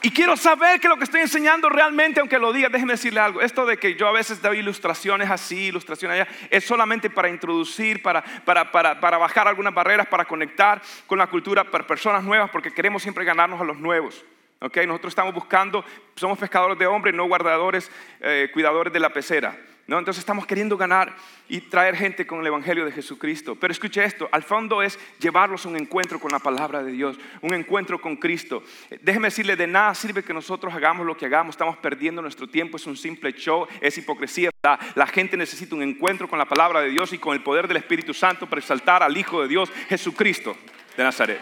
Y 0.00 0.10
quiero 0.10 0.36
saber 0.36 0.78
que 0.78 0.88
lo 0.88 0.96
que 0.96 1.04
estoy 1.04 1.22
enseñando 1.22 1.68
realmente, 1.68 2.20
aunque 2.20 2.38
lo 2.38 2.52
diga, 2.52 2.68
déjenme 2.68 2.92
decirle 2.92 3.18
algo. 3.18 3.40
Esto 3.40 3.66
de 3.66 3.78
que 3.78 3.96
yo 3.96 4.06
a 4.06 4.12
veces 4.12 4.40
doy 4.40 4.58
ilustraciones 4.58 5.28
así, 5.28 5.66
ilustraciones 5.66 6.20
allá, 6.20 6.30
es 6.50 6.64
solamente 6.64 7.10
para 7.10 7.28
introducir, 7.28 8.00
para, 8.00 8.22
para, 8.22 8.70
para, 8.70 9.00
para 9.00 9.18
bajar 9.18 9.48
algunas 9.48 9.74
barreras, 9.74 10.06
para 10.06 10.24
conectar 10.24 10.80
con 11.08 11.18
la 11.18 11.26
cultura, 11.26 11.64
para 11.64 11.84
personas 11.84 12.22
nuevas, 12.22 12.48
porque 12.50 12.70
queremos 12.72 13.02
siempre 13.02 13.24
ganarnos 13.24 13.60
a 13.60 13.64
los 13.64 13.78
nuevos. 13.78 14.24
Okay, 14.60 14.86
nosotros 14.86 15.12
estamos 15.12 15.34
buscando, 15.34 15.84
somos 16.14 16.38
pescadores 16.38 16.78
de 16.78 16.86
hombres, 16.86 17.14
no 17.14 17.26
guardadores, 17.26 17.90
eh, 18.20 18.50
cuidadores 18.52 18.92
de 18.92 19.00
la 19.00 19.10
pecera. 19.10 19.56
¿No? 19.88 19.98
Entonces 19.98 20.20
estamos 20.20 20.46
queriendo 20.46 20.76
ganar 20.76 21.16
y 21.48 21.62
traer 21.62 21.96
gente 21.96 22.26
con 22.26 22.40
el 22.40 22.46
Evangelio 22.46 22.84
de 22.84 22.92
Jesucristo. 22.92 23.56
Pero 23.56 23.72
escuche 23.72 24.04
esto, 24.04 24.28
al 24.30 24.42
fondo 24.42 24.82
es 24.82 24.98
llevarlos 25.18 25.64
a 25.64 25.70
un 25.70 25.76
encuentro 25.76 26.20
con 26.20 26.30
la 26.30 26.38
palabra 26.38 26.82
de 26.82 26.92
Dios, 26.92 27.18
un 27.40 27.54
encuentro 27.54 27.98
con 27.98 28.16
Cristo. 28.16 28.62
Déjeme 29.00 29.28
decirle, 29.28 29.56
de 29.56 29.66
nada 29.66 29.94
sirve 29.94 30.22
que 30.22 30.34
nosotros 30.34 30.74
hagamos 30.74 31.06
lo 31.06 31.16
que 31.16 31.24
hagamos, 31.24 31.54
estamos 31.54 31.78
perdiendo 31.78 32.20
nuestro 32.20 32.46
tiempo, 32.46 32.76
es 32.76 32.86
un 32.86 32.98
simple 32.98 33.32
show, 33.32 33.66
es 33.80 33.96
hipocresía. 33.96 34.50
La, 34.62 34.78
la 34.94 35.06
gente 35.06 35.38
necesita 35.38 35.74
un 35.74 35.82
encuentro 35.82 36.28
con 36.28 36.38
la 36.38 36.44
palabra 36.44 36.82
de 36.82 36.90
Dios 36.90 37.14
y 37.14 37.18
con 37.18 37.32
el 37.34 37.42
poder 37.42 37.66
del 37.66 37.78
Espíritu 37.78 38.12
Santo 38.12 38.46
para 38.46 38.60
exaltar 38.60 39.02
al 39.02 39.16
Hijo 39.16 39.40
de 39.40 39.48
Dios, 39.48 39.72
Jesucristo 39.88 40.54
de 40.98 41.02
Nazaret. 41.02 41.40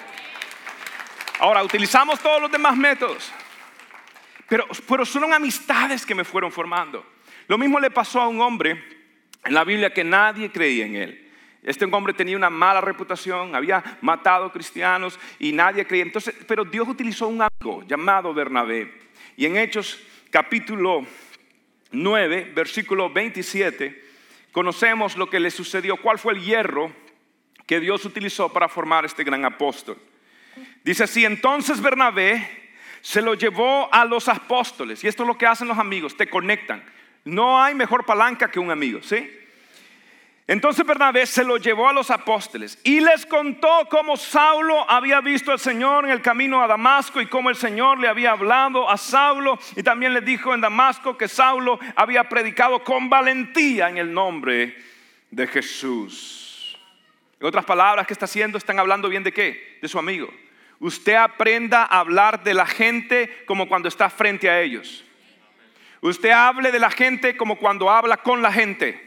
Ahora, 1.40 1.64
utilizamos 1.64 2.20
todos 2.20 2.40
los 2.40 2.52
demás 2.52 2.76
métodos, 2.76 3.32
pero, 4.48 4.68
pero 4.88 5.04
son 5.04 5.32
amistades 5.32 6.06
que 6.06 6.14
me 6.14 6.22
fueron 6.22 6.52
formando. 6.52 7.15
Lo 7.48 7.58
mismo 7.58 7.78
le 7.80 7.90
pasó 7.90 8.20
a 8.20 8.28
un 8.28 8.40
hombre 8.40 8.82
en 9.44 9.54
la 9.54 9.64
Biblia 9.64 9.92
que 9.92 10.04
nadie 10.04 10.50
creía 10.50 10.86
en 10.86 10.96
él. 10.96 11.32
Este 11.62 11.84
hombre 11.84 12.12
tenía 12.12 12.36
una 12.36 12.50
mala 12.50 12.80
reputación, 12.80 13.54
había 13.56 13.82
matado 14.00 14.52
cristianos 14.52 15.18
y 15.38 15.52
nadie 15.52 15.84
creía. 15.84 16.04
Entonces, 16.04 16.34
pero 16.46 16.64
Dios 16.64 16.88
utilizó 16.88 17.26
un 17.26 17.42
amigo 17.42 17.82
llamado 17.86 18.32
Bernabé. 18.32 18.92
Y 19.36 19.46
en 19.46 19.56
Hechos 19.56 20.00
capítulo 20.30 21.04
9, 21.90 22.52
versículo 22.54 23.10
27, 23.10 24.04
conocemos 24.52 25.16
lo 25.16 25.28
que 25.28 25.40
le 25.40 25.50
sucedió, 25.50 25.96
cuál 25.96 26.18
fue 26.18 26.34
el 26.34 26.42
hierro 26.42 26.92
que 27.66 27.80
Dios 27.80 28.04
utilizó 28.04 28.52
para 28.52 28.68
formar 28.68 29.04
este 29.04 29.24
gran 29.24 29.44
apóstol. 29.44 29.98
Dice 30.84 31.04
así, 31.04 31.24
entonces 31.24 31.80
Bernabé 31.80 32.66
se 33.00 33.20
lo 33.20 33.34
llevó 33.34 33.92
a 33.92 34.04
los 34.04 34.28
apóstoles. 34.28 35.02
Y 35.02 35.08
esto 35.08 35.24
es 35.24 35.26
lo 35.26 35.36
que 35.36 35.46
hacen 35.46 35.68
los 35.68 35.78
amigos, 35.78 36.16
te 36.16 36.28
conectan. 36.28 36.84
No 37.26 37.60
hay 37.60 37.74
mejor 37.74 38.06
palanca 38.06 38.48
que 38.48 38.60
un 38.60 38.70
amigo, 38.70 39.02
¿sí? 39.02 39.28
Entonces 40.46 40.86
Bernabé 40.86 41.26
se 41.26 41.42
lo 41.42 41.56
llevó 41.56 41.88
a 41.88 41.92
los 41.92 42.08
apóstoles 42.12 42.78
y 42.84 43.00
les 43.00 43.26
contó 43.26 43.88
cómo 43.90 44.16
Saulo 44.16 44.88
había 44.88 45.20
visto 45.20 45.50
al 45.50 45.58
Señor 45.58 46.04
en 46.04 46.12
el 46.12 46.22
camino 46.22 46.62
a 46.62 46.68
Damasco 46.68 47.20
y 47.20 47.26
cómo 47.26 47.50
el 47.50 47.56
Señor 47.56 47.98
le 47.98 48.06
había 48.06 48.30
hablado 48.30 48.88
a 48.88 48.96
Saulo 48.96 49.58
y 49.74 49.82
también 49.82 50.14
le 50.14 50.20
dijo 50.20 50.54
en 50.54 50.60
Damasco 50.60 51.18
que 51.18 51.26
Saulo 51.26 51.80
había 51.96 52.28
predicado 52.28 52.84
con 52.84 53.10
valentía 53.10 53.88
en 53.88 53.98
el 53.98 54.14
nombre 54.14 54.76
de 55.28 55.48
Jesús. 55.48 56.78
En 57.40 57.46
otras 57.48 57.64
palabras, 57.64 58.06
¿qué 58.06 58.12
está 58.12 58.26
haciendo? 58.26 58.56
Están 58.56 58.78
hablando 58.78 59.08
bien 59.08 59.24
de 59.24 59.32
qué? 59.32 59.78
De 59.82 59.88
su 59.88 59.98
amigo. 59.98 60.32
Usted 60.78 61.14
aprenda 61.14 61.82
a 61.82 61.98
hablar 61.98 62.44
de 62.44 62.54
la 62.54 62.66
gente 62.66 63.42
como 63.46 63.66
cuando 63.66 63.88
está 63.88 64.08
frente 64.10 64.48
a 64.48 64.60
ellos. 64.60 65.05
Usted 66.06 66.30
hable 66.30 66.70
de 66.70 66.78
la 66.78 66.90
gente 66.90 67.36
como 67.36 67.58
cuando 67.58 67.90
habla 67.90 68.18
con 68.18 68.40
la 68.40 68.52
gente. 68.52 69.02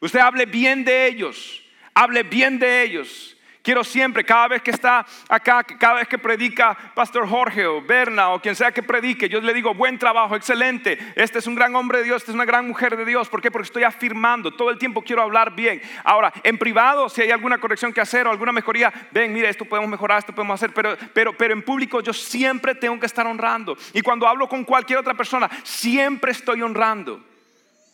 Usted 0.00 0.20
hable 0.20 0.44
bien 0.44 0.84
de 0.84 1.06
ellos. 1.06 1.64
Hable 1.94 2.24
bien 2.24 2.58
de 2.58 2.82
ellos. 2.82 3.33
Quiero 3.64 3.82
siempre, 3.82 4.24
cada 4.24 4.48
vez 4.48 4.60
que 4.60 4.72
está 4.72 5.06
acá, 5.26 5.64
cada 5.64 5.94
vez 5.94 6.06
que 6.06 6.18
predica 6.18 6.76
Pastor 6.94 7.26
Jorge 7.26 7.64
o 7.64 7.80
Berna 7.80 8.28
o 8.28 8.38
quien 8.38 8.54
sea 8.54 8.72
que 8.72 8.82
predique, 8.82 9.26
yo 9.26 9.40
le 9.40 9.54
digo, 9.54 9.72
buen 9.72 9.98
trabajo, 9.98 10.36
excelente. 10.36 10.98
Este 11.16 11.38
es 11.38 11.46
un 11.46 11.54
gran 11.54 11.74
hombre 11.74 12.00
de 12.00 12.04
Dios, 12.04 12.18
esta 12.18 12.32
es 12.32 12.34
una 12.34 12.44
gran 12.44 12.68
mujer 12.68 12.94
de 12.94 13.06
Dios. 13.06 13.30
¿Por 13.30 13.40
qué? 13.40 13.50
Porque 13.50 13.64
estoy 13.64 13.84
afirmando, 13.84 14.50
todo 14.50 14.68
el 14.68 14.76
tiempo 14.76 15.00
quiero 15.00 15.22
hablar 15.22 15.56
bien. 15.56 15.80
Ahora, 16.04 16.30
en 16.42 16.58
privado, 16.58 17.08
si 17.08 17.22
hay 17.22 17.30
alguna 17.30 17.56
corrección 17.56 17.90
que 17.90 18.02
hacer 18.02 18.26
o 18.26 18.30
alguna 18.30 18.52
mejoría, 18.52 18.92
ven, 19.12 19.32
mire, 19.32 19.48
esto 19.48 19.64
podemos 19.64 19.88
mejorar, 19.88 20.18
esto 20.18 20.34
podemos 20.34 20.56
hacer, 20.56 20.74
pero, 20.74 20.94
pero, 21.14 21.34
pero 21.34 21.54
en 21.54 21.62
público 21.62 22.02
yo 22.02 22.12
siempre 22.12 22.74
tengo 22.74 23.00
que 23.00 23.06
estar 23.06 23.26
honrando. 23.26 23.78
Y 23.94 24.02
cuando 24.02 24.28
hablo 24.28 24.46
con 24.46 24.64
cualquier 24.64 24.98
otra 24.98 25.14
persona, 25.14 25.48
siempre 25.62 26.32
estoy 26.32 26.60
honrando. 26.60 27.24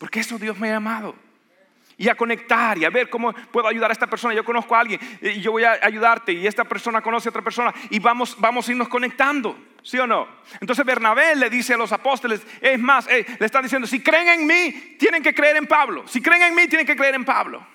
Porque 0.01 0.19
eso 0.19 0.37
Dios 0.37 0.59
me 0.59 0.69
ha 0.71 0.73
llamado 0.73 1.30
y 2.01 2.09
a 2.09 2.15
conectar 2.15 2.79
y 2.79 2.87
a 2.87 2.91
ver 2.91 3.11
cómo 3.11 3.31
puedo 3.53 3.69
ayudar 3.69 3.91
a 3.91 3.93
esta 3.93 4.07
persona. 4.07 4.33
Yo 4.33 4.43
conozco 4.43 4.75
a 4.75 4.81
alguien 4.81 4.99
y 5.21 5.43
yo 5.43 5.53
voy 5.53 5.65
a 5.65 5.73
ayudarte 5.83 6.33
y 6.33 6.47
esta 6.47 6.65
persona 6.65 7.03
conoce 7.03 7.29
a 7.29 7.31
otra 7.31 7.43
persona 7.43 7.75
y 7.91 7.99
vamos, 7.99 8.35
vamos 8.39 8.67
a 8.67 8.71
irnos 8.73 8.89
conectando, 8.89 9.55
¿sí 9.83 9.99
o 9.99 10.07
no? 10.07 10.27
Entonces 10.63 10.83
Bernabé 10.87 11.37
le 11.37 11.51
dice 11.51 11.75
a 11.75 11.77
los 11.77 11.93
apóstoles, 11.93 12.41
es 12.63 12.79
más, 12.79 13.07
le 13.07 13.45
están 13.45 13.65
diciendo, 13.65 13.87
si 13.87 14.03
creen 14.03 14.29
en 14.29 14.47
mí, 14.47 14.97
tienen 14.99 15.23
que 15.23 15.35
creer 15.35 15.57
en 15.57 15.67
Pablo. 15.67 16.09
Si 16.09 16.23
creen 16.23 16.41
en 16.41 16.55
mí, 16.55 16.69
tienen 16.69 16.87
que 16.87 16.97
creer 16.97 17.17
en 17.17 17.25
Pablo. 17.27 17.67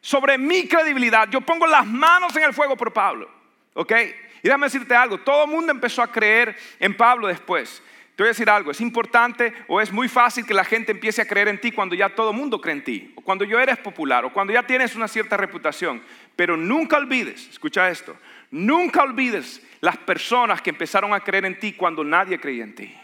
Sobre 0.00 0.38
mi 0.38 0.66
credibilidad, 0.66 1.28
yo 1.30 1.40
pongo 1.40 1.68
las 1.68 1.86
manos 1.86 2.34
en 2.34 2.42
el 2.42 2.52
fuego 2.52 2.76
por 2.76 2.92
Pablo, 2.92 3.30
¿ok? 3.74 3.92
Y 4.42 4.48
déjame 4.48 4.66
decirte 4.66 4.96
algo, 4.96 5.18
todo 5.18 5.44
el 5.44 5.50
mundo 5.52 5.70
empezó 5.70 6.02
a 6.02 6.10
creer 6.10 6.56
en 6.80 6.96
Pablo 6.96 7.28
después. 7.28 7.80
Te 8.16 8.22
voy 8.22 8.28
a 8.28 8.30
decir 8.30 8.48
algo, 8.48 8.70
es 8.70 8.80
importante 8.80 9.52
o 9.68 9.78
es 9.78 9.92
muy 9.92 10.08
fácil 10.08 10.46
que 10.46 10.54
la 10.54 10.64
gente 10.64 10.90
empiece 10.90 11.20
a 11.20 11.28
creer 11.28 11.48
en 11.48 11.60
ti 11.60 11.70
cuando 11.70 11.94
ya 11.94 12.08
todo 12.08 12.30
el 12.30 12.36
mundo 12.36 12.62
cree 12.62 12.74
en 12.74 12.82
ti, 12.82 13.12
o 13.14 13.20
cuando 13.20 13.44
ya 13.44 13.62
eres 13.62 13.76
popular, 13.76 14.24
o 14.24 14.32
cuando 14.32 14.54
ya 14.54 14.62
tienes 14.62 14.96
una 14.96 15.06
cierta 15.06 15.36
reputación. 15.36 16.02
Pero 16.34 16.56
nunca 16.56 16.96
olvides, 16.96 17.46
escucha 17.50 17.90
esto, 17.90 18.16
nunca 18.50 19.02
olvides 19.02 19.62
las 19.82 19.98
personas 19.98 20.62
que 20.62 20.70
empezaron 20.70 21.12
a 21.12 21.20
creer 21.20 21.44
en 21.44 21.58
ti 21.58 21.74
cuando 21.74 22.02
nadie 22.02 22.40
creía 22.40 22.64
en 22.64 22.74
ti. 22.74 22.94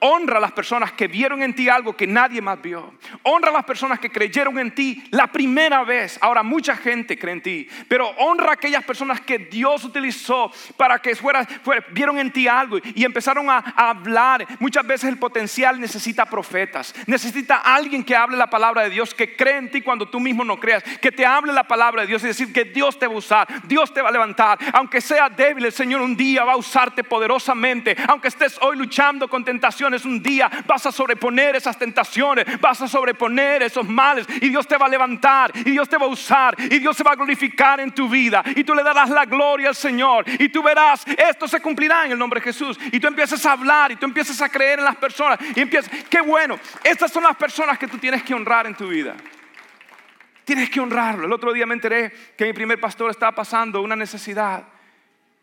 Honra 0.00 0.38
a 0.38 0.40
las 0.40 0.52
personas 0.52 0.92
que 0.92 1.08
vieron 1.08 1.42
en 1.42 1.54
ti 1.54 1.68
algo 1.68 1.94
que 1.94 2.06
nadie 2.06 2.40
más 2.40 2.60
vio. 2.60 2.94
Honra 3.22 3.50
a 3.50 3.52
las 3.52 3.64
personas 3.64 3.98
que 3.98 4.10
creyeron 4.10 4.58
en 4.58 4.74
ti 4.74 5.02
la 5.10 5.26
primera 5.26 5.84
vez. 5.84 6.18
Ahora 6.22 6.42
mucha 6.42 6.74
gente 6.76 7.18
cree 7.18 7.34
en 7.34 7.42
ti, 7.42 7.68
pero 7.88 8.08
honra 8.18 8.50
a 8.50 8.54
aquellas 8.54 8.84
personas 8.84 9.20
que 9.20 9.38
Dios 9.38 9.84
utilizó 9.84 10.50
para 10.76 10.98
que 10.98 11.14
fuera, 11.14 11.46
vieron 11.92 12.18
en 12.18 12.32
ti 12.32 12.48
algo 12.48 12.78
y 12.94 13.04
empezaron 13.04 13.50
a, 13.50 13.58
a, 13.58 13.90
hablar. 13.90 14.46
Muchas 14.58 14.86
veces 14.86 15.10
el 15.10 15.18
potencial 15.18 15.78
necesita 15.78 16.24
profetas, 16.26 16.94
necesita 17.06 17.56
alguien 17.56 18.02
que 18.02 18.16
hable 18.16 18.36
la 18.36 18.48
palabra 18.48 18.82
de 18.82 18.90
Dios, 18.90 19.14
que 19.14 19.36
cree 19.36 19.58
en 19.58 19.70
ti 19.70 19.82
cuando 19.82 20.08
tú 20.08 20.18
mismo 20.18 20.44
no 20.44 20.58
creas, 20.58 20.82
que 20.82 21.12
te 21.12 21.26
hable 21.26 21.52
la 21.52 21.64
palabra 21.64 22.02
de 22.02 22.08
Dios 22.08 22.24
y 22.24 22.28
decir 22.28 22.52
que 22.52 22.64
Dios 22.64 22.98
te 22.98 23.06
va 23.06 23.14
a 23.14 23.18
usar, 23.18 23.48
Dios 23.64 23.92
te 23.92 24.00
va 24.00 24.08
a 24.08 24.12
levantar. 24.12 24.58
Aunque 24.72 25.00
sea 25.00 25.28
débil, 25.28 25.66
el 25.66 25.72
Señor 25.72 26.00
un 26.00 26.16
día 26.16 26.44
va 26.44 26.52
a 26.52 26.56
usarte 26.56 27.04
poderosamente. 27.04 27.96
Aunque 28.08 28.28
estés 28.28 28.58
hoy 28.62 28.76
luchando 28.76 29.28
con 29.28 29.44
tentación 29.44 29.89
un 30.04 30.22
día 30.22 30.50
vas 30.66 30.86
a 30.86 30.92
sobreponer 30.92 31.56
esas 31.56 31.78
tentaciones, 31.78 32.60
vas 32.60 32.80
a 32.82 32.88
sobreponer 32.88 33.62
esos 33.62 33.88
males 33.88 34.26
y 34.40 34.48
Dios 34.48 34.66
te 34.66 34.76
va 34.76 34.86
a 34.86 34.88
levantar 34.88 35.52
y 35.54 35.70
Dios 35.70 35.88
te 35.88 35.96
va 35.96 36.06
a 36.06 36.08
usar 36.08 36.56
y 36.58 36.78
Dios 36.78 36.96
se 36.96 37.04
va 37.04 37.12
a 37.12 37.16
glorificar 37.16 37.80
en 37.80 37.92
tu 37.92 38.08
vida 38.08 38.42
y 38.56 38.64
tú 38.64 38.74
le 38.74 38.82
darás 38.82 39.10
la 39.10 39.24
gloria 39.24 39.68
al 39.68 39.74
Señor 39.74 40.24
y 40.26 40.48
tú 40.48 40.62
verás, 40.62 41.04
esto 41.06 41.46
se 41.48 41.60
cumplirá 41.60 42.06
en 42.06 42.12
el 42.12 42.18
nombre 42.18 42.40
de 42.40 42.44
Jesús 42.44 42.78
y 42.92 43.00
tú 43.00 43.06
empiezas 43.06 43.44
a 43.46 43.52
hablar 43.52 43.92
y 43.92 43.96
tú 43.96 44.06
empiezas 44.06 44.40
a 44.40 44.48
creer 44.48 44.78
en 44.78 44.84
las 44.84 44.96
personas 44.96 45.38
y 45.54 45.60
empiezas, 45.60 45.90
qué 46.08 46.20
bueno, 46.20 46.58
estas 46.84 47.12
son 47.12 47.24
las 47.24 47.36
personas 47.36 47.78
que 47.78 47.88
tú 47.88 47.98
tienes 47.98 48.22
que 48.22 48.34
honrar 48.34 48.66
en 48.66 48.74
tu 48.74 48.88
vida. 48.88 49.14
Tienes 50.44 50.70
que 50.70 50.80
honrarlo. 50.80 51.26
El 51.26 51.32
otro 51.32 51.52
día 51.52 51.66
me 51.66 51.74
enteré 51.74 52.12
que 52.36 52.46
mi 52.46 52.52
primer 52.52 52.80
pastor 52.80 53.10
estaba 53.10 53.32
pasando 53.32 53.82
una 53.82 53.94
necesidad. 53.94 54.64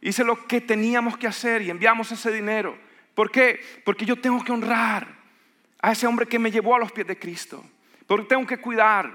Hice 0.01 0.23
lo 0.23 0.45
que 0.47 0.61
teníamos 0.61 1.17
que 1.17 1.27
hacer 1.27 1.61
y 1.61 1.69
enviamos 1.69 2.11
ese 2.11 2.31
dinero. 2.31 2.77
¿Por 3.17 3.31
qué? 3.31 3.59
Porque 3.83 4.05
yo 4.05 4.15
tengo 4.17 4.43
que 4.43 4.51
honrar 4.51 5.07
a 5.81 5.91
ese 5.91 6.05
hombre 6.05 6.27
que 6.27 6.37
me 6.37 6.51
llevó 6.51 6.75
a 6.75 6.79
los 6.79 6.91
pies 6.91 7.07
de 7.07 7.17
Cristo. 7.17 7.65
Porque 8.05 8.27
tengo 8.27 8.45
que 8.45 8.59
cuidar, 8.59 9.11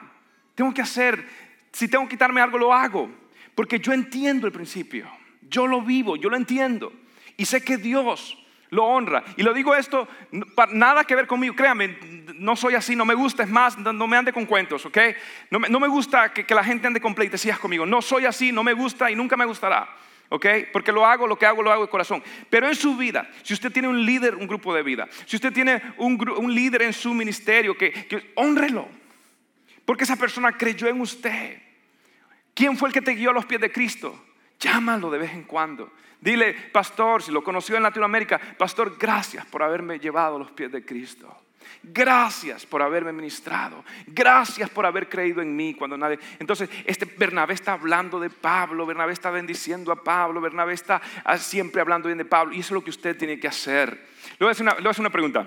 tengo 0.56 0.74
que 0.74 0.82
hacer, 0.82 1.24
si 1.70 1.86
tengo 1.86 2.02
que 2.06 2.16
quitarme 2.16 2.40
algo, 2.40 2.58
lo 2.58 2.74
hago. 2.74 3.08
Porque 3.54 3.78
yo 3.78 3.92
entiendo 3.92 4.48
el 4.48 4.52
principio, 4.52 5.08
yo 5.48 5.68
lo 5.68 5.82
vivo, 5.82 6.16
yo 6.16 6.30
lo 6.30 6.36
entiendo. 6.36 6.92
Y 7.36 7.44
sé 7.44 7.62
que 7.62 7.76
Dios 7.76 8.36
lo 8.70 8.86
honra. 8.86 9.22
Y 9.36 9.44
lo 9.44 9.54
digo 9.54 9.72
esto, 9.72 10.08
nada 10.72 11.04
que 11.04 11.14
ver 11.14 11.28
conmigo, 11.28 11.54
créame, 11.54 11.96
no 12.34 12.56
soy 12.56 12.74
así, 12.74 12.96
no 12.96 13.04
me 13.04 13.14
gusta, 13.14 13.44
es 13.44 13.50
más, 13.50 13.78
no 13.78 14.08
me 14.08 14.16
ande 14.16 14.32
con 14.32 14.46
cuentos, 14.46 14.84
¿ok? 14.84 14.98
No 15.50 15.78
me, 15.78 15.86
gusta 15.86 16.32
que, 16.32 16.44
que, 16.44 16.56
la 16.56 16.64
gente 16.64 16.88
ande 16.88 17.00
con 17.00 17.14
pleitesías 17.14 17.60
conmigo, 17.60 17.86
no 17.86 18.02
soy 18.02 18.24
así, 18.24 18.50
no 18.50 18.64
me 18.64 18.72
gusta 18.72 19.12
y 19.12 19.14
nunca 19.14 19.36
me 19.36 19.44
gustará. 19.44 19.88
¿Ok? 20.32 20.46
Porque 20.72 20.92
lo 20.92 21.04
hago, 21.04 21.26
lo 21.26 21.38
que 21.38 21.44
hago, 21.44 21.62
lo 21.62 21.70
hago 21.70 21.82
de 21.82 21.90
corazón. 21.90 22.22
Pero 22.48 22.66
en 22.66 22.74
su 22.74 22.96
vida, 22.96 23.28
si 23.42 23.52
usted 23.52 23.70
tiene 23.70 23.88
un 23.88 24.04
líder, 24.06 24.34
un 24.34 24.46
grupo 24.46 24.74
de 24.74 24.82
vida, 24.82 25.06
si 25.26 25.36
usted 25.36 25.52
tiene 25.52 25.82
un, 25.98 26.16
líder 26.54 26.82
en 26.82 26.94
su 26.94 27.12
ministerio, 27.12 27.76
que, 27.76 27.92
que 27.92 28.32
honrelo. 28.36 28.88
Porque 29.84 30.04
esa 30.04 30.16
persona 30.16 30.52
creyó 30.52 30.88
en 30.88 31.02
usted. 31.02 31.60
¿Quién 32.54 32.78
fue 32.78 32.88
el 32.88 32.94
que 32.94 33.02
te 33.02 33.12
guió 33.12 33.30
a 33.30 33.34
los 33.34 33.44
pies 33.44 33.60
de 33.60 33.70
Cristo? 33.70 34.24
Llámalo 34.58 35.10
de 35.10 35.18
vez 35.18 35.32
en 35.32 35.42
cuando. 35.42 35.92
Dile, 36.18 36.54
pastor, 36.54 37.22
si 37.22 37.30
lo 37.30 37.44
conoció 37.44 37.76
en 37.76 37.82
Latinoamérica, 37.82 38.40
pastor, 38.56 38.96
gracias 38.98 39.44
por 39.44 39.62
haberme 39.62 39.98
llevado 39.98 40.36
a 40.36 40.38
los 40.38 40.52
pies 40.52 40.72
de 40.72 40.82
Cristo. 40.82 41.36
Gracias 41.82 42.64
por 42.64 42.82
haberme 42.82 43.12
ministrado. 43.12 43.84
Gracias 44.06 44.70
por 44.70 44.86
haber 44.86 45.08
creído 45.08 45.42
en 45.42 45.54
mí 45.54 45.74
cuando 45.74 45.96
nadie. 45.96 46.18
Entonces, 46.38 46.68
este 46.86 47.04
Bernabé 47.04 47.54
está 47.54 47.72
hablando 47.72 48.20
de 48.20 48.30
Pablo, 48.30 48.86
Bernabé 48.86 49.12
está 49.12 49.30
bendiciendo 49.30 49.92
a 49.92 50.02
Pablo, 50.02 50.40
Bernabé 50.40 50.74
está 50.74 51.00
ah, 51.24 51.38
siempre 51.38 51.80
hablando 51.80 52.08
bien 52.08 52.18
de 52.18 52.24
Pablo. 52.24 52.54
Y 52.54 52.60
eso 52.60 52.68
es 52.68 52.72
lo 52.72 52.84
que 52.84 52.90
usted 52.90 53.16
tiene 53.16 53.38
que 53.38 53.48
hacer. 53.48 53.90
Le 54.38 54.46
voy 54.46 54.48
a 54.48 54.50
hacer 54.52 55.00
una, 55.00 55.10
pregunta. 55.10 55.46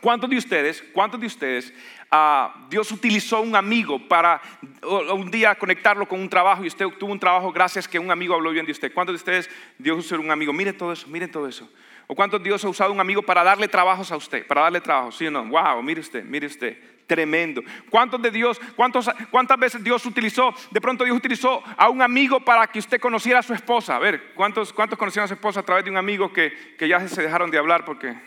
¿Cuántos 0.00 0.30
de 0.30 0.36
ustedes, 0.36 0.82
cuántos 0.92 1.20
de 1.20 1.26
ustedes, 1.26 1.72
uh, 2.12 2.68
Dios 2.70 2.90
utilizó 2.92 3.40
un 3.40 3.56
amigo 3.56 4.06
para 4.06 4.40
un 4.82 5.30
día 5.30 5.54
conectarlo 5.56 6.06
con 6.06 6.20
un 6.20 6.28
trabajo 6.28 6.62
y 6.62 6.68
usted 6.68 6.86
tuvo 6.98 7.10
un 7.10 7.18
trabajo 7.18 7.50
gracias 7.50 7.88
que 7.88 7.98
un 7.98 8.10
amigo 8.10 8.34
habló 8.34 8.50
bien 8.50 8.64
de 8.64 8.72
usted? 8.72 8.92
¿Cuántos 8.92 9.14
de 9.14 9.16
ustedes 9.16 9.50
Dios 9.76 9.98
usó 9.98 10.20
un 10.20 10.30
amigo? 10.30 10.52
Miren 10.52 10.76
todo 10.76 10.92
eso, 10.92 11.08
miren 11.08 11.30
todo 11.30 11.48
eso. 11.48 11.68
¿O 12.10 12.14
cuántos 12.14 12.42
Dios 12.42 12.64
ha 12.64 12.68
usado 12.70 12.90
un 12.90 13.00
amigo 13.00 13.20
para 13.20 13.44
darle 13.44 13.68
trabajos 13.68 14.10
a 14.10 14.16
usted? 14.16 14.46
Para 14.46 14.62
darle 14.62 14.80
trabajo, 14.80 15.12
¿sí 15.12 15.26
o 15.26 15.30
no? 15.30 15.44
Wow, 15.44 15.82
mire 15.82 16.00
usted, 16.00 16.24
mire 16.24 16.46
usted. 16.46 16.78
Tremendo. 17.06 17.62
¿Cuántos 17.90 18.20
de 18.22 18.30
Dios, 18.30 18.58
cuántos, 18.76 19.10
cuántas 19.30 19.58
veces 19.58 19.84
Dios 19.84 20.04
utilizó, 20.06 20.54
de 20.70 20.80
pronto 20.80 21.04
Dios 21.04 21.16
utilizó 21.16 21.62
a 21.76 21.90
un 21.90 22.00
amigo 22.00 22.40
para 22.40 22.66
que 22.66 22.78
usted 22.78 22.98
conociera 22.98 23.40
a 23.40 23.42
su 23.42 23.52
esposa? 23.52 23.96
A 23.96 23.98
ver, 23.98 24.32
¿cuántos, 24.34 24.72
cuántos 24.72 24.98
conocieron 24.98 25.24
a 25.24 25.28
su 25.28 25.34
esposa 25.34 25.60
a 25.60 25.62
través 25.62 25.84
de 25.84 25.90
un 25.90 25.98
amigo 25.98 26.32
que, 26.32 26.76
que 26.78 26.88
ya 26.88 27.06
se 27.06 27.22
dejaron 27.22 27.50
de 27.50 27.58
hablar 27.58 27.84
porque... 27.84 28.18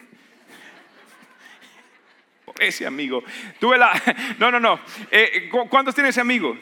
Por 2.45 2.55
ese 2.61 2.85
amigo. 2.85 3.23
Tuve 3.59 3.79
la... 3.79 3.99
No, 4.37 4.51
no, 4.51 4.59
no. 4.59 4.79
Eh, 5.09 5.49
¿Cuántos 5.69 5.95
tiene 5.95 6.11
ese 6.11 6.21
amigo? 6.21 6.55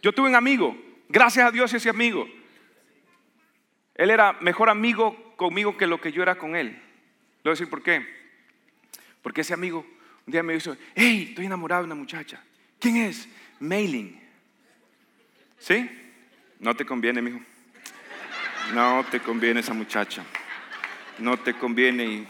Yo 0.00 0.12
tuve 0.12 0.30
un 0.30 0.36
amigo. 0.36 0.74
Gracias 1.10 1.46
a 1.46 1.50
Dios 1.50 1.72
ese 1.74 1.90
amigo. 1.90 2.26
Él 3.94 4.10
era 4.10 4.32
mejor 4.40 4.70
amigo 4.70 5.23
conmigo 5.36 5.76
que 5.76 5.86
lo 5.86 6.00
que 6.00 6.12
yo 6.12 6.22
era 6.22 6.36
con 6.36 6.56
él. 6.56 6.68
Le 6.68 7.42
voy 7.44 7.50
a 7.50 7.50
decir 7.50 7.68
por 7.68 7.82
qué. 7.82 8.06
Porque 9.22 9.42
ese 9.42 9.54
amigo 9.54 9.86
un 10.26 10.32
día 10.32 10.42
me 10.42 10.54
dijo, 10.54 10.76
hey, 10.94 11.26
estoy 11.30 11.46
enamorado 11.46 11.82
de 11.82 11.86
una 11.86 11.94
muchacha. 11.94 12.42
¿Quién 12.78 12.96
es? 12.96 13.28
Mailing. 13.60 14.20
¿Sí? 15.58 15.90
No 16.58 16.74
te 16.74 16.84
conviene, 16.84 17.20
mijo. 17.20 17.40
No 18.72 19.04
te 19.10 19.20
conviene 19.20 19.60
esa 19.60 19.74
muchacha. 19.74 20.24
No 21.18 21.36
te 21.36 21.54
conviene. 21.54 22.26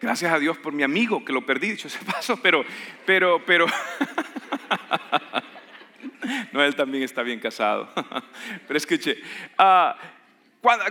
Gracias 0.00 0.32
a 0.32 0.38
Dios 0.38 0.58
por 0.58 0.72
mi 0.72 0.82
amigo 0.82 1.24
que 1.24 1.32
lo 1.32 1.44
perdí, 1.44 1.70
dicho 1.70 1.88
ese 1.88 2.04
paso, 2.04 2.38
pero, 2.42 2.64
pero, 3.06 3.42
pero. 3.44 3.66
no, 6.52 6.62
él 6.62 6.76
también 6.76 7.04
está 7.04 7.22
bien 7.22 7.40
casado. 7.40 7.90
pero 8.66 8.76
escuche, 8.76 9.18
uh, 9.58 9.92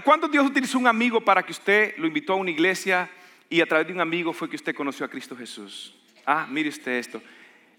¿cuándo 0.03 0.27
Dios 0.27 0.45
utilizó 0.45 0.79
un 0.79 0.87
amigo 0.87 1.21
para 1.21 1.43
que 1.43 1.51
usted 1.51 1.95
lo 1.97 2.07
invitó 2.07 2.33
a 2.33 2.37
una 2.37 2.51
iglesia 2.51 3.09
y 3.49 3.61
a 3.61 3.65
través 3.65 3.87
de 3.87 3.93
un 3.93 4.01
amigo 4.01 4.31
fue 4.31 4.49
que 4.49 4.55
usted 4.55 4.75
conoció 4.75 5.05
a 5.05 5.09
Cristo 5.09 5.35
Jesús. 5.35 5.95
Ah, 6.25 6.47
mire 6.49 6.69
usted 6.69 6.91
esto. 6.93 7.21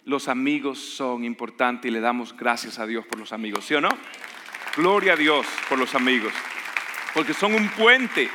Los 0.04 0.28
amigos 0.28 0.78
son 0.78 1.24
importantes 1.24 1.88
y 1.88 1.92
le 1.92 2.00
damos 2.00 2.36
gracias 2.36 2.78
a 2.78 2.86
Dios 2.86 3.06
por 3.06 3.18
los 3.18 3.32
amigos, 3.32 3.64
¿sí 3.66 3.74
o 3.74 3.80
no? 3.80 3.90
Gloria 4.76 5.12
a 5.12 5.16
Dios 5.16 5.46
por 5.68 5.78
los 5.78 5.94
amigos, 5.94 6.32
porque 7.14 7.34
son 7.34 7.54
un 7.54 7.68
puente 7.70 8.28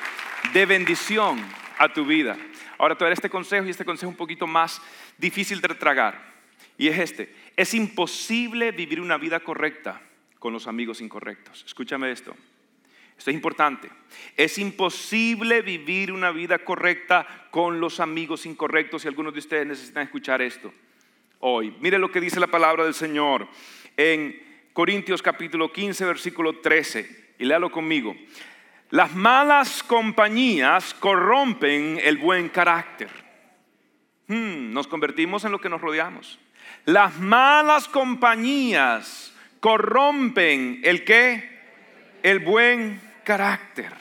de 0.53 0.65
bendición 0.65 1.43
a 1.77 1.91
tu 1.91 2.05
vida. 2.05 2.37
Ahora 2.77 2.95
te 2.95 3.03
daré 3.03 3.13
este 3.13 3.29
consejo 3.29 3.65
y 3.65 3.69
este 3.69 3.85
consejo 3.85 4.09
un 4.09 4.17
poquito 4.17 4.47
más 4.47 4.81
difícil 5.17 5.59
de 5.59 5.69
tragar. 5.69 6.33
Y 6.77 6.87
es 6.87 6.99
este, 6.99 7.33
es 7.55 7.73
imposible 7.73 8.71
vivir 8.71 9.01
una 9.01 9.17
vida 9.17 9.39
correcta 9.39 10.01
con 10.39 10.53
los 10.53 10.67
amigos 10.67 11.01
incorrectos. 11.01 11.63
Escúchame 11.65 12.11
esto. 12.11 12.35
Esto 13.17 13.29
es 13.29 13.35
importante. 13.35 13.89
Es 14.35 14.57
imposible 14.57 15.61
vivir 15.61 16.11
una 16.11 16.31
vida 16.31 16.59
correcta 16.59 17.47
con 17.51 17.79
los 17.79 17.99
amigos 17.99 18.45
incorrectos 18.45 19.05
y 19.05 19.07
algunos 19.07 19.33
de 19.33 19.39
ustedes 19.39 19.67
necesitan 19.67 20.03
escuchar 20.03 20.41
esto 20.41 20.73
hoy. 21.39 21.75
Mire 21.79 21.99
lo 21.99 22.11
que 22.11 22.19
dice 22.19 22.39
la 22.39 22.47
palabra 22.47 22.83
del 22.83 22.93
Señor 22.93 23.47
en 23.95 24.69
Corintios 24.73 25.21
capítulo 25.21 25.71
15, 25.71 26.05
versículo 26.05 26.59
13. 26.59 27.35
Y 27.39 27.45
léalo 27.45 27.71
conmigo. 27.71 28.15
Las 28.89 29.13
malas 29.13 29.83
compañías 29.83 30.93
corrompen 30.93 31.99
el 32.03 32.17
buen 32.17 32.49
carácter. 32.49 33.09
Hmm, 34.27 34.73
nos 34.73 34.87
convertimos 34.87 35.45
en 35.45 35.51
lo 35.51 35.61
que 35.61 35.69
nos 35.69 35.81
rodeamos. 35.81 36.39
Las 36.85 37.19
malas 37.19 37.87
compañías 37.87 39.33
corrompen 39.59 40.81
el 40.83 41.03
que 41.03 41.55
el 42.23 42.39
buen 42.39 42.99
carácter. 43.25 43.93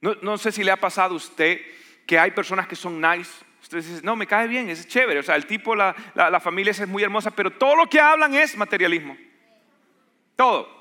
No, 0.00 0.38
sé 0.38 0.52
si 0.52 0.64
le 0.64 0.70
ha 0.70 0.76
pasado 0.76 1.14
a 1.14 1.16
usted 1.16 1.60
que 2.06 2.18
hay 2.18 2.30
personas 2.30 2.66
que 2.66 2.76
son 2.76 3.00
nice. 3.00 3.30
Usted 3.60 3.78
dice, 3.78 4.00
no, 4.02 4.16
me 4.16 4.26
cae 4.26 4.46
bien, 4.48 4.68
es 4.68 4.86
chévere. 4.86 5.20
O 5.20 5.22
sea, 5.22 5.36
el 5.36 5.46
tipo, 5.46 5.74
la, 5.74 5.94
la, 6.14 6.40
familia 6.40 6.70
es 6.70 6.88
muy 6.88 7.02
hermosa, 7.02 7.30
pero 7.30 7.50
todo 7.50 7.76
lo 7.76 7.86
que 7.88 8.00
hablan 8.00 8.34
es 8.34 8.56
materialismo. 8.56 9.16
Todo. 10.36 10.78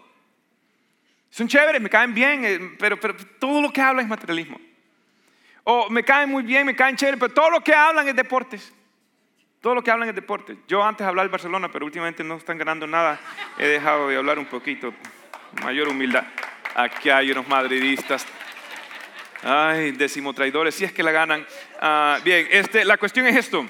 Son 1.29 1.47
chéveres, 1.47 1.81
me 1.81 1.89
caen 1.89 2.13
bien, 2.13 2.45
eh, 2.45 2.75
pero, 2.79 2.99
pero 2.99 3.15
todo 3.39 3.61
lo 3.61 3.73
que 3.73 3.81
hablan 3.81 4.05
es 4.05 4.09
materialismo. 4.09 4.59
O 5.63 5.89
me 5.89 6.03
caen 6.03 6.29
muy 6.29 6.43
bien, 6.43 6.65
me 6.65 6.75
caen 6.75 6.95
chévere, 6.95 7.17
pero 7.17 7.33
todo 7.33 7.49
lo 7.49 7.61
que 7.61 7.73
hablan 7.73 8.07
es 8.07 8.15
deportes. 8.15 8.73
Todo 9.59 9.75
lo 9.75 9.83
que 9.83 9.91
hablan 9.91 10.07
es 10.07 10.15
deportes. 10.15 10.57
Yo 10.67 10.83
antes 10.83 11.05
hablaba 11.05 11.23
del 11.23 11.31
Barcelona, 11.31 11.69
pero 11.71 11.85
últimamente 11.85 12.23
no 12.23 12.35
están 12.35 12.57
ganando 12.57 12.85
nada. 12.85 13.19
He 13.57 13.67
dejado 13.67 14.07
de 14.07 14.15
hablar 14.15 14.39
un 14.39 14.45
poquito 14.45 14.93
mayor 15.63 15.89
humildad. 15.89 16.25
Aquí 16.75 17.09
hay 17.09 17.31
unos 17.31 17.47
madridistas. 17.47 18.25
Ay, 19.43 19.91
décimo 19.91 20.33
traidores, 20.33 20.75
si 20.75 20.83
es 20.83 20.91
que 20.91 21.03
la 21.03 21.11
ganan. 21.11 21.45
Ah, 21.79 22.19
bien, 22.23 22.47
este, 22.51 22.83
la 22.85 22.97
cuestión 22.97 23.27
es 23.27 23.35
esto. 23.35 23.65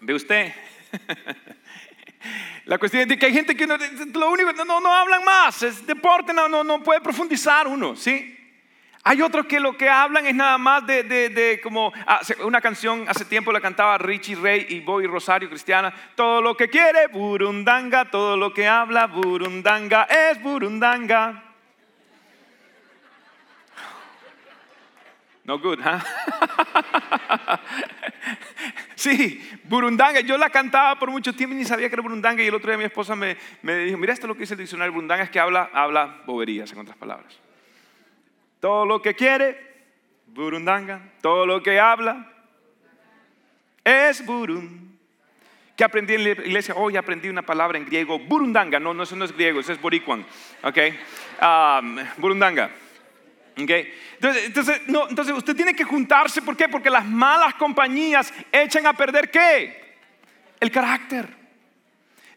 ¿Ve 0.00 0.14
usted? 0.14 0.52
la 2.64 2.78
cuestión 2.78 3.10
es 3.10 3.18
que 3.18 3.26
hay 3.26 3.32
gente 3.32 3.56
que 3.56 3.66
no, 3.66 3.76
lo 4.14 4.30
único, 4.30 4.52
no, 4.52 4.80
no, 4.80 4.94
hablan 4.94 5.24
más, 5.24 5.62
es 5.62 5.86
deporte, 5.86 6.32
no, 6.32 6.48
no, 6.48 6.62
no 6.62 6.82
puede 6.82 7.00
profundizar 7.00 7.66
uno, 7.66 7.96
¿sí? 7.96 8.37
Hay 9.04 9.22
otros 9.22 9.46
que 9.46 9.60
lo 9.60 9.76
que 9.76 9.88
hablan 9.88 10.26
es 10.26 10.34
nada 10.34 10.58
más 10.58 10.86
de, 10.86 11.02
de, 11.02 11.28
de, 11.30 11.60
como 11.60 11.92
ah, 12.06 12.20
una 12.44 12.60
canción 12.60 13.04
hace 13.08 13.24
tiempo 13.24 13.52
la 13.52 13.60
cantaba 13.60 13.96
Richie 13.96 14.36
Ray 14.36 14.66
y 14.68 14.80
Bobby 14.80 15.06
Rosario 15.06 15.48
Cristiana. 15.48 15.94
Todo 16.14 16.42
lo 16.42 16.56
que 16.56 16.68
quiere 16.68 17.06
Burundanga, 17.06 18.10
todo 18.10 18.36
lo 18.36 18.52
que 18.52 18.66
habla 18.66 19.06
Burundanga 19.06 20.04
es 20.04 20.42
Burundanga. 20.42 21.44
No 25.44 25.58
good, 25.58 25.78
¿huh? 25.80 25.98
sí, 28.94 29.40
Burundanga. 29.64 30.20
Yo 30.20 30.36
la 30.36 30.50
cantaba 30.50 30.98
por 30.98 31.10
mucho 31.10 31.32
tiempo 31.32 31.54
y 31.54 31.58
ni 31.60 31.64
sabía 31.64 31.88
que 31.88 31.94
era 31.94 32.02
Burundanga. 32.02 32.42
Y 32.42 32.48
el 32.48 32.54
otro 32.54 32.68
día 32.68 32.76
mi 32.76 32.84
esposa 32.84 33.16
me, 33.16 33.38
me 33.62 33.76
dijo: 33.76 33.96
Mira, 33.96 34.12
esto 34.12 34.26
es 34.26 34.28
lo 34.28 34.34
que 34.34 34.40
dice 34.40 34.52
el 34.52 34.60
diccionario 34.60 34.92
Burundanga: 34.92 35.24
es 35.24 35.30
que 35.30 35.40
habla, 35.40 35.70
habla 35.72 36.20
boberías, 36.26 36.70
en 36.72 36.80
otras 36.80 36.98
palabras. 36.98 37.47
Todo 38.60 38.86
lo 38.86 39.00
que 39.00 39.14
quiere, 39.14 39.58
burundanga. 40.26 41.12
Todo 41.20 41.46
lo 41.46 41.62
que 41.62 41.78
habla 41.78 42.32
es 43.84 44.24
burun. 44.24 44.98
Que 45.76 45.84
aprendí 45.84 46.14
en 46.14 46.24
la 46.24 46.30
iglesia, 46.30 46.74
hoy 46.74 46.96
aprendí 46.96 47.28
una 47.28 47.42
palabra 47.42 47.78
en 47.78 47.86
griego, 47.86 48.18
burundanga. 48.18 48.80
No, 48.80 48.92
no, 48.92 49.04
eso 49.04 49.14
no 49.14 49.24
es 49.24 49.32
griego, 49.32 49.60
eso 49.60 49.72
es 49.72 49.80
boricuan. 49.80 50.26
Ok, 50.62 50.78
um, 51.40 51.96
burundanga. 52.16 52.70
Okay. 53.60 53.92
Entonces, 54.14 54.44
entonces, 54.46 54.82
no, 54.88 55.08
entonces 55.08 55.36
usted 55.36 55.54
tiene 55.54 55.74
que 55.74 55.84
juntarse, 55.84 56.42
¿por 56.42 56.56
qué? 56.56 56.68
Porque 56.68 56.90
las 56.90 57.04
malas 57.04 57.54
compañías 57.54 58.32
echan 58.52 58.86
a 58.86 58.92
perder 58.92 59.30
qué? 59.30 59.96
El 60.60 60.70
carácter. 60.70 61.37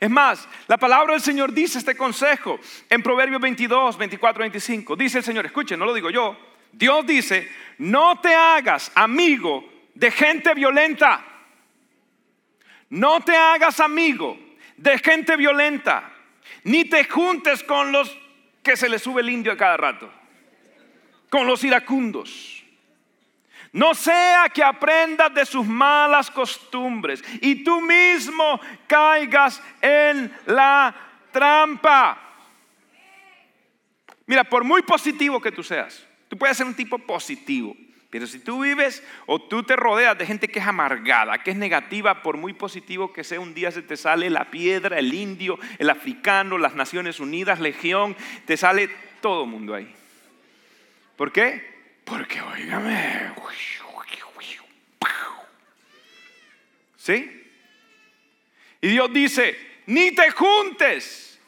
Es 0.01 0.09
más, 0.09 0.49
la 0.67 0.77
palabra 0.77 1.13
del 1.13 1.21
Señor 1.21 1.53
dice 1.53 1.77
este 1.77 1.95
consejo 1.95 2.59
en 2.89 3.03
Proverbios 3.03 3.39
22, 3.39 3.99
24, 3.99 4.41
25. 4.41 4.95
Dice 4.95 5.19
el 5.19 5.23
Señor, 5.23 5.45
escuchen, 5.45 5.77
no 5.77 5.85
lo 5.85 5.93
digo 5.93 6.09
yo. 6.09 6.35
Dios 6.71 7.05
dice, 7.05 7.47
no 7.77 8.19
te 8.19 8.33
hagas 8.33 8.91
amigo 8.95 9.63
de 9.93 10.09
gente 10.09 10.55
violenta. 10.55 11.23
No 12.89 13.21
te 13.21 13.37
hagas 13.37 13.79
amigo 13.79 14.39
de 14.75 14.97
gente 14.97 15.37
violenta. 15.37 16.11
Ni 16.63 16.85
te 16.85 17.05
juntes 17.05 17.63
con 17.63 17.91
los 17.91 18.17
que 18.63 18.75
se 18.75 18.89
les 18.89 19.03
sube 19.03 19.21
el 19.21 19.29
indio 19.29 19.51
a 19.51 19.57
cada 19.57 19.77
rato. 19.77 20.11
Con 21.29 21.45
los 21.45 21.63
iracundos 21.63 22.61
no 23.74 23.95
sea 23.95 24.49
que 24.53 24.63
aprendas 24.63 25.34
de 25.34 25.45
sus 25.45 25.65
malas 25.65 26.30
costumbres 26.30 27.24
y 27.41 27.63
tú 27.63 27.82
mismo 27.82 28.59
caigas 28.88 29.63
en 29.82 30.32
la 30.45 30.93
trampa. 31.32 32.17
Mira, 34.26 34.43
por 34.43 34.63
muy 34.63 34.82
positivo 34.82 35.41
que 35.41 35.51
tú 35.51 35.63
seas, 35.63 36.05
tú 36.28 36.38
puedes 36.38 36.57
ser 36.57 36.65
un 36.65 36.76
tipo 36.76 36.99
positivo, 36.99 37.76
pero 38.09 38.28
si 38.28 38.39
tú 38.39 38.61
vives 38.61 39.01
o 39.26 39.39
tú 39.39 39.63
te 39.63 39.78
rodeas 39.78 40.17
de 40.17 40.26
gente 40.26 40.49
que 40.49 40.59
es 40.59 40.67
amargada, 40.67 41.41
que 41.41 41.51
es 41.51 41.57
negativa, 41.57 42.22
por 42.22 42.36
muy 42.36 42.51
positivo 42.51 43.13
que 43.13 43.24
sea, 43.24 43.39
un 43.39 43.53
día 43.53 43.72
se 43.72 43.82
te 43.82 43.95
sale 43.95 44.30
la 44.30 44.51
piedra, 44.51 44.99
el 44.99 45.13
indio, 45.13 45.57
el 45.80 45.89
africano, 45.89 46.57
las 46.57 46.76
Naciones 46.76 47.22
Unidas, 47.22 47.61
Legión, 47.61 48.17
te 48.45 48.57
sale 48.57 48.89
todo 49.22 49.45
el 49.45 49.49
mundo 49.49 49.76
ahí. 49.76 49.95
¿Por 51.15 51.32
qué? 51.32 51.70
Porque, 52.03 52.41
oígame. 52.41 53.31
¿Sí? 57.01 57.51
Y 58.79 58.89
Dios 58.89 59.11
dice, 59.11 59.57
ni 59.87 60.11
te 60.11 60.29
juntes. 60.29 61.39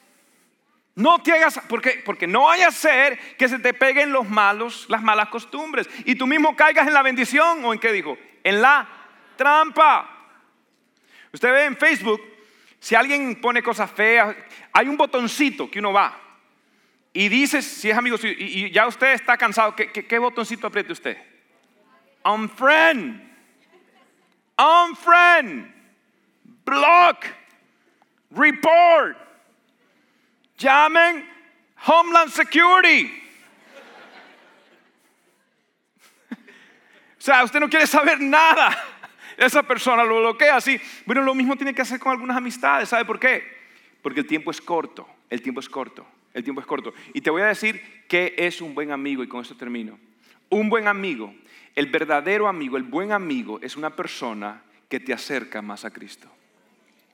No 0.96 1.22
te 1.22 1.32
hagas, 1.32 1.60
porque, 1.70 2.02
porque 2.04 2.26
no 2.26 2.46
vaya 2.46 2.68
a 2.68 2.72
ser 2.72 3.20
que 3.36 3.48
se 3.48 3.60
te 3.60 3.74
peguen 3.74 4.12
los 4.12 4.28
malos, 4.28 4.86
las 4.90 5.02
malas 5.02 5.30
costumbres 5.30 5.90
y 6.06 6.16
tú 6.16 6.28
mismo 6.28 6.56
caigas 6.56 6.88
en 6.88 6.94
la 6.94 7.02
bendición 7.02 7.66
o 7.66 7.74
en 7.74 7.80
qué 7.80 7.92
dijo, 7.92 8.18
en 8.44 8.62
la 8.62 8.88
trampa. 9.36 10.08
Usted 11.32 11.52
ve 11.52 11.66
en 11.66 11.78
Facebook, 11.78 12.22
si 12.80 12.94
alguien 12.94 13.40
pone 13.42 13.64
cosas 13.64 13.92
feas, 13.92 14.36
hay 14.72 14.88
un 14.88 14.98
botoncito 14.98 15.70
que 15.70 15.80
uno 15.80 15.94
va 15.94 16.23
y 17.14 17.30
dices, 17.30 17.64
si 17.64 17.92
es 17.92 17.98
amigo 17.98 18.18
y, 18.24 18.72
ya 18.72 18.88
usted 18.88 19.14
está 19.14 19.38
cansado, 19.38 19.76
¿qué, 19.76 20.20
botoncito 20.20 20.66
apriete 20.66 20.94
usted? 20.94 21.16
Unfriend. 22.26 23.22
unfriend, 24.58 25.72
block, 26.66 27.26
report. 28.32 29.18
Llamen 30.58 31.30
Homeland 31.86 32.32
Security. 32.32 33.20
O 37.18 37.26
sea, 37.26 37.42
usted 37.46 37.62
no 37.62 37.70
quiere 37.70 37.88
saber 37.88 38.20
nada. 38.20 38.78
Esa 39.38 39.64
persona 39.64 40.04
lo 40.04 40.20
bloquea 40.20 40.58
así. 40.58 40.78
Bueno, 41.06 41.22
lo 41.22 41.34
mismo 41.34 41.56
tiene 41.56 41.74
que 41.74 41.82
hacer 41.82 41.98
con 41.98 42.12
algunas 42.12 42.36
amistades. 42.36 42.90
¿Sabe 42.90 43.06
por 43.06 43.18
qué? 43.18 43.44
Porque 44.02 44.20
el 44.20 44.28
tiempo 44.28 44.52
es 44.52 44.60
corto. 44.60 45.08
El 45.30 45.42
tiempo 45.42 45.62
es 45.62 45.70
corto. 45.70 46.06
El 46.34 46.44
tiempo 46.44 46.62
es 46.62 46.68
corto. 46.68 46.94
Y 47.14 47.22
te 47.22 47.30
voy 47.30 47.42
a 47.42 47.48
decir 47.48 47.82
qué 48.08 48.34
es 48.38 48.62
un 48.62 48.74
buen 48.74 48.92
amigo 48.92 49.24
y 49.24 49.28
con 49.28 49.42
esto 49.42 49.56
termino. 49.56 50.00
Un 50.50 50.70
buen 50.70 50.88
amigo, 50.88 51.34
el 51.76 51.88
verdadero 51.88 52.48
amigo, 52.48 52.78
el 52.78 52.84
buen 52.84 53.12
amigo 53.12 53.60
es 53.62 53.76
una 53.76 53.96
persona 53.96 54.64
que 54.90 55.00
te 55.00 55.14
acerca 55.14 55.62
más 55.62 55.86
a 55.86 55.92
Cristo. 55.92 56.28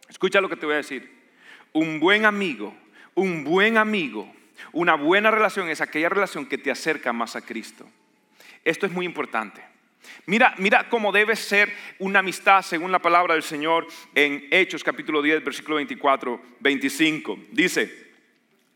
Escucha 0.10 0.42
lo 0.42 0.50
que 0.50 0.56
te 0.56 0.66
voy 0.66 0.74
a 0.74 0.78
decir. 0.78 1.18
Un 1.74 2.00
buen 2.00 2.26
amigo, 2.26 2.76
un 3.16 3.44
buen 3.44 3.78
amigo, 3.78 4.32
una 4.72 4.96
buena 4.96 5.32
relación 5.32 5.70
es 5.70 5.82
aquella 5.82 6.10
relación 6.10 6.46
que 6.46 6.58
te 6.58 6.72
acerca 6.72 7.14
más 7.14 7.36
a 7.36 7.42
Cristo. 7.42 7.88
Esto 8.66 8.86
es 8.86 8.92
muy 8.92 9.06
importante. 9.06 9.62
Mira, 10.26 10.56
mira 10.58 10.90
cómo 10.90 11.12
debe 11.12 11.36
ser 11.36 11.74
una 12.00 12.20
amistad 12.20 12.62
según 12.62 12.92
la 12.92 13.00
palabra 13.00 13.34
del 13.34 13.44
Señor 13.44 13.88
en 14.16 14.48
Hechos 14.52 14.84
capítulo 14.84 15.22
10, 15.22 15.44
versículo 15.44 15.76
24, 15.76 16.42
25. 16.60 17.40
Dice, 17.52 18.09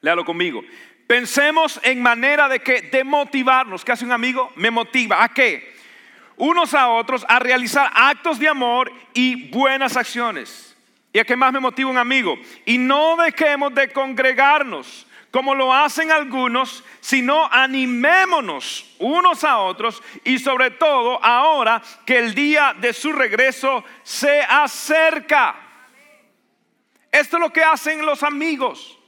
léalo 0.03 0.25
conmigo. 0.25 0.61
Pensemos 1.07 1.79
en 1.81 2.01
manera 2.01 2.47
de 2.47 2.59
que 2.59 2.81
de 2.81 3.03
motivarnos. 3.03 3.83
¿Qué 3.83 3.93
hace 3.93 4.05
un 4.05 4.11
amigo? 4.11 4.51
Me 4.55 4.69
motiva. 4.69 5.23
¿A 5.23 5.29
qué? 5.29 5.73
Unos 6.35 6.73
a 6.73 6.89
otros 6.89 7.25
a 7.27 7.39
realizar 7.39 7.89
actos 7.95 8.37
de 8.37 8.47
amor 8.47 8.91
y 9.13 9.49
buenas 9.49 9.95
acciones. 9.95 10.77
¿Y 11.13 11.19
a 11.19 11.23
qué 11.23 11.35
más 11.35 11.53
me 11.53 11.59
motiva 11.59 11.89
un 11.89 11.97
amigo? 11.97 12.37
Y 12.65 12.77
no 12.77 13.15
dejemos 13.15 13.73
de 13.73 13.91
congregarnos 13.91 15.07
como 15.31 15.55
lo 15.55 15.73
hacen 15.73 16.11
algunos, 16.11 16.83
sino 16.99 17.51
animémonos 17.51 18.95
unos 18.99 19.43
a 19.43 19.59
otros 19.59 20.03
y 20.23 20.37
sobre 20.37 20.69
todo 20.69 21.23
ahora 21.23 21.81
que 22.05 22.19
el 22.19 22.35
día 22.35 22.75
de 22.79 22.93
su 22.93 23.11
regreso 23.11 23.83
se 24.03 24.41
acerca. 24.41 25.55
Esto 27.11 27.37
es 27.37 27.41
lo 27.41 27.51
que 27.51 27.63
hacen 27.63 28.05
los 28.05 28.21
amigos. 28.21 28.99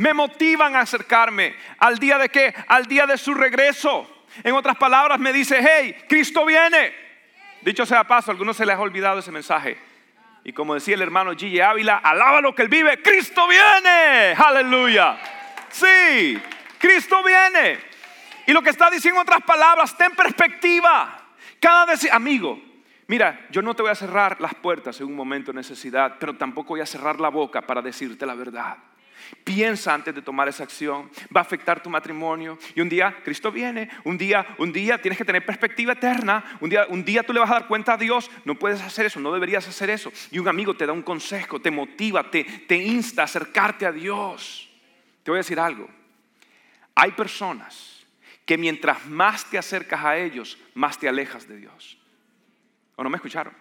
Me 0.00 0.14
motivan 0.14 0.76
a 0.76 0.80
acercarme 0.80 1.54
al 1.76 1.98
día 1.98 2.16
de 2.16 2.30
qué? 2.30 2.54
Al 2.68 2.86
día 2.86 3.04
de 3.06 3.18
su 3.18 3.34
regreso. 3.34 4.24
En 4.42 4.54
otras 4.54 4.78
palabras 4.78 5.20
me 5.20 5.30
dice, 5.30 5.60
hey, 5.60 5.94
Cristo 6.08 6.46
viene. 6.46 6.94
Dicho 7.60 7.84
sea 7.84 8.04
paso, 8.04 8.30
a 8.30 8.32
algunos 8.32 8.56
se 8.56 8.64
les 8.64 8.76
ha 8.76 8.80
olvidado 8.80 9.18
ese 9.18 9.30
mensaje. 9.30 9.76
Y 10.42 10.54
como 10.54 10.72
decía 10.72 10.94
el 10.94 11.02
hermano 11.02 11.32
Gigi 11.36 11.60
Ávila, 11.60 11.98
alaba 11.98 12.40
lo 12.40 12.54
que 12.54 12.62
él 12.62 12.68
vive, 12.68 13.02
Cristo 13.02 13.46
viene. 13.46 14.32
Aleluya. 14.38 15.18
Sí, 15.68 16.40
Cristo 16.78 17.22
viene. 17.22 17.78
Y 18.46 18.54
lo 18.54 18.62
que 18.62 18.70
está 18.70 18.88
diciendo 18.88 19.20
en 19.20 19.26
otras 19.26 19.42
palabras, 19.42 19.94
ten 19.98 20.12
perspectiva. 20.12 21.26
Cada 21.60 21.84
vez, 21.84 22.10
amigo, 22.10 22.58
mira, 23.06 23.48
yo 23.50 23.60
no 23.60 23.76
te 23.76 23.82
voy 23.82 23.90
a 23.90 23.94
cerrar 23.94 24.40
las 24.40 24.54
puertas 24.54 24.98
en 25.02 25.08
un 25.08 25.14
momento 25.14 25.52
de 25.52 25.56
necesidad, 25.56 26.16
pero 26.18 26.36
tampoco 26.36 26.68
voy 26.68 26.80
a 26.80 26.86
cerrar 26.86 27.20
la 27.20 27.28
boca 27.28 27.60
para 27.60 27.82
decirte 27.82 28.24
la 28.24 28.34
verdad. 28.34 28.78
Piensa 29.44 29.94
antes 29.94 30.14
de 30.14 30.22
tomar 30.22 30.48
esa 30.48 30.62
acción. 30.62 31.10
Va 31.34 31.40
a 31.40 31.44
afectar 31.44 31.82
tu 31.82 31.90
matrimonio. 31.90 32.58
Y 32.74 32.80
un 32.80 32.88
día 32.88 33.16
Cristo 33.24 33.50
viene. 33.50 33.88
Un 34.04 34.18
día, 34.18 34.46
un 34.58 34.72
día 34.72 35.00
tienes 35.00 35.18
que 35.18 35.24
tener 35.24 35.44
perspectiva 35.44 35.92
eterna. 35.92 36.58
Un 36.60 36.70
día, 36.70 36.86
un 36.88 37.04
día 37.04 37.22
tú 37.22 37.32
le 37.32 37.40
vas 37.40 37.50
a 37.50 37.54
dar 37.54 37.66
cuenta 37.66 37.94
a 37.94 37.96
Dios. 37.96 38.30
No 38.44 38.54
puedes 38.54 38.80
hacer 38.80 39.06
eso. 39.06 39.20
No 39.20 39.32
deberías 39.32 39.66
hacer 39.66 39.90
eso. 39.90 40.12
Y 40.30 40.38
un 40.38 40.48
amigo 40.48 40.74
te 40.74 40.86
da 40.86 40.92
un 40.92 41.02
consejo, 41.02 41.60
te 41.60 41.70
motiva, 41.70 42.30
te, 42.30 42.44
te 42.44 42.76
insta 42.76 43.22
a 43.22 43.24
acercarte 43.26 43.86
a 43.86 43.92
Dios. 43.92 44.68
Te 45.22 45.30
voy 45.30 45.38
a 45.38 45.44
decir 45.44 45.60
algo. 45.60 45.88
Hay 46.94 47.12
personas 47.12 48.04
que 48.44 48.58
mientras 48.58 49.06
más 49.06 49.48
te 49.48 49.58
acercas 49.58 50.04
a 50.04 50.16
ellos, 50.16 50.58
más 50.74 50.98
te 50.98 51.08
alejas 51.08 51.46
de 51.46 51.56
Dios. 51.56 51.98
¿O 52.96 53.04
no 53.04 53.10
me 53.10 53.16
escucharon? 53.16 53.54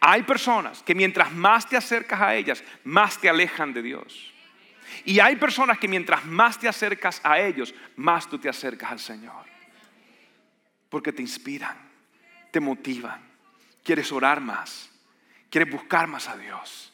Hay 0.00 0.22
personas 0.22 0.82
que 0.82 0.94
mientras 0.94 1.32
más 1.32 1.68
te 1.68 1.76
acercas 1.76 2.20
a 2.20 2.34
ellas, 2.34 2.64
más 2.84 3.18
te 3.18 3.28
alejan 3.28 3.72
de 3.72 3.82
Dios. 3.82 4.32
Y 5.04 5.20
hay 5.20 5.36
personas 5.36 5.78
que 5.78 5.88
mientras 5.88 6.24
más 6.24 6.58
te 6.58 6.68
acercas 6.68 7.20
a 7.24 7.40
ellos, 7.40 7.74
más 7.96 8.28
tú 8.28 8.38
te 8.38 8.48
acercas 8.48 8.92
al 8.92 8.98
Señor. 8.98 9.44
Porque 10.88 11.12
te 11.12 11.22
inspiran, 11.22 11.76
te 12.50 12.60
motivan, 12.60 13.20
quieres 13.84 14.10
orar 14.12 14.40
más, 14.40 14.90
quieres 15.48 15.72
buscar 15.72 16.06
más 16.06 16.28
a 16.28 16.36
Dios. 16.36 16.92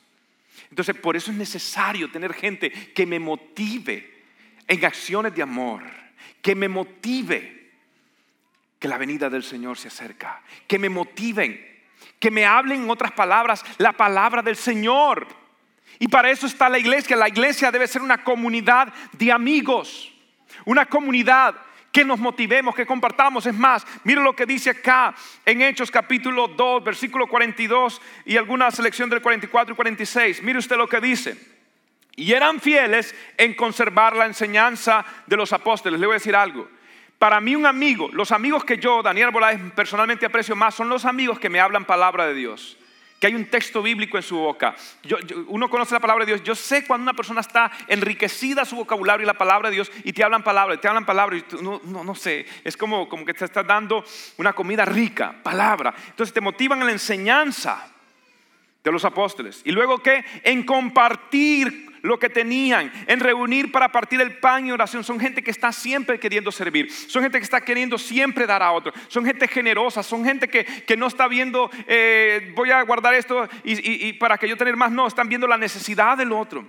Entonces, 0.70 0.96
por 0.96 1.16
eso 1.16 1.30
es 1.30 1.36
necesario 1.36 2.10
tener 2.10 2.34
gente 2.34 2.70
que 2.70 3.06
me 3.06 3.18
motive 3.18 4.24
en 4.66 4.84
acciones 4.84 5.34
de 5.34 5.42
amor, 5.42 5.82
que 6.42 6.54
me 6.54 6.68
motive 6.68 7.72
que 8.78 8.88
la 8.88 8.98
venida 8.98 9.30
del 9.30 9.42
Señor 9.42 9.78
se 9.78 9.88
acerca, 9.88 10.42
que 10.66 10.78
me 10.78 10.88
motiven, 10.88 11.76
que 12.18 12.30
me 12.30 12.44
hablen 12.44 12.84
en 12.84 12.90
otras 12.90 13.12
palabras 13.12 13.64
la 13.78 13.92
palabra 13.92 14.42
del 14.42 14.56
Señor. 14.56 15.45
Y 15.98 16.08
para 16.08 16.30
eso 16.30 16.46
está 16.46 16.68
la 16.68 16.78
iglesia. 16.78 17.16
La 17.16 17.28
iglesia 17.28 17.70
debe 17.70 17.86
ser 17.86 18.02
una 18.02 18.22
comunidad 18.22 18.92
de 19.12 19.32
amigos, 19.32 20.12
una 20.64 20.86
comunidad 20.86 21.54
que 21.92 22.04
nos 22.04 22.18
motivemos, 22.18 22.74
que 22.74 22.84
compartamos. 22.84 23.46
Es 23.46 23.54
más, 23.54 23.86
mire 24.04 24.22
lo 24.22 24.36
que 24.36 24.44
dice 24.44 24.70
acá 24.70 25.14
en 25.46 25.62
Hechos 25.62 25.90
capítulo 25.90 26.48
2, 26.48 26.84
versículo 26.84 27.26
42 27.26 28.02
y 28.26 28.36
alguna 28.36 28.70
selección 28.70 29.08
del 29.08 29.22
44 29.22 29.72
y 29.72 29.76
46. 29.76 30.42
Mire 30.42 30.58
usted 30.58 30.76
lo 30.76 30.88
que 30.88 31.00
dice. 31.00 31.56
Y 32.14 32.32
eran 32.32 32.60
fieles 32.60 33.14
en 33.38 33.54
conservar 33.54 34.14
la 34.14 34.26
enseñanza 34.26 35.04
de 35.26 35.36
los 35.36 35.52
apóstoles. 35.52 35.98
Le 35.98 36.06
voy 36.06 36.14
a 36.14 36.18
decir 36.18 36.36
algo. 36.36 36.68
Para 37.18 37.40
mí 37.40 37.56
un 37.56 37.64
amigo, 37.64 38.10
los 38.12 38.30
amigos 38.30 38.64
que 38.64 38.76
yo, 38.76 39.02
Daniel 39.02 39.30
Boláez, 39.30 39.58
personalmente 39.74 40.26
aprecio 40.26 40.54
más, 40.54 40.74
son 40.74 40.90
los 40.90 41.06
amigos 41.06 41.38
que 41.38 41.48
me 41.48 41.60
hablan 41.60 41.86
palabra 41.86 42.26
de 42.26 42.34
Dios. 42.34 42.76
Que 43.20 43.28
hay 43.28 43.34
un 43.34 43.46
texto 43.46 43.82
bíblico 43.82 44.16
en 44.16 44.22
su 44.22 44.36
boca. 44.36 44.74
uno 45.48 45.70
conoce 45.70 45.94
la 45.94 46.00
palabra 46.00 46.24
de 46.24 46.32
Dios. 46.32 46.44
Yo 46.44 46.54
sé 46.54 46.86
cuando 46.86 47.04
una 47.04 47.14
persona 47.14 47.40
está 47.40 47.70
enriquecida 47.88 48.64
su 48.64 48.76
vocabulario 48.76 49.24
y 49.24 49.26
la 49.26 49.34
palabra 49.34 49.70
de 49.70 49.76
Dios 49.76 49.90
y 50.04 50.12
te 50.12 50.22
hablan 50.22 50.42
palabra, 50.42 50.74
y 50.74 50.78
te 50.78 50.88
hablan 50.88 51.06
palabra 51.06 51.36
y 51.36 51.44
no, 51.62 51.80
no, 51.84 52.04
no, 52.04 52.14
sé. 52.14 52.46
Es 52.62 52.76
como, 52.76 53.08
como 53.08 53.24
que 53.24 53.32
te 53.32 53.44
estás 53.44 53.66
dando 53.66 54.04
una 54.36 54.52
comida 54.52 54.84
rica, 54.84 55.34
palabra. 55.42 55.94
Entonces 56.08 56.32
te 56.32 56.40
motivan 56.40 56.80
en 56.80 56.86
la 56.86 56.92
enseñanza 56.92 57.90
de 58.84 58.92
los 58.92 59.04
apóstoles. 59.04 59.62
Y 59.64 59.72
luego 59.72 59.98
que 59.98 60.24
en 60.44 60.62
compartir 60.62 61.95
lo 62.02 62.18
que 62.18 62.28
tenían, 62.28 62.92
en 63.06 63.20
reunir 63.20 63.72
para 63.72 63.90
partir 63.90 64.20
el 64.20 64.38
pan 64.38 64.66
y 64.66 64.72
oración. 64.72 65.04
Son 65.04 65.18
gente 65.18 65.42
que 65.42 65.50
está 65.50 65.72
siempre 65.72 66.18
queriendo 66.18 66.52
servir, 66.52 66.90
son 66.90 67.22
gente 67.22 67.38
que 67.38 67.44
está 67.44 67.60
queriendo 67.60 67.98
siempre 67.98 68.46
dar 68.46 68.62
a 68.62 68.72
otro, 68.72 68.92
son 69.08 69.24
gente 69.24 69.48
generosa, 69.48 70.02
son 70.02 70.24
gente 70.24 70.48
que, 70.48 70.96
no 70.96 71.06
está 71.08 71.28
viendo, 71.28 71.70
eh, 71.86 72.52
voy 72.54 72.70
a 72.70 72.82
guardar 72.82 73.14
esto 73.14 73.48
y, 73.64 74.12
para 74.14 74.38
que 74.38 74.48
yo 74.48 74.56
tener 74.56 74.76
más, 74.76 74.90
no, 74.90 75.06
están 75.06 75.28
viendo 75.28 75.46
la 75.46 75.58
necesidad 75.58 76.16
del 76.16 76.32
otro. 76.32 76.66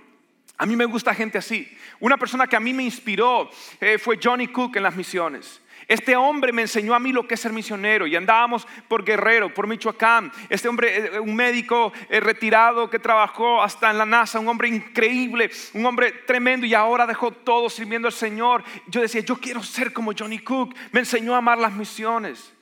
A 0.58 0.66
mí 0.66 0.74
me 0.74 0.84
gusta 0.84 1.14
gente 1.14 1.38
así. 1.38 1.72
Una 2.00 2.16
persona 2.16 2.46
que 2.48 2.56
a 2.56 2.60
mí 2.60 2.72
me 2.72 2.82
inspiró 2.82 3.48
eh, 3.80 3.96
fue 3.96 4.18
Johnny 4.22 4.48
Cook 4.48 4.76
en 4.76 4.82
las 4.82 4.96
misiones. 4.96 5.62
Este 5.88 6.14
hombre 6.16 6.52
me 6.52 6.60
enseñó 6.60 6.94
a 6.94 6.98
mí 6.98 7.12
lo 7.12 7.26
que 7.26 7.32
es 7.32 7.40
ser 7.40 7.52
misionero 7.54 8.06
y 8.06 8.14
andábamos 8.14 8.68
por 8.88 9.02
Guerrero, 9.04 9.52
por 9.54 9.66
Michoacán. 9.66 10.30
Este 10.50 10.68
hombre, 10.68 11.16
eh, 11.16 11.18
un 11.18 11.34
médico 11.34 11.94
eh, 12.10 12.20
retirado 12.20 12.90
que 12.90 12.98
trabajó 12.98 13.62
hasta 13.62 13.90
en 13.90 13.96
la 13.96 14.04
NASA, 14.04 14.38
un 14.38 14.48
hombre 14.48 14.68
increíble, 14.68 15.50
un 15.72 15.86
hombre 15.86 16.12
tremendo 16.26 16.66
y 16.66 16.74
ahora 16.74 17.06
dejó 17.06 17.30
todo 17.30 17.70
sirviendo 17.70 18.06
al 18.06 18.12
Señor. 18.12 18.62
Yo 18.86 19.00
decía, 19.00 19.22
yo 19.22 19.36
quiero 19.36 19.62
ser 19.62 19.94
como 19.94 20.12
Johnny 20.12 20.40
Cook. 20.40 20.74
Me 20.92 21.00
enseñó 21.00 21.34
a 21.34 21.38
amar 21.38 21.56
las 21.56 21.72
misiones. 21.72 22.52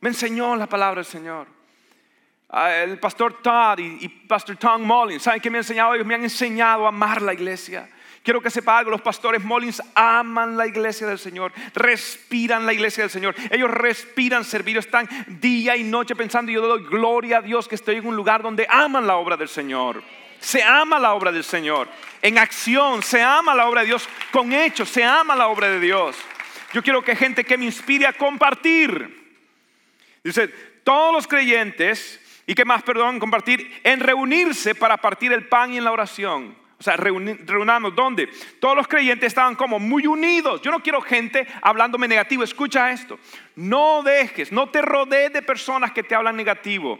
Me 0.00 0.08
enseñó 0.08 0.56
la 0.56 0.66
palabra 0.66 1.02
del 1.02 1.10
Señor. 1.10 1.48
Ah, 2.48 2.74
el 2.76 2.98
pastor 2.98 3.42
Todd 3.42 3.78
y, 3.78 4.08
pastor 4.08 4.56
Tom 4.56 4.82
Mullins, 4.82 5.22
¿saben 5.22 5.40
qué 5.40 5.50
me 5.50 5.58
han 5.58 5.64
enseñado? 5.64 5.94
Ellos 5.94 6.06
me 6.06 6.14
han 6.14 6.24
enseñado 6.24 6.86
a 6.86 6.88
amar 6.88 7.20
la 7.20 7.34
iglesia. 7.34 7.88
Quiero 8.22 8.42
que 8.42 8.50
sepa 8.50 8.76
algo, 8.76 8.90
los 8.90 9.00
pastores 9.00 9.42
Mullins 9.42 9.82
aman 9.94 10.56
la 10.56 10.66
iglesia 10.66 11.06
del 11.06 11.18
Señor, 11.18 11.52
respiran 11.74 12.66
la 12.66 12.74
iglesia 12.74 13.02
del 13.02 13.10
Señor, 13.10 13.34
ellos 13.50 13.70
respiran 13.70 14.44
servir, 14.44 14.76
están 14.76 15.08
día 15.26 15.74
y 15.74 15.84
noche 15.84 16.14
pensando, 16.14 16.52
yo 16.52 16.60
doy 16.60 16.84
gloria 16.84 17.38
a 17.38 17.42
Dios 17.42 17.66
que 17.66 17.76
estoy 17.76 17.96
en 17.96 18.06
un 18.06 18.16
lugar 18.16 18.42
donde 18.42 18.66
aman 18.68 19.06
la 19.06 19.16
obra 19.16 19.38
del 19.38 19.48
Señor. 19.48 20.02
Se 20.38 20.62
ama 20.62 20.98
la 20.98 21.14
obra 21.14 21.32
del 21.32 21.44
Señor, 21.44 21.88
en 22.20 22.38
acción, 22.38 23.02
se 23.02 23.22
ama 23.22 23.54
la 23.54 23.66
obra 23.66 23.82
de 23.82 23.88
Dios, 23.88 24.08
con 24.30 24.52
hechos, 24.52 24.88
se 24.88 25.02
ama 25.02 25.34
la 25.34 25.48
obra 25.48 25.68
de 25.68 25.80
Dios. 25.80 26.16
Yo 26.72 26.82
quiero 26.82 27.02
que 27.02 27.16
gente 27.16 27.44
que 27.44 27.58
me 27.58 27.66
inspire 27.66 28.06
a 28.06 28.12
compartir. 28.12 29.34
Dice, 30.22 30.48
todos 30.84 31.12
los 31.12 31.26
creyentes, 31.26 32.20
y 32.46 32.54
que 32.54 32.64
más, 32.64 32.82
perdón, 32.82 33.18
compartir, 33.18 33.80
en 33.84 34.00
reunirse 34.00 34.74
para 34.74 34.96
partir 34.96 35.32
el 35.32 35.46
pan 35.46 35.72
y 35.72 35.78
en 35.78 35.84
la 35.84 35.92
oración. 35.92 36.59
O 36.80 36.82
sea, 36.82 36.96
reunamos, 36.96 37.94
¿dónde? 37.94 38.26
Todos 38.58 38.74
los 38.74 38.88
creyentes 38.88 39.26
estaban 39.26 39.54
como 39.54 39.78
muy 39.78 40.06
unidos. 40.06 40.62
Yo 40.62 40.70
no 40.70 40.80
quiero 40.80 41.02
gente 41.02 41.46
hablándome 41.60 42.08
negativo. 42.08 42.42
Escucha 42.42 42.90
esto. 42.90 43.18
No 43.54 44.02
dejes, 44.02 44.50
no 44.50 44.70
te 44.70 44.80
rodees 44.80 45.30
de 45.30 45.42
personas 45.42 45.92
que 45.92 46.02
te 46.02 46.14
hablan 46.14 46.36
negativo. 46.36 46.98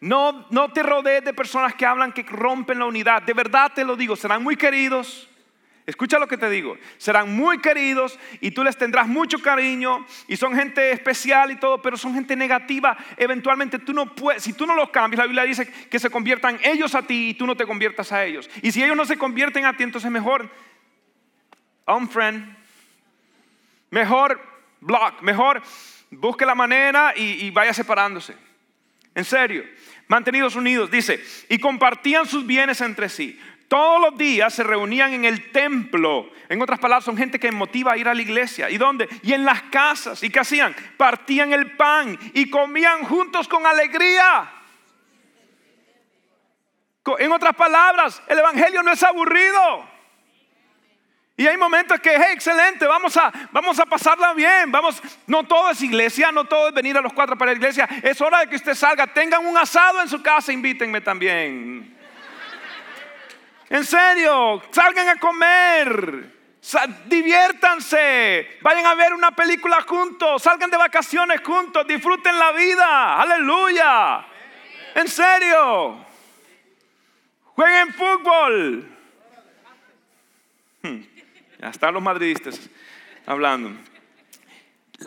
No, 0.00 0.46
no 0.50 0.70
te 0.70 0.82
rodees 0.82 1.24
de 1.24 1.32
personas 1.32 1.74
que 1.74 1.86
hablan 1.86 2.12
que 2.12 2.24
rompen 2.24 2.78
la 2.78 2.84
unidad. 2.84 3.22
De 3.22 3.32
verdad 3.32 3.72
te 3.74 3.86
lo 3.86 3.96
digo, 3.96 4.16
serán 4.16 4.42
muy 4.42 4.54
queridos. 4.54 5.26
Escucha 5.86 6.18
lo 6.18 6.26
que 6.26 6.36
te 6.36 6.50
digo. 6.50 6.76
Serán 6.98 7.34
muy 7.34 7.58
queridos 7.58 8.18
y 8.40 8.50
tú 8.50 8.64
les 8.64 8.76
tendrás 8.76 9.06
mucho 9.06 9.38
cariño 9.38 10.04
y 10.26 10.36
son 10.36 10.56
gente 10.56 10.90
especial 10.90 11.52
y 11.52 11.56
todo, 11.56 11.80
pero 11.80 11.96
son 11.96 12.12
gente 12.12 12.34
negativa. 12.34 12.96
Eventualmente 13.16 13.78
tú 13.78 13.92
no 13.92 14.12
puedes, 14.12 14.42
si 14.42 14.52
tú 14.52 14.66
no 14.66 14.74
los 14.74 14.90
cambias, 14.90 15.18
la 15.18 15.26
Biblia 15.26 15.44
dice 15.44 15.72
que 15.88 16.00
se 16.00 16.10
conviertan 16.10 16.58
ellos 16.64 16.96
a 16.96 17.02
ti 17.02 17.28
y 17.28 17.34
tú 17.34 17.46
no 17.46 17.56
te 17.56 17.66
conviertas 17.66 18.10
a 18.10 18.24
ellos. 18.24 18.50
Y 18.62 18.72
si 18.72 18.82
ellos 18.82 18.96
no 18.96 19.04
se 19.04 19.16
convierten 19.16 19.64
a 19.64 19.76
ti, 19.76 19.84
entonces 19.84 20.10
mejor 20.10 20.50
unfriend, 21.86 22.56
mejor 23.90 24.40
block, 24.80 25.22
mejor 25.22 25.62
busque 26.10 26.44
la 26.44 26.56
manera 26.56 27.14
y, 27.16 27.46
y 27.46 27.50
vaya 27.50 27.72
separándose. 27.72 28.34
En 29.14 29.24
serio, 29.24 29.64
mantenidos 30.08 30.56
unidos, 30.56 30.90
dice, 30.90 31.24
y 31.48 31.58
compartían 31.58 32.26
sus 32.26 32.44
bienes 32.44 32.80
entre 32.80 33.08
sí. 33.08 33.38
Todos 33.68 34.00
los 34.00 34.16
días 34.16 34.54
se 34.54 34.62
reunían 34.62 35.12
en 35.12 35.24
el 35.24 35.50
templo. 35.50 36.30
En 36.48 36.62
otras 36.62 36.78
palabras, 36.78 37.04
son 37.04 37.16
gente 37.16 37.40
que 37.40 37.50
motiva 37.50 37.92
a 37.92 37.96
ir 37.96 38.08
a 38.08 38.14
la 38.14 38.22
iglesia. 38.22 38.70
¿Y 38.70 38.78
dónde? 38.78 39.08
Y 39.22 39.32
en 39.32 39.44
las 39.44 39.62
casas. 39.62 40.22
¿Y 40.22 40.30
qué 40.30 40.40
hacían? 40.40 40.74
Partían 40.96 41.52
el 41.52 41.76
pan 41.76 42.16
y 42.32 42.48
comían 42.48 43.02
juntos 43.04 43.48
con 43.48 43.66
alegría. 43.66 44.52
En 47.18 47.32
otras 47.32 47.54
palabras, 47.54 48.22
el 48.28 48.38
Evangelio 48.38 48.82
no 48.82 48.92
es 48.92 49.02
aburrido. 49.02 49.96
Y 51.36 51.46
hay 51.46 51.56
momentos 51.56 52.00
que, 52.00 52.14
excelente, 52.14 52.86
vamos 52.86 53.16
a, 53.16 53.30
vamos 53.52 53.78
a 53.78 53.84
pasarla 53.84 54.32
bien. 54.32 54.70
Vamos, 54.70 55.02
no 55.26 55.44
todo 55.44 55.70
es 55.70 55.82
iglesia, 55.82 56.32
no 56.32 56.44
todo 56.44 56.68
es 56.68 56.74
venir 56.74 56.96
a 56.96 57.00
los 57.00 57.12
cuatro 57.12 57.36
para 57.36 57.50
la 57.50 57.58
iglesia. 57.58 57.88
Es 58.02 58.20
hora 58.20 58.40
de 58.40 58.48
que 58.48 58.56
usted 58.56 58.74
salga, 58.74 59.06
tengan 59.08 59.44
un 59.44 59.58
asado 59.58 60.00
en 60.00 60.08
su 60.08 60.22
casa, 60.22 60.52
invítenme 60.52 61.00
también. 61.00 61.95
En 63.68 63.84
serio, 63.84 64.62
salgan 64.70 65.08
a 65.08 65.16
comer. 65.16 66.36
Diviértanse, 67.06 68.58
vayan 68.60 68.86
a 68.86 68.94
ver 68.94 69.14
una 69.14 69.30
película 69.30 69.82
juntos, 69.82 70.42
salgan 70.42 70.68
de 70.68 70.76
vacaciones 70.76 71.40
juntos, 71.42 71.86
disfruten 71.86 72.36
la 72.36 72.50
vida, 72.52 73.20
aleluya. 73.20 74.26
En 74.96 75.06
serio, 75.06 76.04
jueguen 77.44 77.94
fútbol. 77.94 78.88
Hmm. 80.82 81.02
Ya 81.60 81.68
están 81.68 81.94
los 81.94 82.02
madridistas 82.02 82.58
hablando. 83.26 83.70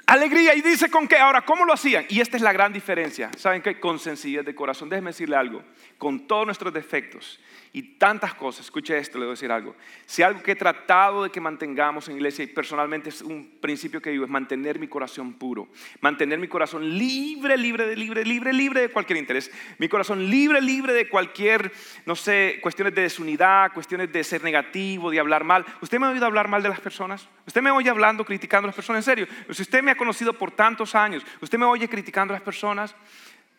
Alegría 0.05 0.55
y 0.55 0.61
dice 0.61 0.89
con 0.89 1.07
qué. 1.07 1.17
Ahora, 1.17 1.41
¿cómo 1.41 1.65
lo 1.65 1.73
hacían? 1.73 2.05
Y 2.07 2.21
esta 2.21 2.37
es 2.37 2.43
la 2.43 2.53
gran 2.53 2.71
diferencia. 2.71 3.31
¿Saben 3.37 3.61
qué? 3.61 3.79
Con 3.79 3.99
sencillez 3.99 4.45
de 4.45 4.55
corazón. 4.55 4.87
Déjenme 4.87 5.09
decirle 5.09 5.35
algo. 5.35 5.63
Con 5.97 6.25
todos 6.27 6.45
nuestros 6.45 6.73
defectos 6.73 7.39
y 7.71 7.83
tantas 7.97 8.33
cosas, 8.33 8.65
escuche 8.65 8.97
esto, 8.97 9.17
le 9.17 9.25
voy 9.25 9.31
a 9.31 9.35
decir 9.35 9.51
algo. 9.51 9.75
Si 10.05 10.23
algo 10.23 10.41
que 10.41 10.53
he 10.53 10.55
tratado 10.55 11.23
de 11.23 11.29
que 11.29 11.39
mantengamos 11.39 12.09
en 12.09 12.15
iglesia 12.15 12.43
y 12.43 12.47
personalmente 12.47 13.09
es 13.09 13.21
un 13.21 13.57
principio 13.61 14.01
que 14.01 14.09
digo, 14.09 14.25
es 14.25 14.29
mantener 14.29 14.79
mi 14.79 14.87
corazón 14.87 15.33
puro, 15.33 15.67
mantener 16.01 16.39
mi 16.39 16.47
corazón 16.47 16.97
libre, 16.97 17.57
libre, 17.57 17.95
libre, 17.95 18.25
libre, 18.25 18.53
libre 18.53 18.81
de 18.81 18.89
cualquier 18.89 19.19
interés, 19.19 19.51
mi 19.77 19.87
corazón 19.87 20.29
libre, 20.29 20.61
libre 20.61 20.93
de 20.93 21.07
cualquier, 21.07 21.71
no 22.05 22.15
sé, 22.15 22.59
cuestiones 22.61 22.95
de 22.95 23.03
desunidad, 23.03 23.71
cuestiones 23.73 24.11
de 24.11 24.23
ser 24.23 24.43
negativo, 24.43 25.11
de 25.11 25.19
hablar 25.19 25.43
mal. 25.43 25.65
¿Usted 25.81 25.99
me 25.99 26.07
ha 26.07 26.09
oído 26.09 26.25
hablar 26.25 26.47
mal 26.47 26.63
de 26.63 26.69
las 26.69 26.79
personas? 26.79 27.27
¿Usted 27.45 27.61
me 27.61 27.71
oye 27.71 27.89
hablando, 27.89 28.25
criticando 28.25 28.65
a 28.65 28.69
las 28.69 28.75
personas? 28.75 29.07
En 29.07 29.11
serio, 29.11 29.27
si 29.51 29.61
usted 29.61 29.83
me 29.83 29.91
ha 29.91 29.95
conocido 29.95 30.33
por 30.33 30.51
tantos 30.51 30.95
años, 30.95 31.23
¿usted 31.41 31.57
me 31.57 31.65
oye 31.65 31.87
criticando 31.87 32.33
a 32.33 32.37
las 32.37 32.43
personas? 32.43 32.95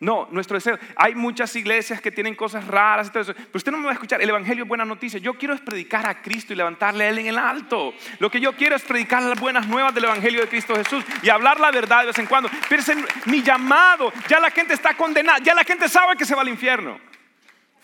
No, 0.01 0.27
nuestro 0.31 0.55
deseo. 0.55 0.79
Hay 0.95 1.13
muchas 1.13 1.55
iglesias 1.55 2.01
que 2.01 2.11
tienen 2.11 2.33
cosas 2.33 2.65
raras 2.65 3.07
y 3.07 3.11
todo 3.11 3.21
eso. 3.21 3.35
Pero 3.35 3.51
usted 3.53 3.71
no 3.71 3.77
me 3.77 3.83
va 3.83 3.91
a 3.91 3.93
escuchar. 3.93 4.19
El 4.19 4.29
Evangelio 4.29 4.63
es 4.63 4.67
buena 4.67 4.83
noticia. 4.83 5.19
Yo 5.19 5.35
quiero 5.35 5.53
es 5.53 5.61
predicar 5.61 6.09
a 6.09 6.23
Cristo 6.23 6.53
y 6.53 6.55
levantarle 6.55 7.03
a 7.03 7.09
Él 7.09 7.19
en 7.19 7.27
el 7.27 7.37
alto. 7.37 7.93
Lo 8.17 8.31
que 8.31 8.39
yo 8.39 8.53
quiero 8.53 8.75
es 8.75 8.81
predicar 8.81 9.21
las 9.21 9.39
buenas 9.39 9.67
nuevas 9.67 9.93
del 9.93 10.05
Evangelio 10.05 10.41
de 10.41 10.47
Cristo 10.47 10.75
Jesús 10.75 11.05
y 11.21 11.29
hablar 11.29 11.59
la 11.59 11.69
verdad 11.69 11.99
de 11.99 12.07
vez 12.07 12.17
en 12.17 12.25
cuando. 12.25 12.49
Pero 12.67 12.81
mi 13.25 13.43
llamado, 13.43 14.11
ya 14.27 14.39
la 14.39 14.49
gente 14.49 14.73
está 14.73 14.95
condenada. 14.95 15.37
Ya 15.37 15.53
la 15.53 15.63
gente 15.63 15.87
sabe 15.87 16.15
que 16.17 16.25
se 16.25 16.33
va 16.33 16.41
al 16.41 16.49
infierno. 16.49 16.99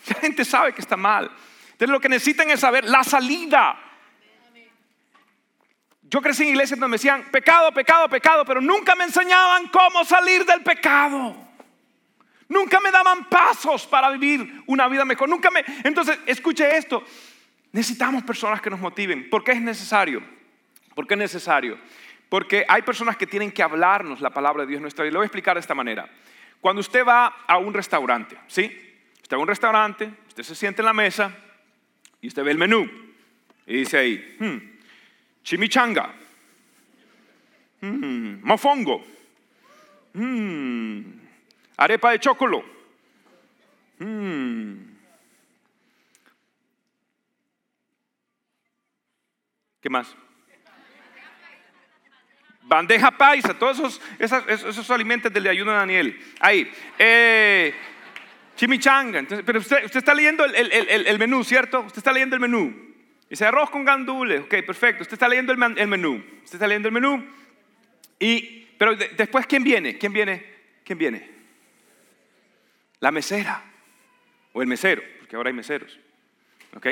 Ya 0.04 0.14
la 0.16 0.20
gente 0.20 0.44
sabe 0.44 0.72
que 0.72 0.80
está 0.80 0.96
mal. 0.96 1.30
Entonces 1.70 1.90
lo 1.90 2.00
que 2.00 2.08
necesitan 2.08 2.50
es 2.50 2.58
saber 2.58 2.84
la 2.84 3.04
salida. 3.04 3.78
Yo 6.02 6.20
crecí 6.20 6.42
en 6.42 6.48
iglesias 6.48 6.80
donde 6.80 6.90
me 6.90 6.96
decían 6.96 7.28
pecado, 7.30 7.70
pecado, 7.70 8.08
pecado, 8.08 8.44
pero 8.44 8.60
nunca 8.60 8.96
me 8.96 9.04
enseñaban 9.04 9.68
cómo 9.68 10.04
salir 10.04 10.44
del 10.44 10.62
pecado. 10.64 11.47
Nunca 12.48 12.80
me 12.80 12.90
daban 12.90 13.28
pasos 13.28 13.86
para 13.86 14.10
vivir 14.10 14.62
una 14.66 14.88
vida 14.88 15.04
mejor. 15.04 15.28
Nunca 15.28 15.50
me. 15.50 15.64
Entonces, 15.84 16.18
escuche 16.26 16.76
esto. 16.76 17.04
Necesitamos 17.72 18.22
personas 18.24 18.62
que 18.62 18.70
nos 18.70 18.80
motiven. 18.80 19.28
¿Por 19.28 19.44
qué 19.44 19.52
es 19.52 19.60
necesario? 19.60 20.22
¿Por 20.94 21.06
qué 21.06 21.14
es 21.14 21.18
necesario? 21.18 21.78
Porque 22.28 22.64
hay 22.66 22.82
personas 22.82 23.16
que 23.16 23.26
tienen 23.26 23.52
que 23.52 23.62
hablarnos 23.62 24.20
la 24.20 24.30
palabra 24.30 24.64
de 24.64 24.70
Dios 24.70 24.80
nuestra 24.80 25.04
vida. 25.04 25.12
Le 25.12 25.18
voy 25.18 25.24
a 25.24 25.26
explicar 25.26 25.54
de 25.56 25.60
esta 25.60 25.74
manera. 25.74 26.08
Cuando 26.60 26.80
usted 26.80 27.04
va 27.06 27.26
a 27.46 27.58
un 27.58 27.74
restaurante, 27.74 28.36
¿sí? 28.46 28.64
Usted 29.22 29.36
va 29.36 29.40
a 29.40 29.42
un 29.42 29.48
restaurante, 29.48 30.10
usted 30.26 30.42
se 30.42 30.54
siente 30.54 30.80
en 30.80 30.86
la 30.86 30.92
mesa 30.92 31.30
y 32.20 32.28
usted 32.28 32.42
ve 32.42 32.50
el 32.50 32.58
menú. 32.58 32.90
Y 33.66 33.74
dice 33.76 33.98
ahí, 33.98 34.36
hmm, 34.40 34.56
chimichanga, 35.42 36.14
hmm, 37.82 38.42
mofongo, 38.42 39.04
hmm, 40.14 41.00
Arepa 41.78 42.10
de 42.10 42.18
chocolo. 42.18 42.64
Mm. 43.98 44.74
¿Qué 49.80 49.88
más? 49.88 50.14
Bandeja 52.62 53.12
paisa, 53.12 53.54
todos 53.56 54.00
esos, 54.18 54.44
esos, 54.48 54.90
alimentos 54.90 55.32
del 55.32 55.46
ayuno 55.46 55.70
de 55.70 55.76
Daniel. 55.78 56.20
Ahí. 56.40 56.70
Eh, 56.98 57.72
chimichanga. 58.56 59.24
pero 59.46 59.60
usted, 59.60 59.84
está 59.84 60.12
leyendo 60.14 60.44
el, 60.44 61.18
menú, 61.18 61.44
¿cierto? 61.44 61.80
Usted 61.82 61.98
está 61.98 62.12
leyendo 62.12 62.34
el 62.34 62.40
menú. 62.40 62.88
Dice 63.30 63.46
arroz 63.46 63.70
con 63.70 63.84
gandules. 63.84 64.40
Ok, 64.42 64.54
perfecto. 64.66 65.02
Usted 65.02 65.14
está 65.14 65.28
leyendo 65.28 65.52
el, 65.52 65.88
menú. 65.88 66.16
Usted 66.42 66.56
está 66.56 66.66
leyendo 66.66 66.88
el 66.88 66.92
menú. 66.92 67.24
Y, 68.18 68.66
pero 68.76 68.96
después, 68.96 69.46
¿quién 69.46 69.62
viene? 69.62 69.96
¿Quién 69.96 70.12
viene? 70.12 70.44
¿Quién 70.84 70.98
viene? 70.98 71.37
La 73.00 73.10
mesera 73.10 73.62
o 74.52 74.62
el 74.62 74.68
mesero, 74.68 75.02
porque 75.18 75.36
ahora 75.36 75.48
hay 75.48 75.54
meseros. 75.54 75.98
¿Ok? 76.74 76.86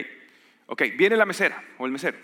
Ok, 0.66 0.82
viene 0.96 1.16
la 1.16 1.26
mesera 1.26 1.62
o 1.78 1.86
el 1.86 1.92
mesero. 1.92 2.18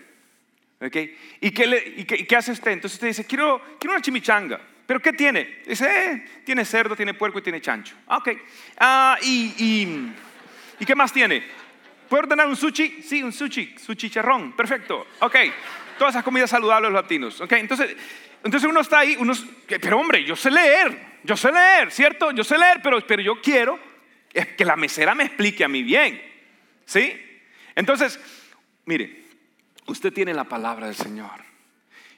¿Ok? 0.81 0.95
¿Y 1.41 1.51
qué, 1.51 1.67
le, 1.67 2.05
qué, 2.05 2.35
hace 2.35 2.51
usted? 2.51 2.71
Entonces 2.71 2.95
usted 2.95 3.07
dice, 3.07 3.25
quiero, 3.25 3.61
quiero 3.79 3.93
una 3.93 4.01
chimichanga. 4.01 4.59
¿Pero 4.85 4.99
qué 4.99 5.13
tiene? 5.13 5.61
Dice, 5.65 5.85
eh, 5.87 6.25
tiene 6.43 6.65
cerdo, 6.65 6.95
tiene 6.95 7.13
puerco 7.13 7.39
y 7.39 7.41
tiene 7.41 7.61
chancho. 7.61 7.95
Ah, 8.07 8.17
ok. 8.17 8.29
Ah, 8.77 9.17
y, 9.21 9.53
y, 10.79 10.85
qué 10.85 10.95
más 10.95 11.13
tiene? 11.13 11.43
¿Puedo 12.09 12.23
ordenar 12.23 12.47
un 12.47 12.55
sushi? 12.57 13.01
Sí, 13.01 13.23
un 13.23 13.31
sushi, 13.31 13.75
sushi 13.77 14.09
charrón. 14.09 14.53
Perfecto. 14.53 15.07
Ok. 15.19 15.35
Todas 15.97 16.15
esas 16.15 16.23
comidas 16.23 16.49
saludables 16.49 16.91
los 16.91 17.01
latinos. 17.01 17.39
Ok. 17.39 17.53
Entonces, 17.53 17.95
entonces 18.43 18.69
uno 18.69 18.81
está 18.81 18.99
ahí, 18.99 19.15
uno, 19.17 19.33
pero 19.67 19.97
hombre, 19.97 20.25
yo 20.25 20.35
sé 20.35 20.51
leer. 20.51 21.12
Yo 21.23 21.37
sé 21.37 21.51
leer, 21.51 21.91
¿cierto? 21.91 22.31
Yo 22.31 22.43
sé 22.43 22.57
leer, 22.57 22.81
pero, 22.83 22.99
pero 23.05 23.21
yo 23.21 23.41
quiero 23.41 23.79
que 24.33 24.65
la 24.65 24.75
mesera 24.75 25.15
me 25.15 25.25
explique 25.25 25.63
a 25.63 25.67
mí 25.67 25.83
bien. 25.83 26.21
¿Sí? 26.85 27.13
Entonces, 27.75 28.19
mire, 28.85 29.23
usted 29.87 30.11
tiene 30.11 30.33
la 30.33 30.43
palabra 30.43 30.87
del 30.87 30.95
Señor. 30.95 31.53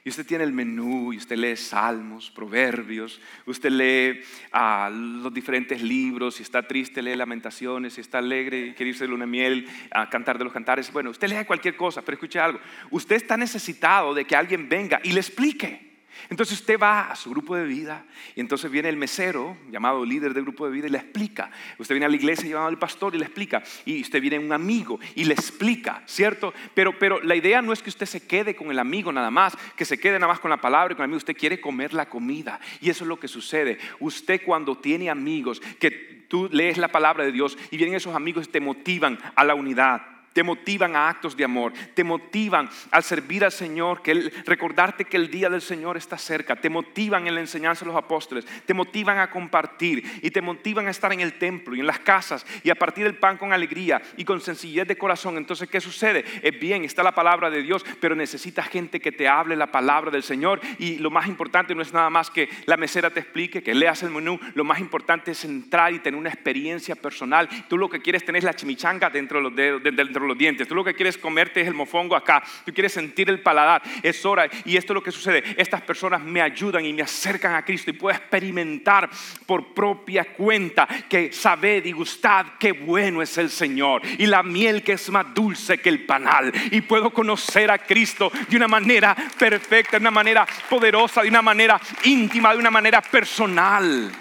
Y 0.04 0.08
usted 0.08 0.24
tiene 0.24 0.44
el 0.44 0.52
menú, 0.52 1.12
y 1.12 1.16
usted 1.16 1.36
lee 1.36 1.56
salmos, 1.56 2.30
proverbios, 2.30 3.20
usted 3.44 3.70
lee 3.70 4.20
ah, 4.52 4.88
los 4.88 5.34
diferentes 5.34 5.82
libros, 5.82 6.36
si 6.36 6.44
está 6.44 6.62
triste 6.62 7.02
lee 7.02 7.16
lamentaciones, 7.16 7.94
si 7.94 8.02
está 8.02 8.18
alegre 8.18 8.72
quiere 8.76 8.90
irse 8.90 9.02
de 9.02 9.08
luna 9.08 9.26
miel 9.26 9.66
a 9.90 10.08
cantar 10.08 10.38
de 10.38 10.44
los 10.44 10.52
cantares. 10.52 10.92
Bueno, 10.92 11.10
usted 11.10 11.28
lee 11.28 11.44
cualquier 11.44 11.76
cosa, 11.76 12.02
pero 12.02 12.14
escuche 12.14 12.38
algo. 12.38 12.60
Usted 12.92 13.16
está 13.16 13.36
necesitado 13.36 14.14
de 14.14 14.24
que 14.24 14.36
alguien 14.36 14.68
venga 14.68 15.00
y 15.02 15.10
le 15.10 15.18
explique. 15.18 15.85
Entonces 16.28 16.60
usted 16.60 16.78
va 16.78 17.10
a 17.10 17.16
su 17.16 17.30
grupo 17.30 17.56
de 17.56 17.64
vida 17.64 18.04
y 18.34 18.40
entonces 18.40 18.70
viene 18.70 18.88
el 18.88 18.96
mesero, 18.96 19.56
llamado 19.70 20.04
líder 20.04 20.34
del 20.34 20.42
grupo 20.44 20.66
de 20.66 20.72
vida, 20.72 20.86
y 20.86 20.90
le 20.90 20.98
explica. 20.98 21.50
Usted 21.78 21.94
viene 21.94 22.06
a 22.06 22.08
la 22.08 22.16
iglesia 22.16 22.48
llamado 22.48 22.68
el 22.68 22.78
pastor 22.78 23.14
y 23.14 23.18
le 23.18 23.24
explica. 23.24 23.62
Y 23.84 24.00
usted 24.00 24.20
viene 24.20 24.38
un 24.38 24.52
amigo 24.52 24.98
y 25.14 25.24
le 25.24 25.34
explica, 25.34 26.02
¿cierto? 26.06 26.52
Pero, 26.74 26.98
pero 26.98 27.22
la 27.22 27.36
idea 27.36 27.62
no 27.62 27.72
es 27.72 27.82
que 27.82 27.90
usted 27.90 28.06
se 28.06 28.26
quede 28.26 28.56
con 28.56 28.70
el 28.70 28.78
amigo 28.78 29.12
nada 29.12 29.30
más, 29.30 29.56
que 29.76 29.84
se 29.84 29.98
quede 29.98 30.18
nada 30.18 30.32
más 30.32 30.40
con 30.40 30.50
la 30.50 30.60
palabra 30.60 30.92
y 30.92 30.96
con 30.96 31.02
el 31.02 31.10
amigo. 31.10 31.18
Usted 31.18 31.36
quiere 31.36 31.60
comer 31.60 31.94
la 31.94 32.08
comida. 32.08 32.60
Y 32.80 32.90
eso 32.90 33.04
es 33.04 33.08
lo 33.08 33.20
que 33.20 33.28
sucede. 33.28 33.78
Usted 34.00 34.42
cuando 34.44 34.76
tiene 34.78 35.10
amigos, 35.10 35.60
que 35.78 35.90
tú 36.28 36.48
lees 36.50 36.78
la 36.78 36.88
palabra 36.88 37.24
de 37.24 37.32
Dios 37.32 37.56
y 37.70 37.76
vienen 37.76 37.96
esos 37.96 38.14
amigos 38.14 38.46
y 38.46 38.50
te 38.50 38.60
motivan 38.60 39.18
a 39.34 39.44
la 39.44 39.54
unidad 39.54 40.15
te 40.36 40.42
motivan 40.42 40.94
a 40.96 41.08
actos 41.08 41.34
de 41.34 41.44
amor, 41.44 41.72
te 41.94 42.04
motivan 42.04 42.68
al 42.90 43.02
servir 43.02 43.42
al 43.42 43.52
Señor, 43.52 44.02
que 44.02 44.30
recordarte 44.44 45.06
que 45.06 45.16
el 45.16 45.30
día 45.30 45.48
del 45.48 45.62
Señor 45.62 45.96
está 45.96 46.18
cerca, 46.18 46.56
te 46.56 46.68
motivan 46.68 47.26
en 47.26 47.34
la 47.34 47.40
enseñanza 47.40 47.86
de 47.86 47.90
los 47.90 47.96
apóstoles, 47.96 48.44
te 48.66 48.74
motivan 48.74 49.18
a 49.18 49.30
compartir 49.30 50.04
y 50.20 50.30
te 50.30 50.42
motivan 50.42 50.88
a 50.88 50.90
estar 50.90 51.10
en 51.10 51.20
el 51.20 51.38
templo 51.38 51.74
y 51.74 51.80
en 51.80 51.86
las 51.86 52.00
casas 52.00 52.44
y 52.62 52.68
a 52.68 52.74
partir 52.74 53.04
del 53.04 53.14
pan 53.14 53.38
con 53.38 53.54
alegría 53.54 54.02
y 54.18 54.26
con 54.26 54.42
sencillez 54.42 54.86
de 54.86 54.98
corazón. 54.98 55.38
Entonces, 55.38 55.70
¿qué 55.70 55.80
sucede? 55.80 56.22
Es 56.42 56.60
bien, 56.60 56.84
está 56.84 57.02
la 57.02 57.14
palabra 57.14 57.48
de 57.48 57.62
Dios, 57.62 57.82
pero 57.98 58.14
necesitas 58.14 58.68
gente 58.68 59.00
que 59.00 59.12
te 59.12 59.28
hable 59.28 59.56
la 59.56 59.72
palabra 59.72 60.10
del 60.10 60.22
Señor 60.22 60.60
y 60.78 60.98
lo 60.98 61.10
más 61.10 61.28
importante 61.28 61.74
no 61.74 61.80
es 61.80 61.94
nada 61.94 62.10
más 62.10 62.28
que 62.28 62.50
la 62.66 62.76
mesera 62.76 63.08
te 63.08 63.20
explique, 63.20 63.62
que 63.62 63.74
leas 63.74 64.02
el 64.02 64.10
menú, 64.10 64.38
lo 64.52 64.64
más 64.64 64.80
importante 64.80 65.30
es 65.30 65.46
entrar 65.46 65.94
y 65.94 66.00
tener 66.00 66.20
una 66.20 66.28
experiencia 66.28 66.94
personal. 66.94 67.48
Tú 67.70 67.78
lo 67.78 67.88
que 67.88 68.02
quieres 68.02 68.22
tener 68.22 68.40
es 68.40 68.44
la 68.44 68.52
chimichanga 68.52 69.08
dentro 69.08 69.38
de 69.38 69.44
los 69.44 69.56
dedos, 69.56 69.82
dentro 69.82 70.25
los 70.25 70.25
dientes. 70.34 70.66
Tú 70.66 70.74
lo 70.74 70.84
que 70.84 70.94
quieres 70.94 71.18
comerte 71.18 71.60
es 71.60 71.68
el 71.68 71.74
mofongo 71.74 72.16
acá. 72.16 72.42
Tú 72.64 72.72
quieres 72.72 72.92
sentir 72.92 73.28
el 73.30 73.40
paladar. 73.40 73.82
Es 74.02 74.24
hora. 74.24 74.48
Y 74.64 74.76
esto 74.76 74.92
es 74.92 74.94
lo 74.94 75.02
que 75.02 75.12
sucede. 75.12 75.44
Estas 75.56 75.82
personas 75.82 76.22
me 76.22 76.40
ayudan 76.40 76.84
y 76.84 76.92
me 76.92 77.02
acercan 77.02 77.54
a 77.54 77.64
Cristo 77.64 77.90
y 77.90 77.94
puedo 77.94 78.16
experimentar 78.16 79.08
por 79.46 79.74
propia 79.74 80.24
cuenta 80.24 80.86
que 81.08 81.32
sabed 81.32 81.84
y 81.84 81.92
gustad 81.92 82.46
qué 82.58 82.72
bueno 82.72 83.22
es 83.22 83.36
el 83.38 83.50
Señor. 83.50 84.02
Y 84.18 84.26
la 84.26 84.42
miel 84.42 84.82
que 84.82 84.92
es 84.92 85.10
más 85.10 85.34
dulce 85.34 85.78
que 85.78 85.88
el 85.88 86.06
panal. 86.06 86.52
Y 86.70 86.80
puedo 86.80 87.10
conocer 87.10 87.70
a 87.70 87.78
Cristo 87.78 88.30
de 88.48 88.56
una 88.56 88.68
manera 88.68 89.14
perfecta, 89.38 89.92
de 89.92 90.02
una 90.02 90.10
manera 90.10 90.46
poderosa, 90.68 91.22
de 91.22 91.28
una 91.28 91.42
manera 91.42 91.80
íntima, 92.04 92.52
de 92.52 92.58
una 92.58 92.70
manera 92.70 93.00
personal. 93.02 94.12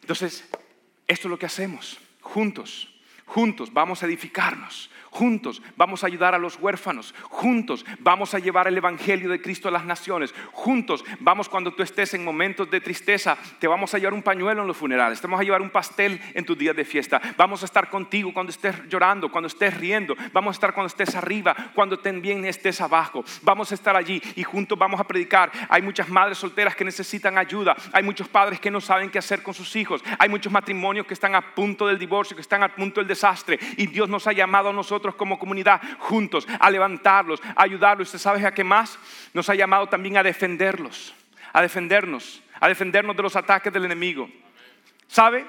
Entonces, 0.00 0.48
esto 1.06 1.28
es 1.28 1.30
lo 1.30 1.38
que 1.38 1.46
hacemos 1.46 1.98
juntos. 2.20 2.95
Juntos 3.26 3.72
vamos 3.72 4.02
a 4.02 4.06
edificarnos. 4.06 4.90
Juntos 5.16 5.62
vamos 5.78 6.04
a 6.04 6.08
ayudar 6.08 6.34
a 6.34 6.38
los 6.38 6.58
huérfanos. 6.60 7.14
Juntos 7.22 7.86
vamos 8.00 8.34
a 8.34 8.38
llevar 8.38 8.68
el 8.68 8.76
Evangelio 8.76 9.30
de 9.30 9.40
Cristo 9.40 9.66
a 9.66 9.70
las 9.70 9.86
naciones. 9.86 10.34
Juntos 10.52 11.06
vamos 11.20 11.48
cuando 11.48 11.72
tú 11.72 11.82
estés 11.82 12.12
en 12.12 12.22
momentos 12.22 12.70
de 12.70 12.82
tristeza, 12.82 13.38
te 13.58 13.66
vamos 13.66 13.94
a 13.94 13.98
llevar 13.98 14.12
un 14.12 14.22
pañuelo 14.22 14.60
en 14.60 14.68
los 14.68 14.76
funerales. 14.76 15.18
Te 15.18 15.26
vamos 15.26 15.40
a 15.40 15.44
llevar 15.44 15.62
un 15.62 15.70
pastel 15.70 16.20
en 16.34 16.44
tus 16.44 16.58
días 16.58 16.76
de 16.76 16.84
fiesta. 16.84 17.18
Vamos 17.38 17.62
a 17.62 17.64
estar 17.64 17.88
contigo 17.88 18.30
cuando 18.34 18.50
estés 18.50 18.76
llorando, 18.90 19.32
cuando 19.32 19.46
estés 19.46 19.74
riendo. 19.78 20.14
Vamos 20.34 20.54
a 20.54 20.56
estar 20.56 20.74
cuando 20.74 20.88
estés 20.88 21.14
arriba, 21.14 21.56
cuando 21.74 21.98
también 21.98 22.44
estés 22.44 22.82
abajo. 22.82 23.24
Vamos 23.40 23.72
a 23.72 23.74
estar 23.74 23.96
allí 23.96 24.20
y 24.34 24.42
juntos 24.42 24.78
vamos 24.78 25.00
a 25.00 25.04
predicar. 25.04 25.50
Hay 25.70 25.80
muchas 25.80 26.10
madres 26.10 26.36
solteras 26.36 26.76
que 26.76 26.84
necesitan 26.84 27.38
ayuda. 27.38 27.74
Hay 27.90 28.02
muchos 28.02 28.28
padres 28.28 28.60
que 28.60 28.70
no 28.70 28.82
saben 28.82 29.08
qué 29.08 29.18
hacer 29.18 29.42
con 29.42 29.54
sus 29.54 29.76
hijos. 29.76 30.04
Hay 30.18 30.28
muchos 30.28 30.52
matrimonios 30.52 31.06
que 31.06 31.14
están 31.14 31.34
a 31.34 31.54
punto 31.54 31.86
del 31.86 31.98
divorcio, 31.98 32.36
que 32.36 32.42
están 32.42 32.62
a 32.62 32.74
punto 32.74 33.00
del 33.00 33.08
desastre. 33.08 33.58
Y 33.78 33.86
Dios 33.86 34.10
nos 34.10 34.26
ha 34.26 34.32
llamado 34.32 34.68
a 34.68 34.74
nosotros 34.74 35.05
como 35.14 35.38
comunidad 35.38 35.80
juntos 35.98 36.46
a 36.58 36.70
levantarlos, 36.70 37.40
a 37.54 37.62
ayudarlos. 37.62 38.08
¿Usted 38.08 38.18
sabe 38.18 38.44
a 38.46 38.52
qué 38.52 38.64
más? 38.64 38.98
Nos 39.32 39.48
ha 39.48 39.54
llamado 39.54 39.88
también 39.88 40.16
a 40.16 40.22
defenderlos, 40.22 41.14
a 41.52 41.62
defendernos, 41.62 42.42
a 42.60 42.68
defendernos 42.68 43.16
de 43.16 43.22
los 43.22 43.36
ataques 43.36 43.72
del 43.72 43.84
enemigo. 43.84 44.28
¿Sabe? 45.06 45.46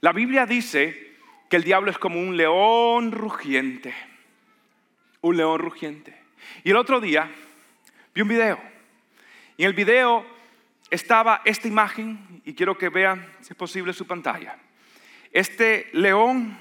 La 0.00 0.12
Biblia 0.12 0.46
dice 0.46 1.16
que 1.48 1.56
el 1.56 1.64
diablo 1.64 1.90
es 1.90 1.98
como 1.98 2.20
un 2.20 2.36
león 2.36 3.12
rugiente. 3.12 3.94
Un 5.20 5.36
león 5.36 5.58
rugiente. 5.58 6.16
Y 6.62 6.70
el 6.70 6.76
otro 6.76 7.00
día 7.00 7.30
vi 8.14 8.22
un 8.22 8.28
video. 8.28 8.60
Y 9.56 9.64
en 9.64 9.68
el 9.68 9.74
video 9.74 10.24
estaba 10.90 11.42
esta 11.44 11.68
imagen, 11.68 12.42
y 12.44 12.54
quiero 12.54 12.78
que 12.78 12.88
vean, 12.88 13.26
si 13.40 13.52
es 13.52 13.56
posible, 13.56 13.92
su 13.92 14.06
pantalla. 14.06 14.56
Este 15.32 15.90
león 15.92 16.56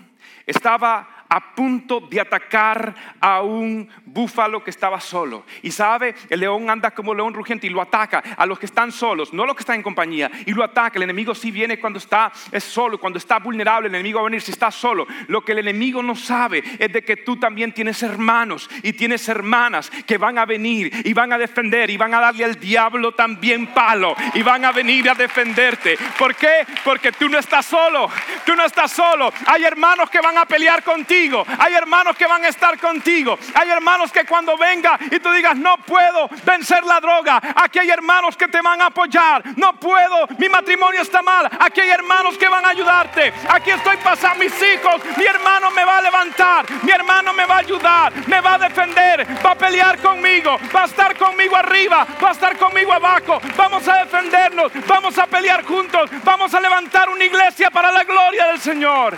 estaba 0.45 1.16
a 1.29 1.53
punto 1.55 1.99
de 1.99 2.21
atacar 2.21 2.95
a 3.19 3.41
un 3.41 3.89
búfalo 4.05 4.63
que 4.63 4.69
estaba 4.69 4.99
solo. 4.99 5.45
Y 5.61 5.71
sabe, 5.71 6.15
el 6.29 6.39
león 6.39 6.69
anda 6.69 6.91
como 6.91 7.13
león 7.13 7.33
rugiente 7.33 7.67
y 7.67 7.69
lo 7.69 7.81
ataca 7.81 8.23
a 8.37 8.45
los 8.45 8.59
que 8.59 8.65
están 8.65 8.91
solos, 8.91 9.33
no 9.33 9.43
a 9.43 9.47
los 9.47 9.55
que 9.55 9.61
están 9.61 9.75
en 9.75 9.83
compañía. 9.83 10.31
Y 10.45 10.53
lo 10.53 10.63
ataca. 10.63 10.97
El 10.97 11.03
enemigo 11.03 11.35
sí 11.35 11.51
viene 11.51 11.79
cuando 11.79 11.99
está 11.99 12.31
es 12.51 12.63
solo, 12.63 12.99
cuando 12.99 13.19
está 13.19 13.39
vulnerable. 13.39 13.89
El 13.89 13.95
enemigo 13.95 14.19
va 14.19 14.23
a 14.23 14.29
venir 14.29 14.41
si 14.41 14.51
está 14.51 14.71
solo. 14.71 15.05
Lo 15.27 15.43
que 15.43 15.51
el 15.51 15.59
enemigo 15.59 16.01
no 16.01 16.15
sabe 16.15 16.63
es 16.79 16.91
de 16.91 17.03
que 17.03 17.17
tú 17.17 17.37
también 17.37 17.73
tienes 17.73 18.01
hermanos 18.03 18.69
y 18.83 18.93
tienes 18.93 19.27
hermanas 19.27 19.89
que 20.05 20.17
van 20.17 20.37
a 20.37 20.45
venir 20.45 20.91
y 21.05 21.13
van 21.13 21.33
a 21.33 21.37
defender 21.37 21.89
y 21.89 21.97
van 21.97 22.13
a 22.13 22.21
darle 22.21 22.45
al 22.45 22.59
diablo 22.59 23.13
también 23.13 23.67
palo 23.67 24.15
y 24.33 24.41
van 24.41 24.65
a 24.65 24.71
venir 24.71 25.09
a 25.09 25.15
defenderte. 25.15 25.97
¿Por 26.17 26.35
qué? 26.35 26.65
Porque 26.83 27.11
tú 27.11 27.27
no 27.29 27.37
estás 27.37 27.65
solo. 27.65 28.09
Tú 28.45 28.55
no 28.55 28.65
estás 28.65 28.91
solo. 28.91 29.31
Hay 29.47 29.63
hermanos 29.63 30.09
que 30.09 30.21
van 30.21 30.37
a 30.37 30.45
pelear 30.45 30.83
contigo 30.83 31.16
hay 31.59 31.73
hermanos 31.73 32.15
que 32.15 32.27
van 32.27 32.43
a 32.43 32.47
estar 32.47 32.77
contigo. 32.79 33.37
Hay 33.55 33.69
hermanos 33.69 34.11
que 34.11 34.25
cuando 34.25 34.55
venga 34.57 34.99
y 35.09 35.19
tú 35.19 35.31
digas, 35.31 35.55
no 35.55 35.77
puedo 35.77 36.29
vencer 36.45 36.83
la 36.83 36.99
droga. 36.99 37.41
Aquí 37.55 37.79
hay 37.79 37.89
hermanos 37.89 38.37
que 38.37 38.47
te 38.47 38.61
van 38.61 38.81
a 38.81 38.87
apoyar. 38.87 39.43
No 39.57 39.73
puedo, 39.73 40.27
mi 40.37 40.47
matrimonio 40.47 41.01
está 41.01 41.21
mal. 41.21 41.49
Aquí 41.59 41.81
hay 41.81 41.89
hermanos 41.89 42.37
que 42.37 42.47
van 42.47 42.65
a 42.65 42.69
ayudarte. 42.69 43.33
Aquí 43.49 43.71
estoy 43.71 43.97
pasando 43.97 44.43
mis 44.43 44.53
hijos. 44.61 45.01
Mi 45.17 45.25
hermano 45.25 45.71
me 45.71 45.83
va 45.83 45.97
a 45.97 46.01
levantar. 46.01 46.65
Mi 46.83 46.91
hermano 46.91 47.33
me 47.33 47.45
va 47.45 47.55
a 47.55 47.59
ayudar. 47.59 48.13
Me 48.27 48.39
va 48.39 48.53
a 48.55 48.59
defender. 48.59 49.25
Va 49.43 49.51
a 49.51 49.55
pelear 49.55 49.97
conmigo. 49.99 50.57
Va 50.75 50.83
a 50.83 50.85
estar 50.85 51.17
conmigo 51.17 51.55
arriba. 51.55 52.05
Va 52.23 52.29
a 52.29 52.33
estar 52.33 52.57
conmigo 52.57 52.93
abajo. 52.93 53.39
Vamos 53.55 53.87
a 53.87 54.03
defendernos. 54.03 54.71
Vamos 54.85 55.17
a 55.17 55.25
pelear 55.25 55.63
juntos. 55.63 56.09
Vamos 56.23 56.53
a 56.53 56.59
levantar 56.59 57.09
una 57.09 57.23
iglesia 57.23 57.71
para 57.71 57.91
la 57.91 58.03
gloria 58.03 58.47
del 58.47 58.59
Señor 58.59 59.17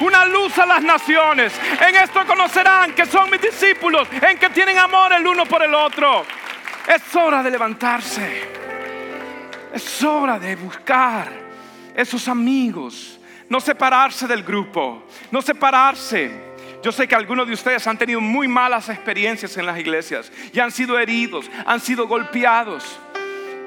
una 0.00 0.24
luz 0.26 0.58
a 0.58 0.66
las 0.66 0.82
naciones. 0.82 1.52
En 1.80 1.94
esto 1.96 2.24
conocerán 2.26 2.94
que 2.94 3.06
son 3.06 3.30
mis 3.30 3.40
discípulos, 3.40 4.08
en 4.12 4.38
que 4.38 4.50
tienen 4.50 4.78
amor 4.78 5.12
el 5.12 5.26
uno 5.26 5.46
por 5.46 5.62
el 5.62 5.74
otro. 5.74 6.24
Es 6.86 7.14
hora 7.16 7.42
de 7.42 7.50
levantarse. 7.50 8.48
Es 9.72 10.02
hora 10.02 10.38
de 10.38 10.56
buscar 10.56 11.30
esos 11.94 12.28
amigos. 12.28 13.18
No 13.48 13.60
separarse 13.60 14.26
del 14.26 14.42
grupo. 14.42 15.04
No 15.30 15.42
separarse. 15.42 16.46
Yo 16.82 16.92
sé 16.92 17.08
que 17.08 17.14
algunos 17.14 17.46
de 17.46 17.54
ustedes 17.54 17.86
han 17.86 17.98
tenido 17.98 18.20
muy 18.20 18.46
malas 18.46 18.88
experiencias 18.88 19.56
en 19.56 19.66
las 19.66 19.78
iglesias 19.78 20.30
y 20.52 20.60
han 20.60 20.70
sido 20.70 20.98
heridos, 20.98 21.50
han 21.64 21.80
sido 21.80 22.06
golpeados. 22.06 23.00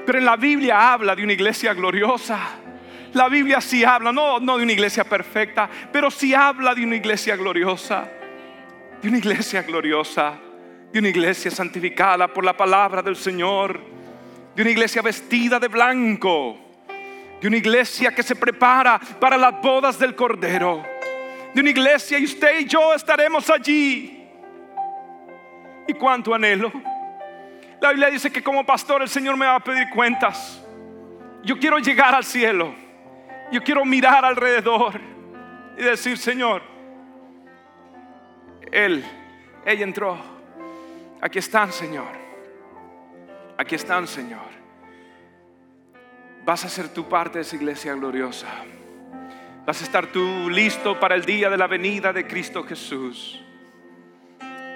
Pero 0.05 0.19
en 0.19 0.25
la 0.25 0.38
Biblia 0.38 0.93
habla 0.93 1.15
de 1.15 1.23
una 1.23 1.34
iglesia 1.34 1.73
gloriosa 1.73 2.39
la 3.14 3.28
Biblia 3.28 3.60
sí 3.62 3.84
habla, 3.84 4.12
no, 4.12 4.39
no 4.39 4.57
de 4.57 4.64
una 4.64 4.74
iglesia 4.74 5.03
perfecta, 5.03 5.70
pero 5.91 6.12
sí 6.12 6.34
habla 6.34 6.76
de 6.76 6.84
una 6.84 6.95
iglesia 6.95 7.36
gloriosa. 7.36 8.10
De 9.01 9.07
una 9.07 9.18
iglesia 9.18 9.64
gloriosa. 9.64 10.34
De 10.91 10.99
una 10.99 11.10
iglesia 11.10 11.49
santificada 11.51 12.28
por 12.28 12.43
la 12.43 12.55
palabra 12.55 13.01
del 13.01 13.16
Señor. 13.16 13.80
De 14.55 14.62
una 14.62 14.72
iglesia 14.72 15.01
vestida 15.01 15.60
de 15.60 15.68
blanco. 15.68 16.57
De 17.41 17.47
una 17.47 17.57
iglesia 17.57 18.14
que 18.14 18.24
se 18.24 18.36
prepara 18.36 18.99
para 19.20 19.38
las 19.38 19.60
bodas 19.62 19.97
del 19.97 20.16
Cordero. 20.16 20.84
De 21.53 21.62
una 21.62 21.70
iglesia 21.70 22.20
y 22.20 22.26
usted 22.26 22.60
y 22.60 22.66
yo 22.66 22.93
estaremos 22.93 23.49
allí. 23.49 24.28
¿Y 25.88 25.93
cuánto 25.93 26.36
anhelo? 26.36 26.72
La 27.82 27.89
Biblia 27.89 28.10
dice 28.12 28.32
que 28.32 28.43
como 28.43 28.66
pastor 28.66 29.01
el 29.01 29.10
Señor 29.10 29.38
me 29.38 29.45
va 29.45 29.55
a 29.55 29.60
pedir 29.64 29.89
cuentas. 29.89 30.64
Yo 31.43 31.57
quiero 31.57 31.80
llegar 31.80 32.14
al 32.14 32.26
cielo. 32.26 32.88
Yo 33.52 33.64
quiero 33.64 33.84
mirar 33.84 34.24
alrededor 34.24 35.00
y 35.78 35.84
decir, 35.84 36.18
Señor, 36.18 36.62
Él, 38.72 39.04
ella 39.66 39.84
entró. 39.84 40.18
Aquí 41.22 41.39
están, 41.39 41.72
Señor. 41.72 42.08
Aquí 43.58 43.76
están, 43.76 44.08
Señor. 44.08 44.60
Vas 46.45 46.64
a 46.66 46.70
ser 46.70 46.89
tu 46.89 47.08
parte 47.10 47.39
de 47.39 47.41
esa 47.41 47.56
iglesia 47.56 47.93
gloriosa. 47.93 48.47
Vas 49.66 49.82
a 49.82 49.84
estar 49.84 50.08
tú 50.08 50.50
listo 50.50 51.00
para 51.00 51.16
el 51.16 51.26
día 51.26 51.50
de 51.50 51.58
la 51.58 51.68
venida 51.68 52.14
de 52.14 52.26
Cristo 52.26 52.64
Jesús. 52.64 53.43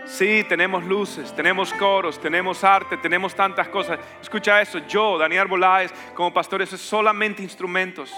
Sí, 0.05 0.45
tenemos 0.49 0.83
luces, 0.83 1.33
tenemos 1.33 1.73
coros, 1.73 2.19
tenemos 2.19 2.63
arte, 2.63 2.97
tenemos 2.97 3.33
tantas 3.33 3.69
cosas. 3.69 3.99
Escucha 4.21 4.61
eso, 4.61 4.79
yo, 4.79 5.17
Daniel 5.17 5.47
Boláez, 5.47 5.91
como 6.13 6.33
pastor, 6.33 6.61
eso 6.61 6.75
es 6.75 6.81
solamente 6.81 7.41
instrumentos. 7.41 8.13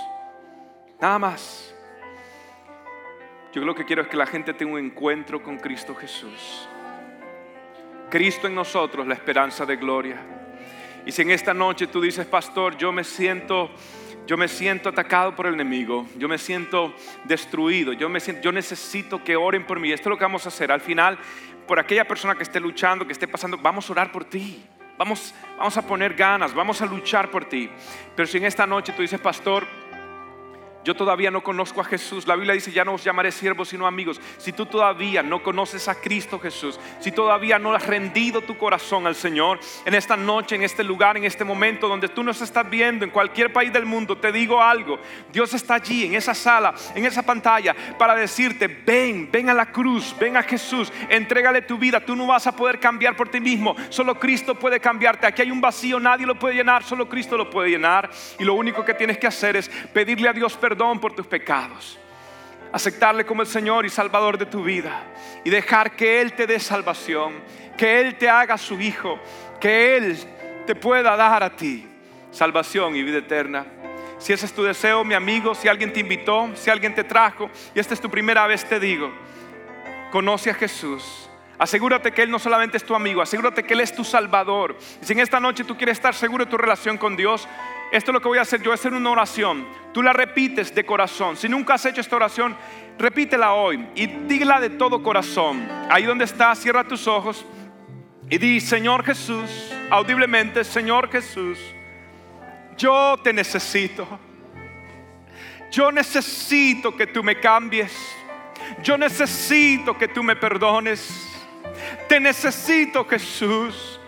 Nada 1.00 1.20
más. 1.20 1.74
Yo 3.54 3.64
lo 3.64 3.76
que 3.76 3.86
quiero 3.86 4.02
es 4.02 4.08
que 4.08 4.18
la 4.18 4.28
gente 4.28 4.54
tenga 4.54 4.74
un 4.74 4.80
encuentro 4.80 5.42
con 5.42 5.58
Cristo 5.58 5.96
Jesús. 5.96 6.68
Cristo 8.10 8.48
en 8.48 8.56
nosotros, 8.56 9.08
la 9.08 9.14
esperanza 9.14 9.66
de 9.66 9.78
gloria. 9.78 10.18
Y 11.06 11.12
si 11.12 11.22
en 11.22 11.32
esta 11.32 11.54
noche 11.54 11.88
tú 11.88 12.02
dices, 12.02 12.26
pastor, 12.26 12.78
yo 12.78 12.92
me 12.92 13.04
siento, 13.04 13.70
yo 14.26 14.38
me 14.38 14.48
siento 14.48 14.90
atacado 14.90 15.36
por 15.36 15.46
el 15.48 15.54
enemigo, 15.54 16.08
yo 16.18 16.28
me 16.28 16.38
siento 16.38 16.94
destruido, 17.26 17.94
yo 17.94 18.10
me 18.10 18.20
siento, 18.20 18.42
yo 18.42 18.52
necesito 18.52 19.24
que 19.24 19.36
oren 19.36 19.66
por 19.66 19.80
mí. 19.80 19.92
Esto 19.92 20.10
es 20.10 20.12
lo 20.12 20.18
que 20.18 20.26
vamos 20.26 20.46
a 20.46 20.50
hacer. 20.50 20.72
Al 20.72 20.82
final, 20.82 21.18
por 21.68 21.80
aquella 21.80 22.08
persona 22.08 22.36
que 22.36 22.44
esté 22.44 22.60
luchando, 22.60 23.06
que 23.06 23.14
esté 23.14 23.28
pasando, 23.28 23.58
vamos 23.58 23.90
a 23.90 23.94
orar 23.94 24.12
por 24.12 24.26
ti. 24.26 24.66
Vamos, 24.98 25.34
vamos 25.58 25.76
a 25.78 25.86
poner 25.86 26.14
ganas, 26.14 26.54
vamos 26.54 26.82
a 26.82 26.86
luchar 26.86 27.30
por 27.30 27.46
ti. 27.46 27.70
Pero 28.16 28.28
si 28.28 28.38
en 28.38 28.46
esta 28.46 28.66
noche 28.66 28.94
tú 28.94 29.02
dices, 29.02 29.20
pastor, 29.20 29.68
yo 30.86 30.94
todavía 30.94 31.32
no 31.32 31.42
conozco 31.42 31.82
a 31.82 31.84
Jesús. 31.84 32.28
La 32.28 32.36
Biblia 32.36 32.54
dice, 32.54 32.72
ya 32.72 32.86
no 32.86 32.94
os 32.94 33.04
llamaré 33.04 33.32
siervos 33.32 33.70
sino 33.70 33.88
amigos. 33.88 34.22
Si 34.38 34.54
tú 34.54 34.68
todavía 34.68 35.24
no 35.24 35.42
conoces 35.42 35.88
a 35.88 35.96
Cristo 35.96 36.40
Jesús, 36.40 36.80
si 37.00 37.12
todavía 37.12 37.58
no 37.58 37.74
has 37.74 37.88
rendido 37.88 38.42
tu 38.42 38.56
corazón 38.56 39.08
al 39.08 39.16
Señor, 39.16 39.60
en 39.84 39.96
esta 39.96 40.16
noche, 40.16 40.56
en 40.56 40.62
este 40.62 40.84
lugar, 40.84 41.18
en 41.18 41.24
este 41.24 41.44
momento 41.44 41.88
donde 41.88 42.08
tú 42.08 42.24
nos 42.24 42.40
estás 42.40 42.70
viendo, 42.70 43.04
en 43.04 43.10
cualquier 43.10 43.52
país 43.52 43.74
del 43.74 43.88
mundo, 43.88 44.16
te 44.16 44.32
digo 44.32 44.62
algo. 44.62 45.00
Dios 45.34 45.56
está 45.56 45.74
allí, 45.74 46.06
en 46.06 46.14
esa 46.14 46.36
sala, 46.36 46.76
en 46.94 47.04
esa 47.04 47.24
pantalla, 47.24 47.76
para 47.98 48.14
decirte, 48.14 48.68
ven, 48.68 49.28
ven 49.32 49.50
a 49.50 49.56
la 49.56 49.72
cruz, 49.72 50.16
ven 50.20 50.38
a 50.38 50.44
Jesús, 50.44 50.94
entrégale 51.10 51.64
tu 51.64 51.80
vida. 51.80 52.00
Tú 52.00 52.16
no 52.16 52.28
vas 52.28 52.46
a 52.46 52.56
poder 52.56 52.80
cambiar 52.80 53.16
por 53.16 53.30
ti 53.30 53.40
mismo. 53.40 53.76
Solo 53.90 54.20
Cristo 54.20 54.54
puede 54.54 54.80
cambiarte. 54.80 55.26
Aquí 55.26 55.42
hay 55.42 55.50
un 55.50 55.62
vacío, 55.62 56.00
nadie 56.00 56.28
lo 56.28 56.38
puede 56.38 56.54
llenar, 56.54 56.84
solo 56.84 57.10
Cristo 57.10 57.38
lo 57.38 57.50
puede 57.50 57.72
llenar. 57.72 58.12
Y 58.38 58.44
lo 58.44 58.54
único 58.54 58.86
que 58.86 58.94
tienes 58.94 59.18
que 59.18 59.26
hacer 59.26 59.56
es 59.56 59.68
pedirle 59.92 60.30
a 60.30 60.34
Dios 60.34 60.56
perdón 60.56 60.75
perdón 60.76 61.00
por 61.00 61.16
tus 61.16 61.26
pecados, 61.26 61.98
aceptarle 62.74 63.26
como 63.26 63.42
el 63.42 63.48
Señor 63.48 63.86
y 63.86 63.90
Salvador 63.90 64.38
de 64.38 64.46
tu 64.46 64.62
vida 64.62 65.04
y 65.46 65.50
dejar 65.50 65.96
que 65.96 66.20
Él 66.20 66.34
te 66.34 66.46
dé 66.46 66.60
salvación, 66.60 67.36
que 67.78 68.02
Él 68.02 68.18
te 68.18 68.28
haga 68.28 68.58
su 68.58 68.78
hijo, 68.82 69.18
que 69.62 69.96
Él 69.96 70.18
te 70.68 70.76
pueda 70.76 71.16
dar 71.16 71.44
a 71.44 71.56
ti 71.56 71.88
salvación 72.30 72.94
y 72.98 73.04
vida 73.04 73.20
eterna. 73.20 73.66
Si 74.18 74.34
ese 74.34 74.48
es 74.48 74.54
tu 74.54 74.64
deseo, 74.64 75.06
mi 75.06 75.14
amigo, 75.14 75.56
si 75.56 75.70
alguien 75.70 75.94
te 75.94 76.02
invitó, 76.02 76.50
si 76.56 76.70
alguien 76.70 76.94
te 76.94 77.06
trajo 77.06 77.50
y 77.74 77.80
esta 77.80 77.94
es 77.94 78.02
tu 78.02 78.10
primera 78.10 78.46
vez, 78.46 78.68
te 78.68 78.78
digo, 78.78 79.14
conoce 80.12 80.50
a 80.50 80.56
Jesús. 80.56 81.30
Asegúrate 81.58 82.12
que 82.12 82.22
Él 82.22 82.30
no 82.30 82.40
solamente 82.40 82.76
es 82.76 82.84
tu 82.84 82.96
amigo, 82.96 83.22
asegúrate 83.22 83.64
que 83.64 83.76
Él 83.76 83.80
es 83.80 83.96
tu 83.96 84.04
Salvador. 84.04 84.76
Y 85.02 85.06
si 85.06 85.14
en 85.14 85.22
esta 85.22 85.40
noche 85.40 85.64
tú 85.64 85.78
quieres 85.78 85.98
estar 85.98 86.14
seguro 86.14 86.44
de 86.44 86.52
tu 86.52 86.58
relación 86.58 86.98
con 86.98 87.16
Dios, 87.16 87.48
esto 87.96 88.12
es 88.12 88.14
lo 88.14 88.22
que 88.22 88.28
voy 88.28 88.38
a 88.38 88.42
hacer, 88.42 88.60
yo 88.60 88.66
voy 88.66 88.74
a 88.74 88.76
hacer 88.76 88.94
una 88.94 89.10
oración. 89.10 89.66
Tú 89.94 90.04
la 90.04 90.12
repites 90.12 90.76
de 90.76 90.86
corazón. 90.86 91.38
Si 91.38 91.48
nunca 91.48 91.76
has 91.76 91.86
hecho 91.86 92.02
esta 92.02 92.18
oración, 92.18 92.56
repítela 92.98 93.54
hoy 93.54 93.88
y 93.96 94.06
dígela 94.06 94.60
de 94.60 94.72
todo 94.72 95.02
corazón. 95.02 95.66
Ahí 95.90 96.04
donde 96.04 96.26
estás, 96.26 96.60
cierra 96.60 96.84
tus 96.84 97.08
ojos 97.08 97.46
y 98.30 98.38
di, 98.38 98.60
Señor 98.60 99.06
Jesús, 99.06 99.72
audiblemente, 99.90 100.66
Señor 100.66 101.10
Jesús, 101.10 101.58
yo 102.78 103.18
te 103.24 103.32
necesito. 103.32 104.06
Yo 105.72 105.90
necesito 105.92 106.96
que 106.96 107.08
tú 107.08 107.24
me 107.24 107.40
cambies. 107.40 107.94
Yo 108.84 108.98
necesito 108.98 109.98
que 109.98 110.10
tú 110.10 110.22
me 110.22 110.36
perdones. 110.36 111.30
Te 112.10 112.20
necesito, 112.20 113.06
Jesús. 113.06 114.00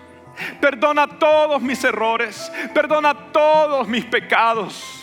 Perdona 0.60 1.08
todos 1.08 1.62
mis 1.62 1.84
errores. 1.84 2.52
Perdona 2.74 3.14
todos 3.32 3.88
mis 3.88 4.06
pecados. 4.06 4.98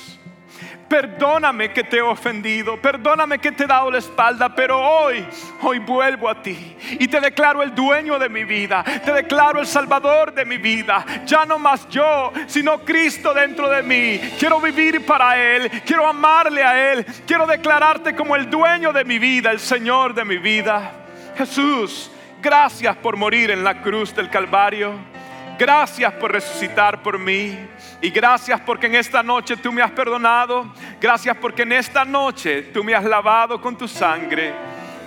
Perdóname 0.88 1.72
que 1.72 1.82
te 1.82 1.96
he 1.96 2.02
ofendido, 2.02 2.80
perdóname 2.80 3.38
que 3.38 3.52
te 3.52 3.64
he 3.64 3.66
dado 3.66 3.90
la 3.90 3.98
espalda, 3.98 4.54
pero 4.54 4.78
hoy, 4.78 5.26
hoy 5.62 5.78
vuelvo 5.78 6.28
a 6.28 6.42
ti 6.42 6.76
y 7.00 7.08
te 7.08 7.20
declaro 7.20 7.62
el 7.62 7.74
dueño 7.74 8.18
de 8.18 8.28
mi 8.28 8.44
vida, 8.44 8.84
te 9.04 9.12
declaro 9.12 9.60
el 9.60 9.66
salvador 9.66 10.32
de 10.34 10.44
mi 10.44 10.58
vida. 10.58 11.04
Ya 11.24 11.44
no 11.46 11.58
más 11.58 11.88
yo, 11.88 12.32
sino 12.46 12.84
Cristo 12.84 13.32
dentro 13.32 13.68
de 13.70 13.82
mí. 13.82 14.20
Quiero 14.38 14.60
vivir 14.60 15.04
para 15.06 15.36
Él, 15.36 15.70
quiero 15.84 16.06
amarle 16.06 16.62
a 16.62 16.92
Él, 16.92 17.04
quiero 17.26 17.46
declararte 17.46 18.14
como 18.14 18.36
el 18.36 18.50
dueño 18.50 18.92
de 18.92 19.04
mi 19.04 19.18
vida, 19.18 19.50
el 19.50 19.60
Señor 19.60 20.14
de 20.14 20.24
mi 20.24 20.36
vida. 20.36 20.92
Jesús, 21.36 22.10
gracias 22.42 22.96
por 22.98 23.16
morir 23.16 23.50
en 23.50 23.64
la 23.64 23.80
cruz 23.80 24.14
del 24.14 24.28
Calvario. 24.28 25.13
Gracias 25.58 26.12
por 26.14 26.32
resucitar 26.32 27.02
por 27.02 27.18
mí. 27.18 27.56
Y 28.00 28.10
gracias 28.10 28.60
porque 28.60 28.86
en 28.86 28.96
esta 28.96 29.22
noche 29.22 29.56
tú 29.56 29.72
me 29.72 29.82
has 29.82 29.92
perdonado. 29.92 30.72
Gracias 31.00 31.36
porque 31.36 31.62
en 31.62 31.72
esta 31.72 32.04
noche 32.04 32.62
tú 32.62 32.82
me 32.82 32.94
has 32.94 33.04
lavado 33.04 33.60
con 33.60 33.76
tu 33.76 33.86
sangre. 33.86 34.52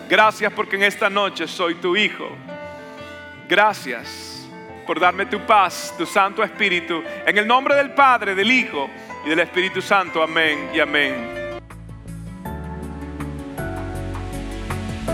Gracias 0.10 0.52
porque 0.54 0.78
en 0.78 0.84
esta 0.84 1.10
noche 1.10 1.48
soy 1.48 1.76
tu 1.76 1.96
hijo. 1.96 2.30
Gracias 3.50 4.48
por 4.86 5.00
darme 5.00 5.26
tu 5.26 5.40
paz, 5.46 5.94
tu 5.98 6.06
Santo 6.06 6.42
Espíritu. 6.42 7.04
En 7.26 7.38
el 7.38 7.46
nombre 7.46 7.76
del 7.76 7.92
Padre, 7.92 8.34
del 8.34 8.50
Hijo 8.50 8.90
y 9.26 9.30
del 9.30 9.40
Espíritu 9.40 9.82
Santo. 9.82 10.24
Amén 10.24 10.70
y 10.74 10.80
amén. 10.80 11.38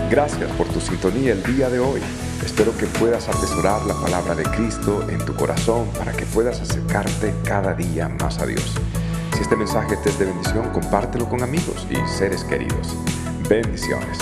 Gracias 0.08 0.50
por 0.52 0.68
tu 0.68 0.80
sintonía 0.80 1.32
el 1.32 1.42
día 1.42 1.68
de 1.68 1.80
hoy. 1.80 2.00
Espero 2.44 2.76
que 2.76 2.86
puedas 2.86 3.26
atesorar 3.28 3.84
la 3.86 3.94
palabra 3.94 4.34
de 4.34 4.42
Cristo 4.44 5.02
en 5.08 5.18
tu 5.24 5.34
corazón 5.34 5.88
para 5.98 6.12
que 6.12 6.26
puedas 6.26 6.60
acercarte 6.60 7.34
cada 7.42 7.72
día 7.72 8.08
más 8.20 8.38
a 8.38 8.46
Dios. 8.46 8.74
Si 9.34 9.40
este 9.40 9.56
mensaje 9.56 9.96
te 9.96 10.10
es 10.10 10.18
de 10.18 10.26
bendición, 10.26 10.68
compártelo 10.70 11.26
con 11.28 11.42
amigos 11.42 11.86
y 11.90 11.96
seres 12.06 12.44
queridos. 12.44 12.94
Bendiciones. 13.48 14.18